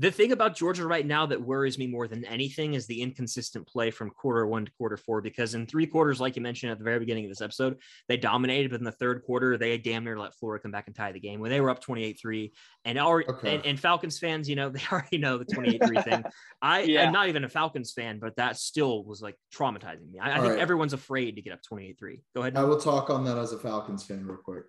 The 0.00 0.12
thing 0.12 0.30
about 0.30 0.54
Georgia 0.54 0.86
right 0.86 1.04
now 1.04 1.26
that 1.26 1.42
worries 1.42 1.76
me 1.76 1.88
more 1.88 2.06
than 2.06 2.24
anything 2.24 2.74
is 2.74 2.86
the 2.86 3.02
inconsistent 3.02 3.66
play 3.66 3.90
from 3.90 4.10
quarter 4.10 4.46
one 4.46 4.64
to 4.64 4.70
quarter 4.78 4.96
four. 4.96 5.20
Because 5.20 5.56
in 5.56 5.66
three 5.66 5.88
quarters, 5.88 6.20
like 6.20 6.36
you 6.36 6.42
mentioned 6.42 6.70
at 6.70 6.78
the 6.78 6.84
very 6.84 7.00
beginning 7.00 7.24
of 7.24 7.30
this 7.32 7.40
episode, 7.40 7.78
they 8.06 8.16
dominated, 8.16 8.70
but 8.70 8.78
in 8.78 8.84
the 8.84 8.92
third 8.92 9.24
quarter, 9.24 9.58
they 9.58 9.76
damn 9.76 10.04
near 10.04 10.16
let 10.16 10.36
Florida 10.36 10.62
come 10.62 10.70
back 10.70 10.86
and 10.86 10.94
tie 10.94 11.10
the 11.10 11.18
game 11.18 11.40
when 11.40 11.50
they 11.50 11.60
were 11.60 11.68
up 11.68 11.80
28 11.80 12.16
3. 12.20 12.52
And, 12.84 12.96
already, 12.96 13.28
Okay. 13.28 13.56
and, 13.56 13.66
and 13.66 13.80
Falcons 13.80 14.20
fans, 14.20 14.48
you 14.48 14.54
know, 14.54 14.68
they 14.70 14.82
already 14.92 15.18
know 15.18 15.36
the 15.36 15.44
28 15.44 15.84
3 15.84 16.02
thing. 16.02 16.24
I, 16.62 16.82
Yeah. 16.82 17.02
I'm 17.04 17.12
not 17.12 17.28
even 17.28 17.42
a 17.42 17.48
Falcons 17.48 17.92
fan, 17.92 18.20
but 18.20 18.36
that 18.36 18.56
still 18.56 19.02
was 19.02 19.20
like 19.20 19.34
traumatizing 19.52 20.12
me. 20.12 20.20
I, 20.20 20.30
I 20.30 20.34
think 20.34 20.52
right. 20.52 20.58
everyone's 20.60 20.92
afraid 20.92 21.34
to 21.34 21.42
get 21.42 21.52
up 21.52 21.62
28 21.62 21.98
3. 21.98 22.22
Go 22.36 22.42
ahead. 22.42 22.56
I 22.56 22.62
will 22.62 22.80
talk 22.80 23.10
on 23.10 23.24
that 23.24 23.36
as 23.36 23.52
a 23.52 23.58
Falcons 23.58 24.04
fan 24.04 24.24
real 24.24 24.36
quick. 24.36 24.62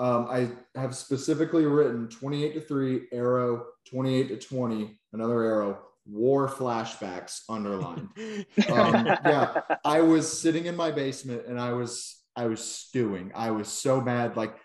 Um, 0.00 0.26
I 0.30 0.48
have 0.80 0.96
specifically 0.96 1.66
written 1.66 2.08
28 2.08 2.54
to 2.54 2.60
3, 2.62 3.08
arrow, 3.12 3.66
28 3.90 4.28
to 4.28 4.36
20, 4.38 4.98
another 5.12 5.42
arrow, 5.42 5.78
war 6.06 6.48
flashbacks 6.48 7.40
underlined. 7.50 8.08
Um, 8.70 9.06
yeah. 9.06 9.60
I 9.84 10.00
was 10.00 10.40
sitting 10.40 10.64
in 10.64 10.74
my 10.74 10.90
basement 10.90 11.46
and 11.46 11.60
I 11.60 11.72
was 11.74 12.16
I 12.34 12.46
was 12.46 12.64
stewing. 12.64 13.32
I 13.34 13.50
was 13.50 13.68
so 13.68 14.00
mad. 14.00 14.36
Like, 14.36 14.56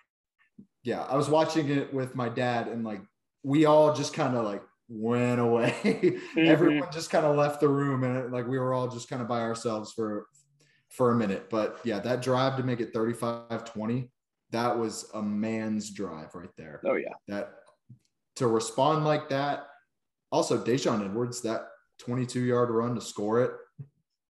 yeah, 0.84 1.02
I 1.04 1.18
was 1.18 1.30
watching 1.30 1.70
it 1.70 1.94
with 1.94 2.16
my 2.16 2.30
dad, 2.30 2.68
and 2.68 2.84
like 2.86 3.02
we 3.44 3.66
all 3.66 3.94
just 3.94 4.14
kind 4.14 4.38
of 4.38 4.46
like 4.46 4.64
went 4.88 5.42
away. 5.42 5.74
Mhm. 5.84 6.48
Everyone 6.48 6.90
just 6.94 7.10
kind 7.10 7.26
of 7.26 7.36
left 7.36 7.60
the 7.60 7.68
room, 7.68 8.04
and 8.04 8.32
like 8.32 8.48
we 8.48 8.60
were 8.60 8.74
all 8.74 8.88
just 8.88 9.10
kind 9.10 9.22
of 9.22 9.28
by 9.28 9.42
ourselves 9.42 9.92
for 9.92 10.28
for 10.92 11.12
a 11.12 11.16
minute. 11.16 11.50
But 11.50 11.80
yeah, 11.84 12.00
that 12.00 12.22
drive 12.22 12.56
to 12.58 12.64
make 12.64 12.80
it 12.80 12.94
35-20, 12.94 14.10
that 14.56 14.78
was 14.78 15.10
a 15.14 15.22
man's 15.22 15.92
drive 15.92 16.34
right 16.34 16.50
there 16.58 16.80
oh 16.86 16.96
yeah, 16.96 17.14
that 17.28 17.56
to 18.38 18.48
respond 18.48 19.06
like 19.06 19.30
that. 19.30 19.68
Also, 20.32 20.62
Daijun 20.62 21.06
Edwards, 21.06 21.42
that 21.44 21.68
22 22.00 22.42
yard 22.42 22.70
run 22.70 22.94
to 22.96 23.00
score 23.02 23.42
it, 23.42 23.52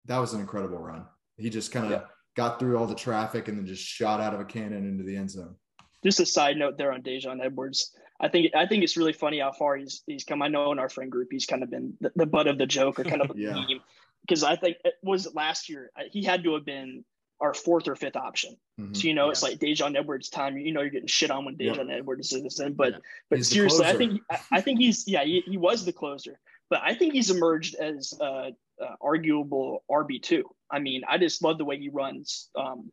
that 0.05 0.19
was 0.19 0.35
an 0.35 0.41
incredible 0.41 0.79
run. 0.79 1.07
He 1.39 1.49
just 1.49 1.73
kind 1.73 1.87
of 1.87 1.93
Yeah. 1.93 2.03
got 2.37 2.59
through 2.59 2.77
all 2.77 2.87
the 2.87 2.95
traffic 2.95 3.49
and 3.49 3.57
then 3.57 3.65
just 3.67 3.83
shot 3.83 4.21
out 4.21 4.35
of 4.35 4.41
a 4.41 4.45
cannon 4.45 4.87
into 4.87 5.05
the 5.05 5.17
end 5.17 5.31
zone. 5.31 5.57
just 6.03 6.21
a 6.21 6.27
side 6.27 6.59
note 6.59 6.77
there 6.77 6.93
on 6.93 7.03
Daijun 7.03 7.43
Edwards. 7.43 7.97
I 8.21 8.29
think 8.29 8.55
I 8.55 8.67
think 8.67 8.83
it's 8.85 8.97
really 8.99 9.15
funny 9.15 9.39
how 9.41 9.53
far 9.53 9.77
he's 9.77 10.03
he's 10.07 10.25
come. 10.25 10.43
I 10.43 10.49
know 10.49 10.71
in 10.73 10.79
our 10.79 10.91
friend 10.91 11.11
group 11.11 11.29
he's 11.31 11.47
kind 11.47 11.63
of 11.63 11.71
been 11.71 11.95
the, 12.01 12.13
the 12.17 12.27
butt 12.27 12.47
of 12.47 12.59
the 12.59 12.67
joke 12.67 12.99
or 13.01 13.05
kind 13.05 13.23
of 13.23 13.31
a 13.37 13.39
Yeah. 13.39 13.53
meme 13.55 13.81
because 14.23 14.43
I 14.45 14.57
think 14.57 14.77
it 14.85 14.95
was 15.03 15.35
last 15.35 15.69
year 15.71 15.91
he 16.11 16.23
had 16.23 16.45
to 16.45 16.53
have 16.55 16.65
been 16.67 17.05
our 17.45 17.53
fourth 17.55 17.87
or 17.89 17.95
fifth 17.95 18.17
option. 18.17 18.57
Mhm. 18.81 18.97
So 18.97 19.07
you 19.07 19.15
know 19.15 19.29
it's 19.31 19.43
like 19.43 19.59
Daijun 19.59 19.97
Edwards 19.97 20.29
time. 20.31 20.57
You 20.57 20.73
know 20.73 20.81
you're 20.81 20.91
getting 20.91 21.07
shit 21.07 21.31
on 21.31 21.45
when 21.45 21.57
Yep. 21.59 21.87
Edwards 21.91 22.33
is 22.33 22.59
in, 22.61 22.73
but 22.73 22.93
Yeah. 22.93 22.99
but 23.29 23.39
He's 23.39 23.49
seriously, 23.49 23.85
I 23.87 23.93
think 23.97 24.23
I, 24.31 24.39
I 24.53 24.61
think 24.63 24.81
he's 24.81 25.07
yeah 25.07 25.25
he, 25.25 25.43
he 25.47 25.57
was 25.59 25.85
the 25.85 25.93
closer, 25.93 26.41
but 26.71 26.81
I 26.83 26.95
think 26.95 27.13
he's 27.13 27.31
emerged 27.31 27.75
as 27.77 28.15
uh, 28.21 28.51
uh, 28.81 28.97
arguable 29.01 29.85
RB 29.91 30.21
two. 30.23 30.45
I 30.71 30.79
mean 30.79 31.03
I 31.07 31.19
just 31.19 31.43
love 31.43 31.59
the 31.59 31.65
way 31.67 31.79
he 31.79 31.91
runs. 31.91 32.49
Um, 32.57 32.91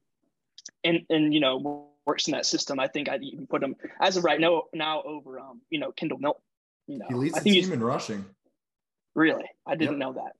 and 0.84 1.06
and 1.10 1.34
you 1.34 1.40
know 1.40 1.88
works 2.06 2.28
in 2.28 2.32
that 2.34 2.46
system. 2.46 2.80
I 2.80 2.88
think 2.88 3.08
I'd 3.10 3.24
even 3.24 3.48
put 3.48 3.64
him 3.64 3.76
as 4.02 4.18
of 4.18 4.24
right 4.24 4.40
now 4.40 4.64
now 4.74 5.02
over 5.04 5.40
um 5.40 5.62
you 5.70 5.80
know 5.80 5.92
Kendall 5.94 6.20
Milton. 6.20 6.44
You 6.88 6.98
know 7.00 7.06
He 7.08 7.16
leads 7.16 7.36
I 7.36 7.40
the 7.40 7.44
think 7.46 7.56
he's 7.56 7.66
team 7.66 7.74
in 7.74 7.84
rushing. 7.84 8.26
really 9.16 9.46
I 9.66 9.76
didn't 9.76 10.00
Yep. 10.00 10.00
know 10.00 10.14
that. 10.14 10.34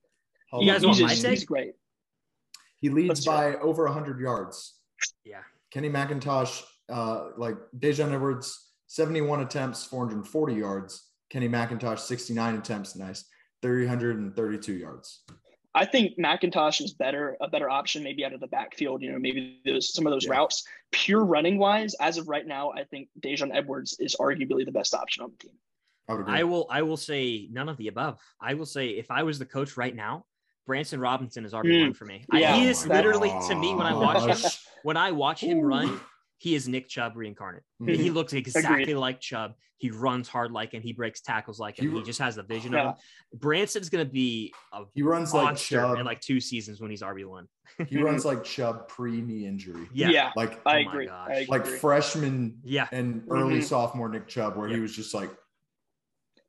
Hold 0.50 0.66
You 0.66 0.72
on. 0.72 0.76
guys 0.76 0.82
he's, 0.82 1.02
want 1.02 1.12
my 1.12 1.16
take? 1.16 1.32
he's 1.40 1.46
great. 1.46 1.74
He 2.82 2.90
leads 2.90 3.10
Let's 3.10 3.26
by 3.26 3.56
over 3.58 3.86
100 3.86 4.20
yards. 4.20 4.76
Yeah. 5.24 5.42
Kenny 5.72 5.90
McIntosh, 5.90 6.64
uh, 6.90 7.30
like 7.38 7.56
Daijun 7.78 8.12
Edwards, 8.12 8.72
71 8.88 9.42
attempts, 9.42 9.86
440 9.86 10.54
yards. 10.56 11.08
Kenny 11.30 11.48
McIntosh, 11.48 12.00
69 12.00 12.56
attempts, 12.56 12.96
nice, 12.98 13.24
332 13.62 14.74
yards. 14.74 15.24
I 15.74 15.86
think 15.86 16.18
McIntosh 16.18 16.82
is 16.84 16.94
better, 16.94 17.38
a 17.40 17.48
better 17.48 17.70
option, 17.70 18.04
maybe 18.04 18.26
out 18.26 18.34
of 18.34 18.42
the 18.42 18.48
backfield. 18.48 19.02
You 19.02 19.14
know, 19.14 19.20
maybe 19.20 19.62
those 19.64 19.94
some 19.94 20.06
of 20.06 20.12
those 20.12 20.26
Yeah. 20.26 20.32
routes, 20.32 20.66
pure 20.92 21.24
running 21.24 21.58
wise. 21.58 21.96
As 22.02 22.18
of 22.18 22.28
right 22.28 22.46
now, 22.46 22.72
I 22.72 22.84
think 22.84 23.08
Daijun 23.22 23.56
Edwards 23.56 23.96
is 24.00 24.16
arguably 24.20 24.66
the 24.66 24.72
best 24.74 24.94
option 24.94 25.24
on 25.24 25.32
the 25.32 25.38
team. 25.38 25.58
I. 26.10 26.40
I 26.42 26.44
will 26.44 26.68
I 26.70 26.82
will 26.82 26.98
say 26.98 27.48
none 27.52 27.70
of 27.70 27.78
the 27.78 27.88
above. 27.88 28.20
I 28.42 28.56
will 28.56 28.66
say 28.66 28.90
if 28.90 29.10
I 29.10 29.24
was 29.24 29.40
the 29.40 29.46
coach 29.46 29.78
right 29.78 29.96
now, 29.96 30.26
Branson 30.68 31.00
Robinson 31.00 31.46
is 31.46 31.54
RB 31.54 31.82
one 31.82 31.94
for 31.94 32.06
me. 32.06 32.26
I- 32.32 32.40
Yeah, 32.40 32.56
he 32.56 32.68
is 32.68 32.86
Oh 32.86 32.90
my 32.90 32.96
literally 32.96 33.32
to 33.48 33.56
me 33.56 33.74
when 33.76 33.88
I 33.88 33.94
watch 33.94 34.44
him 34.44 34.52
when 34.84 34.98
I 34.98 35.12
watch 35.12 35.42
him 35.42 35.60
Ooh. 35.60 35.64
run, 35.68 36.00
he 36.38 36.56
is 36.56 36.68
Nick 36.68 36.88
Chubb 36.88 37.16
reincarnate. 37.16 37.64
Mhm. 37.82 37.96
He 37.96 38.10
looks 38.10 38.34
exactly 38.34 38.84
Agreed. 38.84 38.96
like 38.96 39.20
Chubb. 39.20 39.54
He 39.78 39.90
runs 39.90 40.28
hard 40.28 40.52
like 40.52 40.74
him. 40.74 40.84
He 40.84 40.94
breaks 40.94 41.22
tackles 41.22 41.60
like 41.60 41.80
him. 41.80 41.92
He- 41.92 41.98
He 41.98 42.04
just 42.04 42.20
has 42.20 42.36
the 42.36 42.44
vision 42.44 42.74
Yeah. 42.74 42.80
of 42.82 42.88
him. 42.98 43.40
Branson's 43.40 43.90
gonna 43.90 44.06
be 44.06 44.54
a 44.74 44.84
He 44.94 45.02
runs 45.02 45.34
like 45.34 45.58
Chubb. 45.58 45.98
in 45.98 46.06
like 46.06 46.22
two 46.22 46.40
seasons 46.40 46.80
when 46.80 46.92
he's 46.92 47.02
RB 47.02 47.26
one. 47.26 47.48
he 47.88 48.02
runs 48.02 48.26
like 48.26 48.44
Chubb 48.44 48.88
pre 48.88 49.22
knee 49.22 49.46
injury. 49.48 49.88
Yeah. 49.94 50.32
Like 50.36 50.62
I 50.68 50.84
Oh 50.86 50.90
agree. 50.90 51.10
I 51.10 51.32
agree. 51.34 51.46
like 51.48 51.66
freshman 51.66 52.60
Yeah. 52.64 52.88
and 52.92 53.24
early 53.32 53.60
Mhm. 53.60 53.64
sophomore 53.64 54.10
Nick 54.10 54.28
Chubb, 54.28 54.56
where 54.58 54.68
he 54.68 54.80
was 54.80 54.96
just 54.96 55.14
like 55.16 55.32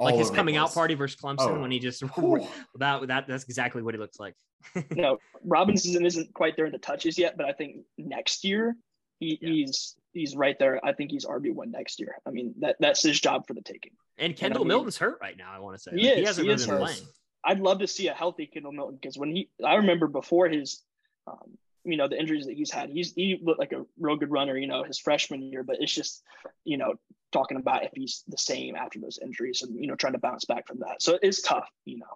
Like 0.05 0.15
his 0.17 0.31
coming 0.31 0.57
out 0.57 0.73
party 0.73 0.95
versus 0.95 1.21
Clemson 1.21 1.37
Oh. 1.57 1.61
when 1.61 1.71
he 1.71 1.79
just 1.79 2.01
Whew. 2.17 2.47
that 2.77 3.07
that 3.09 3.27
that's 3.27 3.45
exactly 3.45 3.83
what 3.83 3.95
he 3.95 3.99
looks 4.01 4.19
like. 4.21 4.35
no, 4.91 5.19
Robinson 5.45 6.05
isn't 6.05 6.33
quite 6.35 6.57
there 6.57 6.67
in 6.67 6.73
the 6.73 6.79
touches 6.79 7.19
yet, 7.19 7.37
but 7.37 7.47
I 7.47 7.53
think 7.53 7.79
next 7.99 8.45
year 8.45 8.77
he, 9.19 9.39
Yeah. 9.41 9.49
he's 9.51 9.97
he's 10.13 10.37
right 10.37 10.59
there. 10.59 10.81
I 10.85 10.93
think 10.93 11.11
he's 11.11 11.25
RB 11.25 11.53
one 11.55 11.71
next 11.71 11.99
year. 12.01 12.17
I 12.27 12.31
mean 12.31 12.55
that 12.61 12.77
that's 12.81 13.03
his 13.03 13.21
job 13.21 13.47
for 13.47 13.55
the 13.55 13.63
taking. 13.63 13.93
And 14.19 14.37
Kendall 14.37 14.61
mean- 14.65 14.69
Milton's 14.69 14.99
hurt 14.99 15.19
right 15.21 15.37
now. 15.37 15.51
I 15.55 15.59
want 15.59 15.77
to 15.77 15.83
say 15.83 15.91
He 15.97 16.09
Like, 16.09 16.19
is, 16.19 16.27
hasn't 16.29 16.45
he 16.47 16.53
really 16.53 16.63
been 16.65 16.71
hurt. 16.75 16.81
playing. 16.83 17.03
I'd 17.45 17.61
love 17.61 17.81
to 17.81 17.87
see 17.89 18.07
a 18.09 18.15
healthy 18.15 18.47
Kendall 18.47 18.73
Milton 18.73 18.99
because 19.01 19.19
when 19.19 19.35
he, 19.35 19.49
I 19.65 19.75
remember 19.77 20.07
before 20.07 20.49
his, 20.49 20.81
um, 21.27 21.59
you 21.85 21.97
know, 21.97 22.09
the 22.09 22.19
injuries 22.19 22.47
that 22.47 22.55
he's 22.55 22.71
had, 22.71 22.91
he's 22.91 23.13
he 23.13 23.41
looked 23.43 23.59
like 23.59 23.73
a 23.73 23.85
real 23.99 24.17
good 24.17 24.31
runner, 24.31 24.57
you 24.57 24.67
know, 24.67 24.85
his 24.85 24.99
freshman 24.99 25.43
year. 25.43 25.63
But 25.63 25.77
it's 25.81 25.95
just, 25.95 26.23
you 26.65 26.77
know, 26.77 26.95
talking 27.33 27.57
about 27.57 27.85
if 27.85 27.91
he's 27.95 28.23
the 28.29 28.39
same 28.39 28.77
after 28.77 29.01
those 29.01 29.19
injuries 29.23 29.63
and 29.63 29.75
you 29.81 29.87
know 29.87 29.97
trying 29.97 30.13
to 30.13 30.19
bounce 30.19 30.45
back 30.45 30.67
from 30.67 30.79
that. 30.81 31.03
So 31.03 31.19
it's 31.23 31.43
tough, 31.43 31.69
you 31.85 31.99
know. 31.99 32.07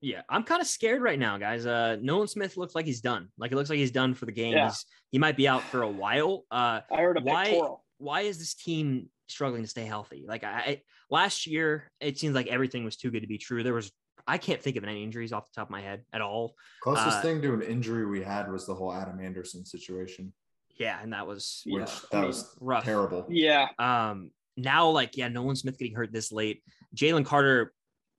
Yeah, 0.00 0.20
I'm 0.28 0.42
kind 0.42 0.60
of 0.60 0.66
scared 0.66 1.00
right 1.02 1.18
now, 1.18 1.38
guys. 1.38 1.64
Uh, 1.64 1.96
Nolan 2.00 2.28
Smith 2.28 2.58
looks 2.58 2.74
like 2.74 2.84
he's 2.84 3.00
done. 3.00 3.28
Like 3.38 3.52
it 3.52 3.56
looks 3.56 3.70
like 3.70 3.78
he's 3.78 3.90
done 3.90 4.12
for 4.12 4.26
the 4.26 4.32
game. 4.32 4.52
Yeah. 4.52 4.68
He's, 4.68 4.84
he 5.10 5.18
might 5.18 5.36
be 5.36 5.48
out 5.48 5.62
for 5.62 5.82
a 5.82 5.88
while. 5.88 6.44
Uh, 6.50 6.80
I 6.90 6.96
heard 6.96 7.16
a 7.16 7.22
Why- 7.22 7.60
why 7.98 8.20
is 8.22 8.38
this 8.38 8.54
team 8.54 9.08
struggling 9.28 9.62
to 9.62 9.68
stay 9.68 9.84
healthy? 9.84 10.24
Like 10.28 10.44
I 10.44 10.82
last 11.10 11.46
year, 11.46 11.90
it 12.00 12.18
seems 12.18 12.34
like 12.34 12.48
everything 12.48 12.84
was 12.84 12.96
too 12.96 13.10
good 13.10 13.20
to 13.20 13.26
be 13.26 13.38
true. 13.38 13.62
There 13.62 13.72
was 13.72 13.90
I 14.26 14.38
can't 14.38 14.60
think 14.62 14.76
of 14.76 14.84
any 14.84 15.02
injuries 15.02 15.32
off 15.32 15.46
the 15.46 15.54
top 15.54 15.68
of 15.68 15.70
my 15.70 15.80
head 15.82 16.04
at 16.12 16.20
all. 16.20 16.54
Closest 16.80 17.18
Uh, 17.18 17.22
thing 17.22 17.42
to 17.42 17.52
an 17.54 17.62
injury 17.62 18.06
we 18.06 18.22
had 18.22 18.50
was 18.50 18.66
the 18.66 18.74
whole 18.74 18.92
Adam 18.92 19.20
Anderson 19.20 19.64
situation, 19.64 20.32
Yeah, 20.76 21.00
and 21.02 21.12
that 21.12 21.26
was 21.26 21.62
Yeah, 21.66 21.80
which 21.80 21.90
I 21.90 22.00
that 22.10 22.18
mean, 22.20 22.26
was 22.28 22.56
rough. 22.60 22.84
terrible. 22.84 23.26
Yeah, 23.28 23.68
Um, 23.78 24.30
now, 24.56 24.88
like, 24.88 25.16
yeah, 25.16 25.28
Nolan 25.28 25.56
Smith 25.56 25.78
getting 25.78 25.94
hurt 25.94 26.12
this 26.12 26.32
late. 26.32 26.62
Jalen 26.96 27.24
Carter 27.24 27.72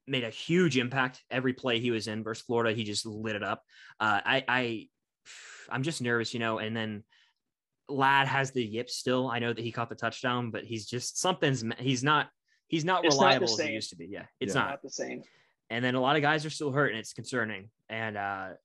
made 0.07 0.23
a 0.23 0.29
huge 0.29 0.77
impact 0.77 1.23
every 1.31 1.53
play 1.53 1.79
he 1.79 1.91
was 1.91 2.07
in 2.07 2.23
versus 2.23 2.45
Florida. 2.45 2.73
He 2.75 2.83
just 2.83 3.05
lit 3.05 3.35
it 3.35 3.43
up. 3.43 3.63
Uh, 3.99 4.21
I, 4.23 4.43
I, 4.47 4.89
I'm 5.69 5.81
just 5.83 6.01
nervous, 6.01 6.33
you 6.33 6.39
know. 6.39 6.59
And 6.59 6.75
then 6.77 7.03
Ladd 7.89 8.27
has 8.27 8.51
the 8.51 8.63
yips 8.63 8.95
still. 8.95 9.27
I 9.27 9.39
know 9.39 9.51
that 9.53 9.61
he 9.61 9.71
caught 9.71 9.89
the 9.89 9.95
touchdown, 9.95 10.51
but 10.51 10.63
he's 10.63 10.85
just 10.85 11.17
something's. 11.19 11.63
He's 11.79 12.03
not. 12.03 12.29
He's 12.67 12.85
not 12.85 13.03
It's 13.05 13.15
not 13.17 13.25
reliable 13.25 13.45
as 13.53 13.59
he 13.59 13.71
used 13.73 13.89
to 13.91 13.95
be. 13.95 14.05
Yeah, 14.07 14.25
it's 14.39 14.53
Yeah. 14.55 14.61
not. 14.61 14.69
not 14.69 14.81
the 14.81 14.89
same. 14.89 15.23
And 15.69 15.83
then 15.83 15.95
a 15.95 16.01
lot 16.01 16.15
of 16.15 16.21
guys 16.21 16.45
are 16.45 16.49
still 16.49 16.71
hurt, 16.71 16.91
and 16.91 16.99
it's 16.99 17.13
concerning. 17.13 17.69
And 17.89 18.17
uh, 18.17 18.49
a 18.51 18.55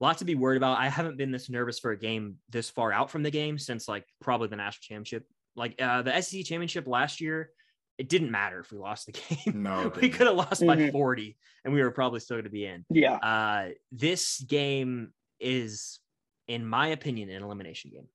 lot 0.00 0.18
to 0.18 0.24
be 0.24 0.34
worried 0.34 0.56
about. 0.58 0.78
I 0.78 0.88
haven't 0.88 1.16
been 1.16 1.30
this 1.30 1.48
nervous 1.48 1.78
for 1.78 1.92
a 1.92 1.98
game 1.98 2.36
this 2.50 2.68
far 2.70 2.92
out 2.92 3.10
from 3.10 3.22
the 3.22 3.30
game 3.30 3.58
since 3.58 3.88
like 3.88 4.04
probably 4.20 4.48
the 4.48 4.56
national 4.56 4.82
championship. 4.82 5.24
Like 5.56 5.80
uh, 5.80 6.02
the 6.02 6.20
SEC 6.20 6.44
championship 6.44 6.86
last 6.86 7.20
year, 7.20 7.50
it 7.96 8.08
didn't 8.08 8.30
matter 8.30 8.58
if 8.60 8.70
we 8.72 8.78
lost 8.78 9.06
the 9.06 9.12
game. 9.46 9.62
No, 9.62 9.90
we 10.00 10.08
could 10.10 10.26
have 10.26 10.36
lost 10.36 10.66
by 10.66 10.76
Mhm. 10.76 10.92
40, 10.92 11.36
and 11.64 11.72
we 11.72 11.82
were 11.82 11.90
probably 11.92 12.20
still 12.20 12.34
going 12.36 12.44
to 12.44 12.50
be 12.50 12.66
in. 12.66 12.84
Yeah, 12.90 13.14
Uh, 13.16 13.68
this 13.92 14.40
game 14.40 15.12
is, 15.40 16.00
in 16.48 16.66
my 16.66 16.88
opinion, 16.88 17.30
an 17.30 17.42
elimination 17.42 17.90
game. 17.92 18.08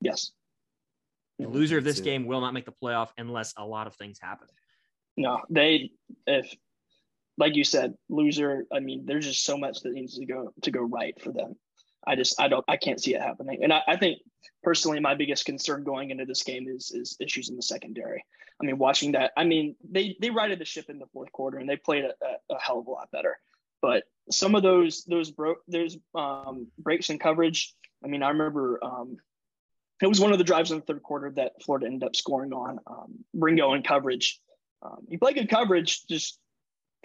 yes. 0.00 0.32
The 1.38 1.46
loser 1.48 1.76
of 1.76 1.84
this 1.84 2.00
game 2.00 2.24
will 2.24 2.40
not 2.40 2.54
make 2.54 2.64
the 2.64 2.72
playoff 2.72 3.10
unless 3.18 3.52
a 3.58 3.64
lot 3.66 3.86
of 3.86 3.94
things 3.96 4.18
happen. 4.18 4.48
No, 5.18 5.42
they 5.50 5.90
if 6.26 6.50
like 7.38 7.54
you 7.54 7.64
said, 7.64 7.94
loser. 8.08 8.64
I 8.72 8.80
mean, 8.80 9.04
there's 9.04 9.26
just 9.26 9.44
so 9.44 9.56
much 9.56 9.80
that 9.82 9.92
needs 9.92 10.18
to 10.18 10.26
go 10.26 10.52
to 10.62 10.70
go 10.70 10.80
right 10.80 11.20
for 11.20 11.32
them. 11.32 11.56
I 12.06 12.16
just 12.16 12.40
I 12.40 12.48
don't 12.48 12.64
I 12.68 12.76
can't 12.76 13.00
see 13.00 13.14
it 13.14 13.20
happening. 13.20 13.62
And 13.62 13.72
I, 13.72 13.82
I 13.86 13.96
think 13.96 14.20
personally 14.62 15.00
my 15.00 15.14
biggest 15.14 15.44
concern 15.44 15.84
going 15.84 16.10
into 16.10 16.24
this 16.24 16.42
game 16.42 16.66
is 16.68 16.92
is 16.92 17.16
issues 17.20 17.48
in 17.48 17.56
the 17.56 17.62
secondary. 17.62 18.24
I 18.60 18.64
mean, 18.64 18.78
watching 18.78 19.12
that, 19.12 19.32
I 19.36 19.44
mean, 19.44 19.76
they 19.88 20.16
they 20.20 20.30
righted 20.30 20.58
the 20.58 20.64
ship 20.64 20.86
in 20.88 20.98
the 20.98 21.06
fourth 21.12 21.32
quarter 21.32 21.58
and 21.58 21.68
they 21.68 21.76
played 21.76 22.04
a, 22.04 22.12
a, 22.24 22.54
a 22.54 22.60
hell 22.60 22.78
of 22.78 22.86
a 22.86 22.90
lot 22.90 23.10
better. 23.10 23.38
But 23.82 24.04
some 24.30 24.54
of 24.54 24.62
those 24.62 25.04
those 25.04 25.30
broke 25.30 25.58
those 25.68 25.98
um, 26.14 26.68
breaks 26.78 27.10
in 27.10 27.18
coverage. 27.18 27.74
I 28.04 28.08
mean, 28.08 28.22
I 28.22 28.28
remember 28.30 28.78
um, 28.82 29.16
it 30.02 30.06
was 30.06 30.20
one 30.20 30.32
of 30.32 30.38
the 30.38 30.44
drives 30.44 30.70
in 30.70 30.78
the 30.78 30.84
third 30.84 31.02
quarter 31.02 31.32
that 31.36 31.62
Florida 31.62 31.86
ended 31.86 32.06
up 32.06 32.16
scoring 32.16 32.52
on. 32.52 32.78
Um, 32.86 33.24
Ringo 33.34 33.74
in 33.74 33.82
coverage. 33.82 34.40
Um, 34.82 35.06
he 35.08 35.16
played 35.16 35.36
good 35.36 35.48
coverage, 35.48 36.06
just 36.06 36.38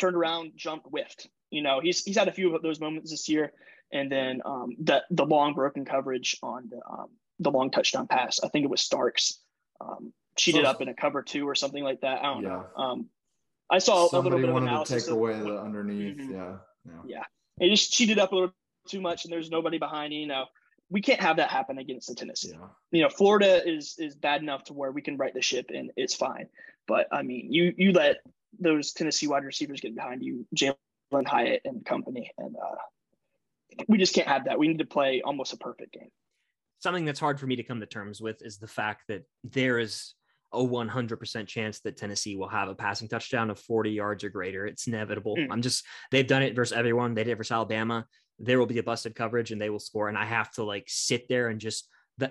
turned 0.01 0.17
around, 0.17 0.51
jumped, 0.55 0.87
whiffed. 0.87 1.29
You 1.49 1.61
know, 1.61 1.79
he's 1.81 2.03
he's 2.03 2.17
had 2.17 2.27
a 2.27 2.33
few 2.33 2.55
of 2.55 2.61
those 2.61 2.79
moments 2.79 3.11
this 3.11 3.29
year 3.29 3.53
and 3.91 4.11
then 4.11 4.41
um, 4.45 4.75
the 4.79 5.03
the 5.11 5.25
long 5.25 5.53
broken 5.53 5.85
coverage 5.85 6.37
on 6.41 6.69
the 6.69 6.79
um, 6.89 7.09
the 7.39 7.51
long 7.51 7.71
touchdown 7.71 8.07
pass. 8.07 8.39
I 8.43 8.47
think 8.47 8.63
it 8.63 8.69
was 8.69 8.81
Starks 8.81 9.39
um, 9.79 10.13
cheated 10.37 10.65
up 10.65 10.81
in 10.81 10.87
a 10.87 10.93
cover 10.93 11.21
two 11.21 11.47
or 11.47 11.55
something 11.55 11.83
like 11.83 12.01
that. 12.01 12.19
I 12.19 12.33
don't 12.33 12.43
yeah. 12.43 12.49
know. 12.49 12.65
Um, 12.75 13.05
I 13.69 13.79
saw 13.79 14.07
Somebody 14.07 14.35
a 14.35 14.39
little 14.39 14.55
bit 14.55 14.63
of 14.63 14.69
analysis. 14.69 15.03
to 15.03 15.09
take 15.09 15.17
away 15.17 15.39
the 15.39 15.59
underneath. 15.59 16.17
Mm-hmm. 16.17 16.33
Yeah, 16.33 16.57
yeah, 16.85 17.01
yeah. 17.05 17.23
It 17.59 17.69
just 17.69 17.93
cheated 17.93 18.19
up 18.19 18.31
a 18.31 18.35
little 18.35 18.53
too 18.87 19.01
much, 19.01 19.25
and 19.25 19.31
there's 19.31 19.49
nobody 19.49 19.77
behind. 19.77 20.13
You 20.13 20.27
know, 20.27 20.45
we 20.89 21.01
can't 21.01 21.21
have 21.21 21.37
that 21.37 21.49
happen 21.49 21.77
against 21.77 22.07
the 22.07 22.15
Tennessee. 22.15 22.51
Yeah. 22.53 22.67
You 22.91 23.03
know, 23.03 23.09
Florida 23.09 23.67
is 23.67 23.95
is 23.97 24.15
bad 24.15 24.41
enough 24.41 24.65
to 24.65 24.73
where 24.73 24.91
we 24.91 25.01
can 25.01 25.17
right 25.17 25.33
the 25.33 25.41
ship 25.41 25.71
and 25.73 25.91
it's 25.95 26.15
fine. 26.15 26.47
But 26.87 27.07
I 27.11 27.23
mean, 27.23 27.51
you 27.51 27.73
you 27.77 27.91
let 27.91 28.17
those 28.59 28.93
Tennessee 28.93 29.27
wide 29.27 29.43
receivers 29.43 29.81
get 29.81 29.95
behind 29.95 30.23
you, 30.23 30.45
Jalin 30.55 31.27
Hyatt 31.27 31.61
and 31.65 31.85
company, 31.85 32.31
and 32.37 32.55
uh, 32.55 33.83
we 33.87 33.97
just 33.97 34.13
can't 34.13 34.27
have 34.27 34.45
that. 34.45 34.59
We 34.59 34.67
need 34.67 34.79
to 34.79 34.85
play 34.85 35.21
almost 35.23 35.53
a 35.53 35.57
perfect 35.57 35.93
game. 35.93 36.09
Something 36.79 37.05
that's 37.05 37.19
hard 37.19 37.39
for 37.39 37.45
me 37.45 37.55
to 37.57 37.63
come 37.63 37.79
to 37.79 37.85
terms 37.85 38.21
with 38.21 38.41
is 38.41 38.57
the 38.57 38.67
fact 38.67 39.03
that 39.07 39.23
there 39.43 39.77
is 39.79 40.15
a 40.53 40.59
100% 40.59 41.47
chance 41.47 41.79
that 41.81 41.95
Tennessee 41.95 42.35
will 42.35 42.49
have 42.49 42.67
a 42.67 42.75
passing 42.75 43.07
touchdown 43.07 43.49
of 43.49 43.59
40 43.59 43.91
yards 43.91 44.23
or 44.23 44.29
greater. 44.29 44.65
It's 44.65 44.87
inevitable. 44.87 45.37
Mm. 45.37 45.47
I'm 45.49 45.61
just, 45.61 45.85
they've 46.11 46.27
done 46.27 46.43
it 46.43 46.55
versus 46.55 46.77
everyone. 46.77 47.13
They 47.13 47.23
did 47.23 47.31
it 47.31 47.35
versus 47.35 47.51
Alabama. 47.51 48.05
There 48.39 48.59
will 48.59 48.65
be 48.65 48.79
a 48.79 48.83
busted 48.83 49.15
coverage 49.15 49.51
and 49.51 49.61
they 49.61 49.69
will 49.69 49.79
score. 49.79 50.09
And 50.09 50.17
I 50.17 50.25
have 50.25 50.51
to 50.53 50.63
like 50.63 50.85
sit 50.87 51.29
there 51.29 51.47
and 51.47 51.59
just, 51.61 51.87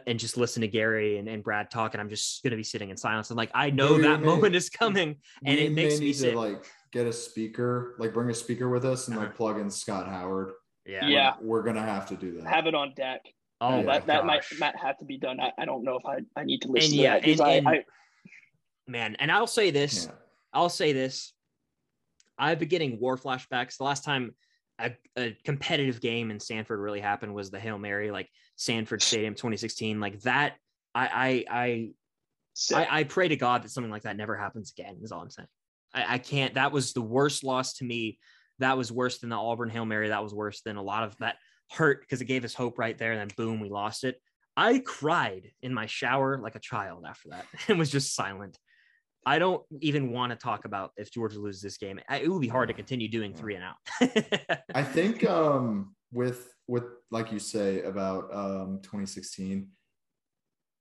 and 0.07 0.18
just 0.18 0.36
listen 0.36 0.61
to 0.62 0.68
Gary 0.68 1.18
and, 1.18 1.28
and 1.28 1.43
Brad 1.43 1.70
talk. 1.70 1.95
And 1.95 2.01
I'm 2.01 2.09
just 2.09 2.43
going 2.43 2.53
to 2.53 2.57
be 2.57 2.62
sitting 2.62 2.91
in 2.91 2.97
silence. 2.97 3.30
And 3.30 3.36
like, 3.36 3.51
I 3.55 3.70
know 3.70 3.95
we 3.95 4.03
that 4.03 4.20
may, 4.20 4.26
moment 4.26 4.55
is 4.55 4.70
coming 4.70 5.16
and 5.45 5.59
it 5.59 5.72
makes 5.72 6.01
me 6.01 6.12
sick. 6.12 6.34
Like 6.34 6.64
get 6.93 7.07
a 7.07 7.12
speaker, 7.12 7.97
like 7.99 8.12
bring 8.12 8.30
a 8.30 8.34
speaker 8.34 8.68
with 8.68 8.84
us 8.84 9.09
and 9.09 9.16
uh-huh. 9.16 9.26
like 9.26 9.36
plug 9.36 9.59
in 9.59 9.70
Scott 9.70 10.09
Howard 10.09 10.53
yeah. 10.86 11.07
Yeah. 11.07 11.34
We're, 11.41 11.62
gonna 11.62 11.82
have 11.82 12.07
to 12.09 12.16
do 12.16 12.32
that. 12.36 12.47
Have 12.47 12.66
it 12.66 12.74
on 12.74 12.93
deck. 12.95 13.20
Oh, 13.61 13.82
that, 13.84 14.07
that 14.07 14.24
might 14.24 14.43
might 14.59 14.76
have 14.76 14.97
to 14.99 15.05
be 15.05 15.18
done. 15.18 15.38
I, 15.38 15.53
I 15.59 15.66
don't 15.66 15.84
know 15.84 15.97
if 15.97 16.07
I, 16.07 16.20
I 16.34 16.45
need 16.45 16.62
to 16.62 16.68
listen 16.68 16.93
and 16.93 16.99
to 16.99 17.03
yeah, 17.03 17.18
that. 17.18 17.28
And, 17.28 17.41
I, 17.41 17.51
and, 17.51 17.68
I, 17.68 17.84
man, 18.88 19.16
and 19.18 19.30
I'll 19.30 19.47
say 19.47 19.70
this. 19.70 20.07
Yeah. 20.07 20.14
I'll 20.53 20.70
say 20.70 20.93
this. 20.93 21.32
I've 22.38 22.59
been 22.59 22.68
getting 22.68 22.99
war 22.99 23.18
flashbacks. 23.18 23.76
The 23.76 23.84
last 23.84 24.03
time 24.03 24.34
a, 24.87 24.97
a, 25.16 25.37
competitive 25.45 26.01
game 26.01 26.31
in 26.31 26.41
Sanford 26.41 26.81
really 26.81 27.01
happened 27.01 27.35
was 27.35 27.51
the 27.51 27.61
Hail 27.61 27.78
Mary, 27.78 28.11
like 28.11 28.28
Sanford 28.57 29.03
Stadium 29.03 29.35
2016. 29.35 30.01
Like 30.01 30.20
that, 30.22 30.55
I 30.95 31.45
I 31.51 31.91
I, 32.72 32.74
I, 32.74 32.99
I 33.01 33.05
pray 33.05 33.28
to 33.28 33.37
God 33.37 33.62
that 33.62 33.70
something 33.70 33.91
like 33.91 34.03
that 34.03 34.16
never 34.16 34.37
happens 34.37 34.72
again, 34.76 34.99
is 35.03 35.12
all 35.12 35.22
I'm 35.22 35.31
saying. 35.31 35.49
I, 35.95 36.14
I 36.14 36.18
can't 36.18 36.55
that 36.55 36.72
was 36.72 36.93
the 36.93 37.03
worst 37.03 37.45
loss 37.45 37.74
to 37.74 37.85
me 37.85 38.18
that 38.61 38.76
was 38.76 38.93
worse 38.93 39.18
than 39.18 39.31
the 39.31 39.37
Auburn 39.37 39.70
Hail 39.70 39.85
Mary. 39.85 40.09
That 40.09 40.22
was 40.22 40.35
worse 40.35 40.61
than 40.61 40.76
a 40.76 40.83
lot 40.83 41.03
of 41.03 41.16
that 41.18 41.37
hurt 41.70 42.01
because 42.01 42.20
it 42.20 42.26
gave 42.26 42.45
us 42.45 42.55
hope 42.55 42.78
right 42.78 42.97
there. 42.97 43.12
And 43.12 43.20
then 43.20 43.37
boom, 43.37 43.61
we 43.61 43.68
lost 43.68 44.05
it. 44.05 44.20
I 44.57 44.78
cried 44.78 45.51
in 45.62 45.74
my 45.74 45.87
shower 45.87 46.39
like 46.39 46.55
a 46.55 46.61
child 46.61 47.05
after 47.09 47.31
that 47.31 47.47
and 47.68 47.78
was 47.78 47.91
just 47.91 48.14
silent. 48.14 48.59
I 49.27 49.39
don't 49.39 49.62
even 49.81 50.12
want 50.12 50.31
to 50.31 50.37
talk 50.37 50.64
about 50.64 50.93
if 50.97 51.11
Georgia 51.11 51.39
loses 51.39 51.61
this 51.62 51.77
game. 51.77 52.01
It 52.11 52.29
would 52.29 52.41
be 52.41 52.49
hard 52.49 52.68
to 52.68 52.75
continue 52.75 53.09
doing 53.09 53.35
three 53.35 53.55
and 53.55 53.64
out. 53.64 54.61
I 54.75 54.83
think 54.83 55.29
um, 55.29 55.95
with 56.12 56.53
with 56.66 56.85
like 57.11 57.33
you 57.33 57.39
say 57.39 57.83
about 57.83 58.35
um, 58.35 58.81
2016, 58.83 59.68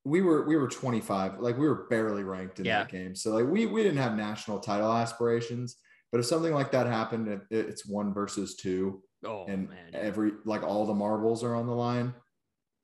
we 0.05 0.21
were 0.21 0.45
we 0.45 0.55
were 0.55 0.67
25, 0.67 1.39
like 1.39 1.57
we 1.57 1.67
were 1.67 1.87
barely 1.89 2.23
ranked 2.23 2.59
in 2.59 2.65
yeah. 2.65 2.79
that 2.79 2.89
game. 2.89 3.15
So 3.15 3.31
like 3.31 3.45
we 3.45 3.65
we 3.65 3.83
didn't 3.83 3.97
have 3.97 4.15
national 4.15 4.59
title 4.59 4.91
aspirations. 4.91 5.77
But 6.11 6.19
if 6.19 6.25
something 6.25 6.53
like 6.53 6.71
that 6.71 6.87
happened, 6.87 7.41
it's 7.51 7.85
one 7.85 8.13
versus 8.13 8.55
two, 8.55 9.03
oh, 9.23 9.45
and 9.47 9.69
man. 9.69 9.91
every 9.93 10.31
like 10.43 10.63
all 10.63 10.85
the 10.85 10.93
marbles 10.93 11.43
are 11.43 11.53
on 11.53 11.67
the 11.67 11.73
line, 11.73 12.15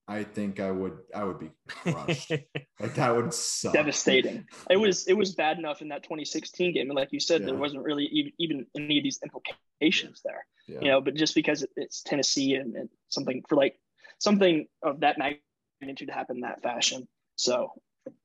I 0.08 0.24
think 0.24 0.60
I 0.60 0.70
would 0.70 0.99
I 1.16 1.24
would 1.24 1.39
be 1.39 1.51
crushed. 1.68 2.30
like 2.80 2.95
that 2.95 3.16
would 3.16 3.34
suck. 3.34 3.74
Devastating. 3.74 4.45
It 4.70 4.78
was 4.78 5.08
it 5.08 5.14
was 5.14 5.34
bad 5.34 5.58
enough 5.58 5.82
in 5.82 5.88
that 5.89 6.03
2016 6.03 6.74
game, 6.74 6.89
and 6.89 6.95
like 6.95 7.12
you 7.12 7.20
said, 7.20 7.41
yeah. 7.41 7.47
there 7.47 7.56
wasn't 7.56 7.84
really 7.84 8.06
even, 8.06 8.32
even 8.38 8.66
any 8.76 8.99
of 8.99 9.03
these 9.03 9.20
implications 9.24 10.22
there. 10.24 10.45
Yeah. 10.68 10.80
You 10.82 10.88
know, 10.89 11.01
but 11.01 11.16
just 11.16 11.34
because 11.34 11.66
it's 11.76 12.03
Tennessee 12.03 12.56
and, 12.56 12.76
and 12.76 12.89
something 13.10 13.43
for 13.49 13.56
like 13.56 13.80
something 14.20 14.68
of 14.84 14.99
that 14.99 15.18
magnitude 15.18 16.08
to 16.08 16.14
happen 16.14 16.41
that 16.41 16.62
fashion. 16.62 17.08
So 17.36 17.72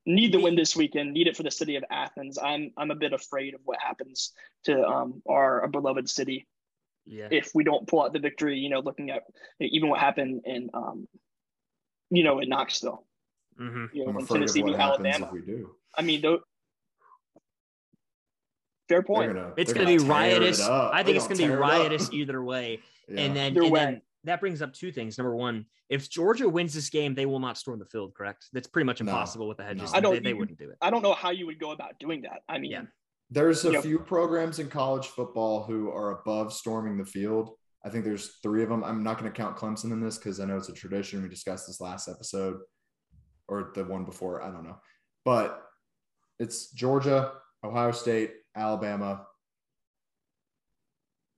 need 0.04 0.32
the 0.32 0.40
win 0.40 0.56
this 0.56 0.76
weekend. 0.76 1.14
Need 1.14 1.28
it 1.28 1.36
for 1.36 1.42
the 1.44 1.50
city 1.50 1.76
of 1.76 1.84
Athens. 1.90 2.38
I'm 2.38 2.72
I'm 2.76 2.90
a 2.90 2.94
bit 2.94 3.14
afraid 3.14 3.54
of 3.54 3.60
what 3.64 3.78
happens 3.80 4.32
to 4.64 4.86
um, 4.86 5.22
our, 5.26 5.62
our 5.62 5.68
beloved 5.68 6.10
city 6.10 6.46
yeah. 7.06 7.28
if 7.30 7.52
we 7.54 7.64
don't 7.64 7.86
pull 7.86 8.02
out 8.02 8.12
the 8.12 8.18
victory. 8.18 8.58
You 8.58 8.68
know, 8.68 8.80
looking 8.80 9.10
at 9.10 9.22
even 9.60 9.88
what 9.88 10.00
happened 10.00 10.42
in 10.44 10.68
um, 10.74 11.08
you 12.10 12.24
know 12.24 12.40
in 12.40 12.48
Knoxville. 12.48 13.04
Mm-hmm. 13.60 13.86
You 13.92 14.06
know, 14.06 14.18
I'm 14.18 14.26
Tennessee 14.26 14.62
beat 14.62 14.76
Alabama. 14.76 15.30
we 15.32 15.40
do. 15.40 15.70
I 15.94 16.02
mean, 16.02 16.22
though, 16.22 16.40
fair 18.88 19.02
point. 19.02 19.34
Gonna, 19.34 19.52
it's 19.56 19.72
going 19.72 19.86
to 19.86 19.98
be 19.98 20.04
riotous. 20.04 20.60
I 20.60 21.02
think 21.02 21.16
it's 21.16 21.26
going 21.26 21.38
to 21.38 21.46
be 21.46 21.54
riotous 21.54 22.12
either 22.12 22.42
way. 22.42 22.80
Yeah. 23.12 23.22
And 23.22 23.34
then, 23.34 23.56
and 23.56 23.74
then 23.74 24.02
that 24.22 24.38
brings 24.38 24.62
up 24.62 24.72
two 24.72 24.92
things. 24.92 25.18
Number 25.18 25.34
one, 25.34 25.66
if 25.88 26.08
Georgia 26.08 26.48
wins 26.48 26.72
this 26.72 26.88
game, 26.90 27.12
they 27.12 27.26
will 27.26 27.40
not 27.40 27.58
storm 27.58 27.80
the 27.80 27.84
field. 27.84 28.14
Correct? 28.14 28.46
That's 28.52 28.68
pretty 28.68 28.86
much 28.86 29.00
impossible 29.00 29.46
no, 29.46 29.48
with 29.48 29.56
the 29.56 29.64
hedges. 29.64 29.90
No. 29.90 29.98
I 29.98 30.00
don't. 30.00 30.14
They, 30.14 30.30
they, 30.30 30.32
wouldn't 30.32 30.56
do 30.56 30.70
it. 30.70 30.76
I 30.80 30.90
don't 30.90 31.02
know 31.02 31.14
how 31.14 31.30
you 31.30 31.46
would 31.46 31.58
go 31.58 31.72
about 31.72 31.98
doing 31.98 32.22
that. 32.22 32.42
I 32.48 32.58
mean, 32.58 32.70
yeah. 32.70 32.82
there's 33.28 33.64
a 33.64 33.82
few 33.82 33.98
know. 33.98 34.04
programs 34.04 34.60
in 34.60 34.68
college 34.68 35.08
football 35.08 35.64
who 35.64 35.90
are 35.90 36.20
above 36.20 36.52
storming 36.52 36.98
the 36.98 37.04
field. 37.04 37.50
I 37.84 37.88
think 37.88 38.04
there's 38.04 38.36
three 38.42 38.62
of 38.62 38.68
them. 38.68 38.84
I'm 38.84 39.02
not 39.02 39.18
going 39.18 39.30
to 39.30 39.36
count 39.36 39.56
Clemson 39.56 39.92
in 39.92 40.00
this 40.00 40.18
because 40.18 40.38
I 40.40 40.44
know 40.44 40.56
it's 40.56 40.68
a 40.68 40.74
tradition. 40.74 41.22
We 41.22 41.28
discussed 41.28 41.66
this 41.66 41.80
last 41.80 42.08
episode 42.08 42.58
or 43.48 43.72
the 43.74 43.84
one 43.84 44.04
before. 44.04 44.42
I 44.42 44.50
don't 44.50 44.64
know, 44.64 44.78
but 45.24 45.62
it's 46.38 46.70
Georgia, 46.70 47.32
Ohio 47.64 47.92
State, 47.92 48.32
Alabama. 48.54 49.26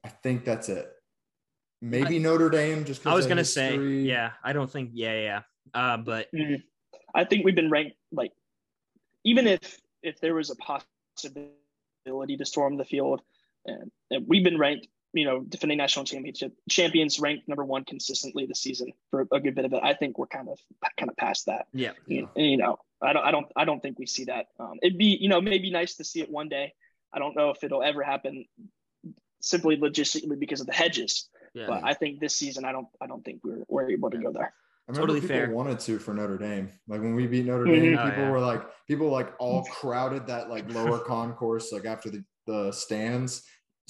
I 0.04 0.08
think 0.08 0.44
that's 0.44 0.68
it. 0.68 0.90
Maybe 1.80 2.16
I, 2.16 2.18
Notre 2.18 2.50
Dame. 2.50 2.84
Just 2.84 3.06
I 3.06 3.14
was 3.14 3.26
gonna 3.26 3.44
say, 3.44 3.76
yeah. 3.76 4.30
I 4.44 4.52
don't 4.52 4.70
think, 4.70 4.90
yeah, 4.94 5.20
yeah. 5.20 5.40
Uh, 5.74 5.96
but 5.96 6.28
mm-hmm. 6.32 6.54
I 7.14 7.24
think 7.24 7.44
we've 7.44 7.56
been 7.56 7.70
ranked 7.70 7.96
like, 8.12 8.32
even 9.24 9.46
if 9.46 9.80
if 10.02 10.20
there 10.20 10.34
was 10.34 10.50
a 10.50 10.56
possibility 10.56 12.36
to 12.36 12.44
storm 12.44 12.76
the 12.76 12.84
field, 12.84 13.20
and, 13.66 13.90
and 14.10 14.26
we've 14.28 14.44
been 14.44 14.58
ranked, 14.58 14.86
you 15.12 15.24
know, 15.24 15.40
defending 15.40 15.78
national 15.78 16.04
championship 16.04 16.52
champions, 16.70 17.20
ranked 17.20 17.48
number 17.48 17.64
one 17.64 17.84
consistently 17.84 18.46
this 18.46 18.60
season 18.60 18.92
for 19.10 19.26
a 19.32 19.40
good 19.40 19.54
bit 19.54 19.64
of 19.64 19.72
it. 19.72 19.80
I 19.82 19.94
think 19.94 20.18
we're 20.18 20.26
kind 20.26 20.48
of 20.48 20.58
kind 20.96 21.10
of 21.10 21.16
past 21.16 21.46
that. 21.46 21.66
Yeah. 21.72 21.92
You, 22.06 22.28
you 22.34 22.56
know, 22.56 22.78
I 23.00 23.12
don't, 23.12 23.24
I 23.24 23.30
don't, 23.30 23.46
I 23.56 23.64
don't 23.64 23.80
think 23.80 23.98
we 23.98 24.06
see 24.06 24.24
that. 24.24 24.46
Um, 24.58 24.74
it'd 24.82 24.98
be, 24.98 25.18
you 25.20 25.28
know, 25.28 25.40
maybe 25.40 25.70
nice 25.70 25.96
to 25.96 26.04
see 26.04 26.20
it 26.20 26.30
one 26.30 26.48
day. 26.48 26.72
I 27.12 27.18
don't 27.18 27.36
know 27.36 27.50
if 27.50 27.62
it'll 27.62 27.82
ever 27.82 28.02
happen 28.02 28.46
simply 29.40 29.76
logistically 29.76 30.38
because 30.38 30.60
of 30.60 30.66
the 30.66 30.72
hedges. 30.72 31.28
Yeah. 31.54 31.66
But 31.66 31.84
I 31.84 31.92
think 31.94 32.20
this 32.20 32.34
season, 32.34 32.64
I 32.64 32.72
don't, 32.72 32.88
I 33.00 33.06
don't 33.06 33.22
think 33.22 33.40
we're 33.44 33.64
we're 33.68 33.90
able 33.90 34.10
to 34.10 34.18
go 34.18 34.32
there. 34.32 34.54
I 34.88 34.92
remember 34.92 35.08
totally 35.08 35.20
people 35.20 35.36
fair. 35.36 35.50
wanted 35.50 35.78
to 35.80 35.98
for 35.98 36.12
Notre 36.12 36.38
Dame. 36.38 36.70
Like 36.88 37.02
when 37.02 37.14
we 37.14 37.26
beat 37.26 37.46
Notre 37.46 37.66
Dame, 37.66 37.96
mm-hmm. 37.96 38.04
people 38.08 38.22
oh, 38.22 38.26
yeah. 38.26 38.30
were 38.30 38.40
like, 38.40 38.62
people 38.88 39.10
like 39.10 39.32
all 39.38 39.62
crowded 39.70 40.26
that 40.26 40.48
like 40.48 40.72
lower 40.72 40.98
concourse, 40.98 41.70
like 41.72 41.84
after 41.84 42.10
the, 42.10 42.24
the 42.46 42.72
stands. 42.72 43.44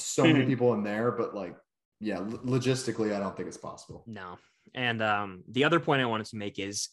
So 0.04 0.24
mm-hmm. 0.24 0.32
many 0.32 0.46
people 0.46 0.74
in 0.74 0.82
there, 0.82 1.12
but 1.12 1.34
like, 1.34 1.56
yeah, 2.00 2.18
logistically, 2.18 3.14
I 3.14 3.18
don't 3.18 3.36
think 3.36 3.48
it's 3.48 3.56
possible. 3.56 4.04
No. 4.06 4.38
And 4.74 5.02
um, 5.02 5.44
the 5.48 5.64
other 5.64 5.80
point 5.80 6.02
I 6.02 6.06
wanted 6.06 6.26
to 6.26 6.36
make 6.36 6.58
is, 6.58 6.88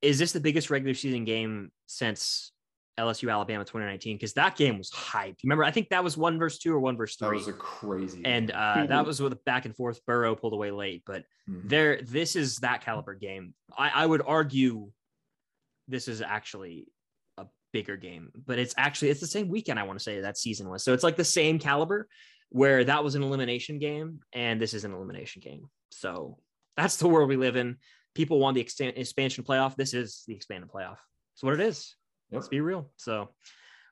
is 0.00 0.18
this 0.18 0.32
the 0.32 0.40
biggest 0.40 0.70
regular 0.70 0.94
season 0.94 1.24
game 1.24 1.70
since 1.86 2.52
LSU 2.98 3.30
Alabama 3.30 3.64
2019 3.64 4.16
because 4.16 4.34
that 4.34 4.56
game 4.56 4.78
was 4.78 4.90
hyped. 4.90 5.42
Remember, 5.44 5.64
I 5.64 5.70
think 5.70 5.88
that 5.90 6.04
was 6.04 6.16
one 6.16 6.38
verse 6.38 6.58
two 6.58 6.74
or 6.74 6.80
one 6.80 6.96
verse 6.96 7.16
three. 7.16 7.28
That 7.28 7.34
was 7.34 7.48
a 7.48 7.52
crazy. 7.52 8.22
And 8.24 8.50
uh, 8.50 8.54
mm-hmm. 8.54 8.86
that 8.88 9.06
was 9.06 9.20
with 9.20 9.42
back 9.44 9.64
and 9.64 9.74
forth. 9.74 10.04
Burrow 10.06 10.34
pulled 10.34 10.52
away 10.52 10.70
late, 10.70 11.02
but 11.06 11.22
mm-hmm. 11.48 11.68
there, 11.68 12.02
this 12.02 12.36
is 12.36 12.58
that 12.58 12.84
caliber 12.84 13.14
game. 13.14 13.54
I, 13.76 13.90
I 13.94 14.06
would 14.06 14.22
argue 14.26 14.90
this 15.88 16.06
is 16.06 16.20
actually 16.20 16.86
a 17.38 17.46
bigger 17.72 17.96
game, 17.96 18.30
but 18.46 18.58
it's 18.58 18.74
actually 18.76 19.10
it's 19.10 19.20
the 19.20 19.26
same 19.26 19.48
weekend. 19.48 19.78
I 19.78 19.84
want 19.84 19.98
to 19.98 20.02
say 20.02 20.20
that 20.20 20.38
season 20.38 20.68
was 20.68 20.84
so 20.84 20.92
it's 20.92 21.04
like 21.04 21.16
the 21.16 21.24
same 21.24 21.58
caliber 21.58 22.08
where 22.50 22.84
that 22.84 23.02
was 23.02 23.14
an 23.14 23.22
elimination 23.22 23.78
game 23.78 24.20
and 24.32 24.60
this 24.60 24.74
is 24.74 24.84
an 24.84 24.92
elimination 24.92 25.40
game. 25.40 25.70
So 25.90 26.38
That's 26.76 26.96
the 26.96 27.08
world 27.08 27.28
we 27.28 27.36
live 27.36 27.56
in. 27.56 27.76
People 28.14 28.38
want 28.38 28.54
the 28.54 28.60
expansion 28.60 29.44
playoff. 29.44 29.76
This 29.76 29.94
is 29.94 30.24
the 30.26 30.34
expanded 30.34 30.70
playoff. 30.70 30.98
That's 31.34 31.42
what 31.42 31.54
it 31.54 31.60
is. 31.60 31.94
Yep. 32.30 32.38
Let's 32.38 32.48
be 32.48 32.60
real. 32.60 32.90
So 32.96 33.30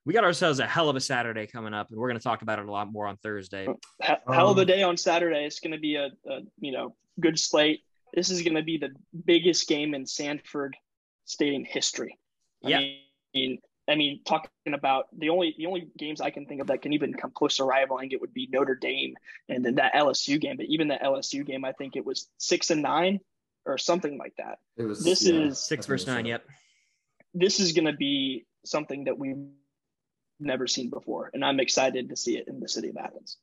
we 0.05 0.13
got 0.13 0.25
ourselves 0.25 0.61
a 0.61 0.67
hell 0.67 0.89
of 0.89 0.97
a 0.97 1.01
Saturday 1.01 1.47
coming 1.47 1.75
up, 1.75 1.91
and 1.91 1.99
we're 1.99 2.09
going 2.09 2.19
to 2.19 2.25
talk 2.25 2.43
about 2.43 2.59
it 2.59 2.67
a 2.67 2.71
lot 2.71 2.91
more 2.91 3.07
on 3.07 3.17
Thursday. 3.19 3.67
Hell 4.01 4.51
of 4.51 4.59
a 4.59 4.63
um, 4.63 4.67
day 4.67 4.83
on 4.83 4.97
Saturday. 4.97 5.45
It's 5.45 5.61
going 5.61 5.73
to 5.73 5.79
be 5.79 5.97
a, 5.97 6.07
a 6.29 6.41
you 6.59 6.73
know 6.73 6.95
good 7.19 7.39
slate. 7.39 7.81
This 8.15 8.31
is 8.31 8.43
going 8.43 8.57
to 8.57 8.63
be 8.63 8.79
the 8.79 8.91
biggest 9.25 9.69
game 9.69 9.95
in 9.95 10.07
Sanford 10.07 10.77
Stadium 11.27 11.65
history. 11.65 12.19
Yeah. 12.63 12.81
I 13.35 13.39
mean, 13.39 13.59
I 13.89 13.97
mean, 13.97 14.21
talking 14.25 14.51
about 14.73 15.07
the 15.17 15.31
only 15.31 15.55
the 15.59 15.67
only 15.67 15.89
games 15.99 16.21
I 16.21 16.31
can 16.31 16.47
think 16.47 16.61
of 16.61 16.69
that 16.69 16.83
can 16.83 16.93
even 16.93 17.13
come 17.13 17.33
close 17.33 17.57
to 17.57 17.65
rivaling 17.65 18.13
it 18.13 18.21
would 18.21 18.33
be 18.33 18.49
Notre 18.51 18.77
Dame 18.77 19.17
and 19.49 19.65
then 19.65 19.77
that 19.77 19.95
LSU 19.95 20.41
game. 20.41 20.57
But 20.57 20.67
even 20.67 20.89
that 20.89 21.03
LSU 21.03 21.45
game, 21.45 21.65
I 21.65 21.73
think 21.73 21.97
it 21.97 22.05
was 22.05 22.29
six 22.39 22.71
and 22.71 22.83
nine 22.83 23.21
or 23.67 23.79
something 23.79 24.17
like 24.17 24.35
that. 24.39 24.59
It 24.77 24.85
was 24.85 25.05
this 25.05 25.25
yeah, 25.25 25.35
is 25.35 25.59
six 25.59 25.87
versus 25.87 26.07
nine. 26.07 26.25
Yep. 26.27 26.45
This 27.35 27.61
is 27.61 27.73
going 27.73 27.87
to 27.87 27.93
be 27.93 28.47
something 28.65 29.05
that 29.05 29.19
we've 29.19 29.37
never 30.39 30.67
seen 30.67 30.91
before, 30.91 31.31
and 31.35 31.45
I'm 31.45 31.61
excited 31.61 32.09
to 32.11 32.17
see 32.17 32.37
it 32.37 32.49
in 32.49 32.61
the 32.61 32.69
city 32.69 32.89
of 32.89 32.97
Athens. 32.97 33.37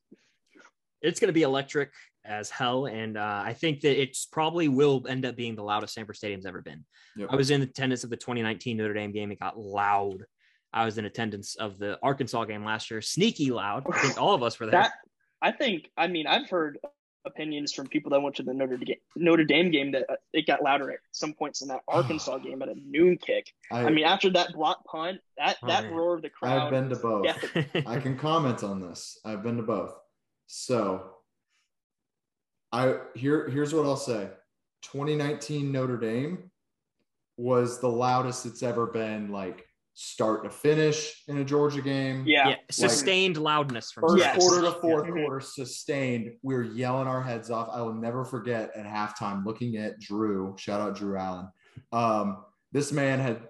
It's 1.02 1.20
going 1.20 1.28
to 1.28 1.34
be 1.34 1.44
electric 1.44 1.92
as 2.28 2.50
hell, 2.50 2.86
and 2.86 3.18
uh, 3.18 3.42
I 3.46 3.54
think 3.54 3.82
that 3.82 4.00
it's 4.00 4.26
probably 4.26 4.68
will 4.68 5.06
end 5.08 5.26
up 5.26 5.36
being 5.36 5.56
the 5.56 5.64
loudest 5.64 5.94
Sanford 5.94 6.18
Stadium's 6.18 6.46
ever 6.46 6.62
been. 6.62 6.86
Yep. 7.16 7.30
I 7.32 7.36
was 7.36 7.52
in 7.52 7.62
attendance 7.62 8.04
of 8.04 8.10
the 8.10 8.18
2019 8.18 8.78
Notre 8.78 8.94
Dame 8.94 9.12
game; 9.12 9.32
it 9.32 9.40
got 9.40 9.58
loud. 9.58 10.26
I 10.74 10.86
was 10.86 10.98
in 10.98 11.06
attendance 11.06 11.56
of 11.56 11.78
the 11.80 11.98
Arkansas 12.04 12.46
game 12.46 12.66
last 12.66 12.92
year, 12.92 13.02
sneaky 13.02 13.52
loud. 13.52 13.86
I 13.92 14.00
think 14.00 14.22
all 14.22 14.34
of 14.34 14.44
us 14.44 14.60
were 14.60 14.66
there. 14.66 14.82
That, 14.82 14.92
I 15.42 15.52
think. 15.52 15.90
I 15.98 16.08
mean, 16.08 16.28
I've 16.28 16.50
heard 16.50 16.78
opinions 17.26 17.74
from 17.74 17.88
people 17.88 18.10
that 18.12 18.22
went 18.22 18.36
to 18.36 18.44
the 18.44 18.54
Notre 18.54 18.78
Dame, 18.78 18.98
Notre 19.16 19.44
Dame 19.44 19.70
game 19.70 19.92
that 19.92 20.10
uh, 20.10 20.16
it 20.34 20.48
got 20.48 20.64
louder 20.64 20.92
at 20.92 21.00
some 21.12 21.34
points 21.34 21.62
in 21.62 21.68
that 21.68 21.82
Arkansas 21.88 22.40
game 22.40 22.62
at 22.62 22.70
a 22.70 22.76
noon 22.86 23.18
kick. 23.18 23.52
I, 23.72 23.86
I 23.86 23.90
mean, 23.92 24.06
after 24.06 24.30
that 24.32 24.54
block 24.54 24.84
punt, 24.86 25.20
that 25.38 25.58
that 25.68 25.86
man. 25.86 25.94
roar 25.94 26.16
of 26.16 26.22
the 26.22 26.30
crowd. 26.30 26.64
I've 26.64 26.72
been 26.72 26.90
to 26.90 26.96
both. 26.96 27.28
I 27.86 28.00
can 28.00 28.18
comment 28.18 28.64
on 28.64 28.82
this. 28.82 29.20
I've 29.24 29.44
been 29.44 29.58
to 29.58 29.64
both. 29.64 29.94
So, 30.48 31.17
I 32.72 32.98
here 33.16 33.50
here's 33.50 33.74
what 33.74 33.86
I'll 33.86 33.96
say. 33.96 34.30
2019 34.84 35.72
Notre 35.72 35.98
Dame 35.98 36.52
was 37.38 37.80
the 37.80 37.88
loudest 37.88 38.46
it's 38.46 38.64
ever 38.64 38.88
been. 38.88 39.32
Like 39.32 39.68
start 40.00 40.44
to 40.44 40.50
finish 40.50 41.24
in 41.28 41.38
a 41.38 41.44
Georgia 41.44 41.82
game. 41.82 42.24
Yeah. 42.28 42.50
yeah. 42.50 42.56
Sustained 42.70 43.38
like, 43.38 43.44
loudness 43.44 43.92
from 43.92 44.10
first 44.10 44.20
yes. 44.20 44.38
quarter 44.38 44.62
to 44.62 44.72
fourth 44.74 45.08
yeah. 45.08 45.24
quarter, 45.24 45.40
sustained. 45.40 46.34
We 46.44 46.54
were 46.54 46.64
yelling 46.64 47.08
our 47.08 47.22
heads 47.22 47.50
off. 47.50 47.70
I 47.72 47.82
will 47.82 47.96
never 47.96 48.24
forget 48.24 48.70
at 48.76 48.86
halftime 48.86 49.44
looking 49.44 49.78
at 49.78 50.00
Drew, 50.00 50.56
shout 50.60 50.82
out 50.82 50.96
Drew 50.96 51.18
Allen. 51.18 51.48
Um, 51.92 52.44
this 52.72 52.92
man 52.92 53.20
had 53.20 53.48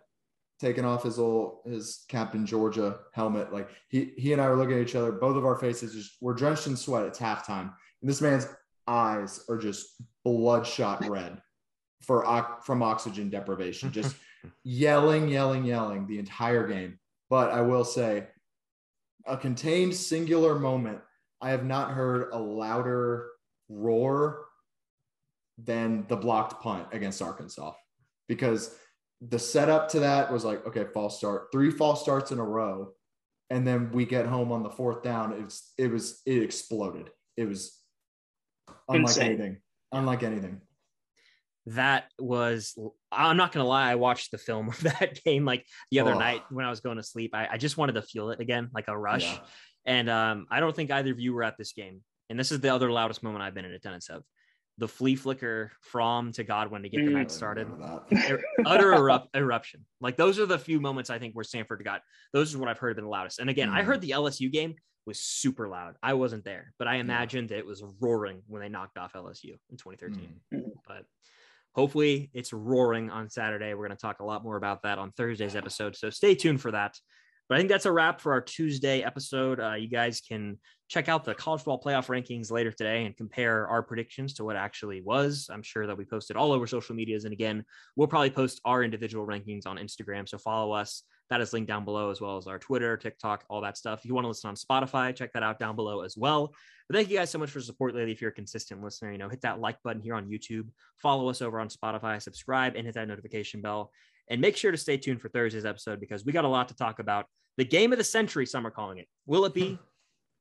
taken 0.62 0.86
off 0.86 1.04
his 1.04 1.20
old 1.20 1.60
his 1.66 2.06
Captain 2.08 2.46
Georgia 2.46 3.00
helmet. 3.14 3.52
Like 3.52 3.70
he 3.90 4.14
he 4.18 4.32
and 4.32 4.42
I 4.42 4.50
were 4.50 4.56
looking 4.56 4.76
at 4.76 4.88
each 4.88 4.96
other, 4.96 5.12
both 5.12 5.36
of 5.36 5.46
our 5.46 5.58
faces 5.58 5.94
just 5.94 6.16
we're 6.22 6.34
drenched 6.34 6.68
in 6.68 6.78
sweat. 6.78 7.06
It's 7.06 7.20
halftime. 7.20 7.74
And 8.02 8.10
this 8.10 8.22
man's 8.22 8.48
eyes 8.88 9.44
are 9.50 9.58
just 9.58 10.02
bloodshot 10.24 11.08
red 11.08 11.42
for 12.02 12.24
from 12.64 12.84
oxygen 12.84 13.30
deprivation. 13.30 13.92
Just 13.92 14.16
yelling, 14.64 15.28
yelling, 15.28 15.66
yelling 15.66 16.08
the 16.08 16.20
entire 16.20 16.68
game. 16.68 17.00
But 17.30 17.52
I 17.52 17.62
will 17.62 17.84
say, 17.84 18.28
a 19.26 19.36
contained 19.36 19.94
singular 19.94 20.58
moment, 20.58 21.00
I 21.42 21.50
have 21.50 21.66
not 21.66 21.92
heard 21.92 22.30
a 22.32 22.40
louder 22.40 23.28
roar 23.70 24.46
than 25.58 26.06
the 26.08 26.16
blocked 26.16 26.62
punt 26.62 26.88
against 26.92 27.22
Arkansas 27.22 27.74
because 28.28 28.76
the 29.22 29.40
setup 29.40 29.90
to 29.90 30.00
that 30.02 30.32
was 30.32 30.46
like, 30.46 30.66
okay, 30.66 30.86
false 30.94 31.18
start, 31.18 31.48
three 31.52 31.72
false 31.72 32.02
starts 32.02 32.32
in 32.32 32.40
a 32.40 32.44
row. 32.44 32.94
And 33.50 33.66
then 33.66 33.92
we 33.92 34.06
get 34.06 34.26
home 34.26 34.52
on 34.52 34.64
the 34.64 34.70
fourth 34.70 35.04
down. 35.04 35.34
It 35.34 35.44
was, 35.44 35.72
it 35.78 35.92
was, 35.92 36.22
it 36.26 36.44
exploded. 36.44 37.10
It 37.38 37.48
was 37.48 37.82
unlike 38.90 39.10
Insane. 39.10 39.26
anything, 39.26 39.58
unlike 39.92 40.24
anything 40.24 40.62
that 41.68 42.06
was 42.18 42.78
i'm 43.12 43.36
not 43.36 43.52
gonna 43.52 43.68
lie 43.68 43.92
i 43.92 43.96
watched 43.96 44.32
the 44.32 44.38
film 44.38 44.70
of 44.70 44.80
that 44.82 45.20
game 45.24 45.44
like 45.46 45.66
the 45.92 46.00
other 46.00 46.14
oh. 46.14 46.20
night 46.20 46.42
when 46.50 46.66
i 46.66 46.70
was 46.70 46.80
going 46.80 46.98
to 46.98 47.04
sleep 47.04 47.32
I, 47.34 47.48
I, 47.52 47.58
just 47.58 47.78
wanted 47.78 47.94
to 47.94 48.02
feel 48.02 48.32
it 48.32 48.40
again 48.40 48.70
like 48.74 48.86
a 48.88 48.98
rush 48.98 49.26
yeah. 49.26 49.40
and 49.86 50.10
um, 50.10 50.48
i 50.50 50.60
don't 50.60 50.76
think 50.76 50.92
either 50.92 51.12
of 51.12 51.20
you 51.20 51.34
were 51.34 51.44
at 51.44 51.58
this 51.58 51.74
game 51.74 52.02
and 52.30 52.40
this 52.40 52.52
is 52.52 52.62
the 52.62 52.74
other 52.74 52.90
loudest 52.90 53.22
moment 53.22 53.44
i've 53.44 53.54
been 53.54 53.66
in 53.66 53.72
attendance 53.72 54.10
of 54.10 54.24
the 54.78 54.88
flea 54.88 55.16
flicker 55.16 55.72
from 55.82 56.32
to 56.32 56.44
godwin 56.44 56.84
to 56.84 56.90
get 56.90 57.04
the 57.04 57.12
night 57.12 57.28
mm. 57.28 57.32
started 57.32 57.68
utter 58.66 58.94
erupt, 58.94 59.36
eruption 59.36 59.86
like 60.00 60.16
those 60.16 60.40
are 60.40 60.46
the 60.46 60.58
few 60.58 60.80
moments 60.80 61.10
i 61.10 61.20
think 61.20 61.34
where 61.34 61.44
sanford 61.44 61.84
got 61.84 62.02
those 62.32 62.56
are 62.56 62.60
what 62.60 62.70
i've 62.70 62.78
heard 62.78 62.90
have 62.90 62.96
been 62.96 63.06
the 63.06 63.12
loudest 63.12 63.40
and 63.40 63.50
again 63.50 63.70
mm. 63.70 63.76
i 63.76 63.84
heard 63.84 64.00
the 64.00 64.12
lsu 64.12 64.50
game 64.50 64.76
was 65.08 65.20
super 65.20 65.68
loud. 65.68 65.96
I 66.04 66.14
wasn't 66.14 66.44
there, 66.44 66.74
but 66.78 66.88
I 66.88 66.98
imagined 66.98 67.50
yeah. 67.50 67.58
it 67.58 67.66
was 67.66 67.84
roaring 68.00 68.44
when 68.48 68.62
they 68.62 68.70
knocked 68.70 68.98
off 68.98 69.14
LSU 69.14 69.56
in 69.72 69.78
2013. 69.78 70.30
Mm. 70.54 70.72
But 70.86 71.06
hopefully 71.74 72.30
it's 72.34 72.54
roaring 72.54 73.10
on 73.10 73.30
Saturday. 73.30 73.74
We're 73.74 73.88
going 73.88 73.98
to 73.98 74.02
talk 74.02 74.20
a 74.20 74.26
lot 74.26 74.44
more 74.44 74.58
about 74.58 74.84
that 74.84 75.00
on 75.00 75.12
Thursday's 75.14 75.56
episode. 75.56 75.96
So 75.96 76.10
stay 76.10 76.36
tuned 76.36 76.62
for 76.62 76.72
that. 76.72 77.00
But 77.48 77.56
I 77.56 77.58
think 77.60 77.70
that's 77.70 77.86
a 77.86 77.92
wrap 77.92 78.20
for 78.20 78.34
our 78.34 78.42
Tuesday 78.42 79.04
episode. 79.04 79.62
Uh, 79.62 79.76
you 79.76 79.88
guys 79.88 80.20
can 80.20 80.60
check 80.90 81.08
out 81.08 81.24
the 81.24 81.34
college 81.34 81.62
football 81.62 81.82
playoff 81.82 82.08
rankings 82.08 82.52
later 82.52 82.72
today 82.72 83.06
and 83.06 83.16
compare 83.16 83.68
our 83.68 83.82
predictions 83.82 84.34
to 84.34 84.44
what 84.44 84.58
actually 84.58 85.02
was. 85.02 85.50
I'm 85.50 85.64
sure 85.64 85.88
that 85.88 85.98
we 85.98 86.04
posted 86.04 86.36
all 86.36 86.52
over 86.52 86.68
social 86.68 86.96
medias. 86.96 87.24
And 87.24 87.32
again, 87.32 87.64
we'll 87.96 88.10
probably 88.10 88.32
post 88.32 88.60
our 88.66 88.84
individual 88.84 89.26
rankings 89.26 89.66
on 89.66 89.78
Instagram. 89.78 90.28
So 90.28 90.38
follow 90.38 90.74
us. 90.74 91.04
That 91.30 91.42
is 91.42 91.52
linked 91.52 91.68
down 91.68 91.84
below, 91.84 92.10
as 92.10 92.22
well 92.22 92.38
as 92.38 92.48
our 92.48 92.58
Twitter, 92.58 92.96
TikTok, 92.96 93.44
all 93.50 93.62
that 93.62 93.78
stuff. 93.78 94.00
If 94.00 94.06
you 94.06 94.14
want 94.14 94.26
to 94.26 94.30
listen 94.30 94.50
on 94.50 94.56
Spotify, 94.56 95.14
check 95.14 95.34
that 95.34 95.44
out 95.44 95.60
down 95.60 95.76
below 95.76 96.02
as 96.02 96.16
well. 96.16 96.54
But 96.88 96.96
thank 96.96 97.10
you 97.10 97.18
guys 97.18 97.30
so 97.30 97.38
much 97.38 97.50
for 97.50 97.60
support 97.60 97.94
lately. 97.96 98.14
If 98.14 98.22
you're 98.22 98.32
a 98.32 98.34
consistent 98.34 98.82
listener, 98.82 99.12
you 99.12 99.18
know, 99.18 99.28
hit 99.28 99.42
that 99.42 99.60
like 99.60 99.82
button 99.84 100.02
here 100.02 100.16
on 100.16 100.30
YouTube, 100.30 100.70
follow 100.98 101.30
us 101.30 101.42
over 101.42 101.60
on 101.60 101.68
Spotify, 101.68 102.22
subscribe, 102.22 102.76
and 102.76 102.86
hit 102.86 102.96
that 102.96 103.08
notification 103.08 103.62
bell. 103.62 103.92
And 104.30 104.42
make 104.42 104.58
sure 104.58 104.72
to 104.72 104.78
stay 104.78 104.98
tuned 104.98 105.22
for 105.22 105.30
Thursday's 105.30 105.66
episode 105.66 106.00
because 106.00 106.26
we 106.26 106.32
got 106.32 106.46
a 106.46 106.50
lot 106.50 106.70
to 106.70 106.76
talk 106.76 107.00
about. 107.00 107.26
The 107.58 107.66
game 107.66 107.92
of 107.92 107.98
the 107.98 108.04
century, 108.04 108.46
some 108.46 108.68
are 108.68 108.72
calling 108.72 109.00
it. 109.00 109.08
Will 109.26 109.46
it 109.46 109.54
be? 109.54 109.80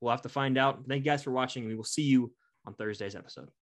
We'll 0.01 0.11
have 0.11 0.23
to 0.23 0.29
find 0.29 0.59
out. 0.59 0.85
Thank 0.87 1.05
you 1.05 1.11
guys 1.11 1.23
for 1.23 1.31
watching. 1.31 1.67
We 1.67 1.75
will 1.75 1.85
see 1.85 2.03
you 2.03 2.33
on 2.67 2.75
Thursday's 2.75 3.17
episode. 3.17 3.49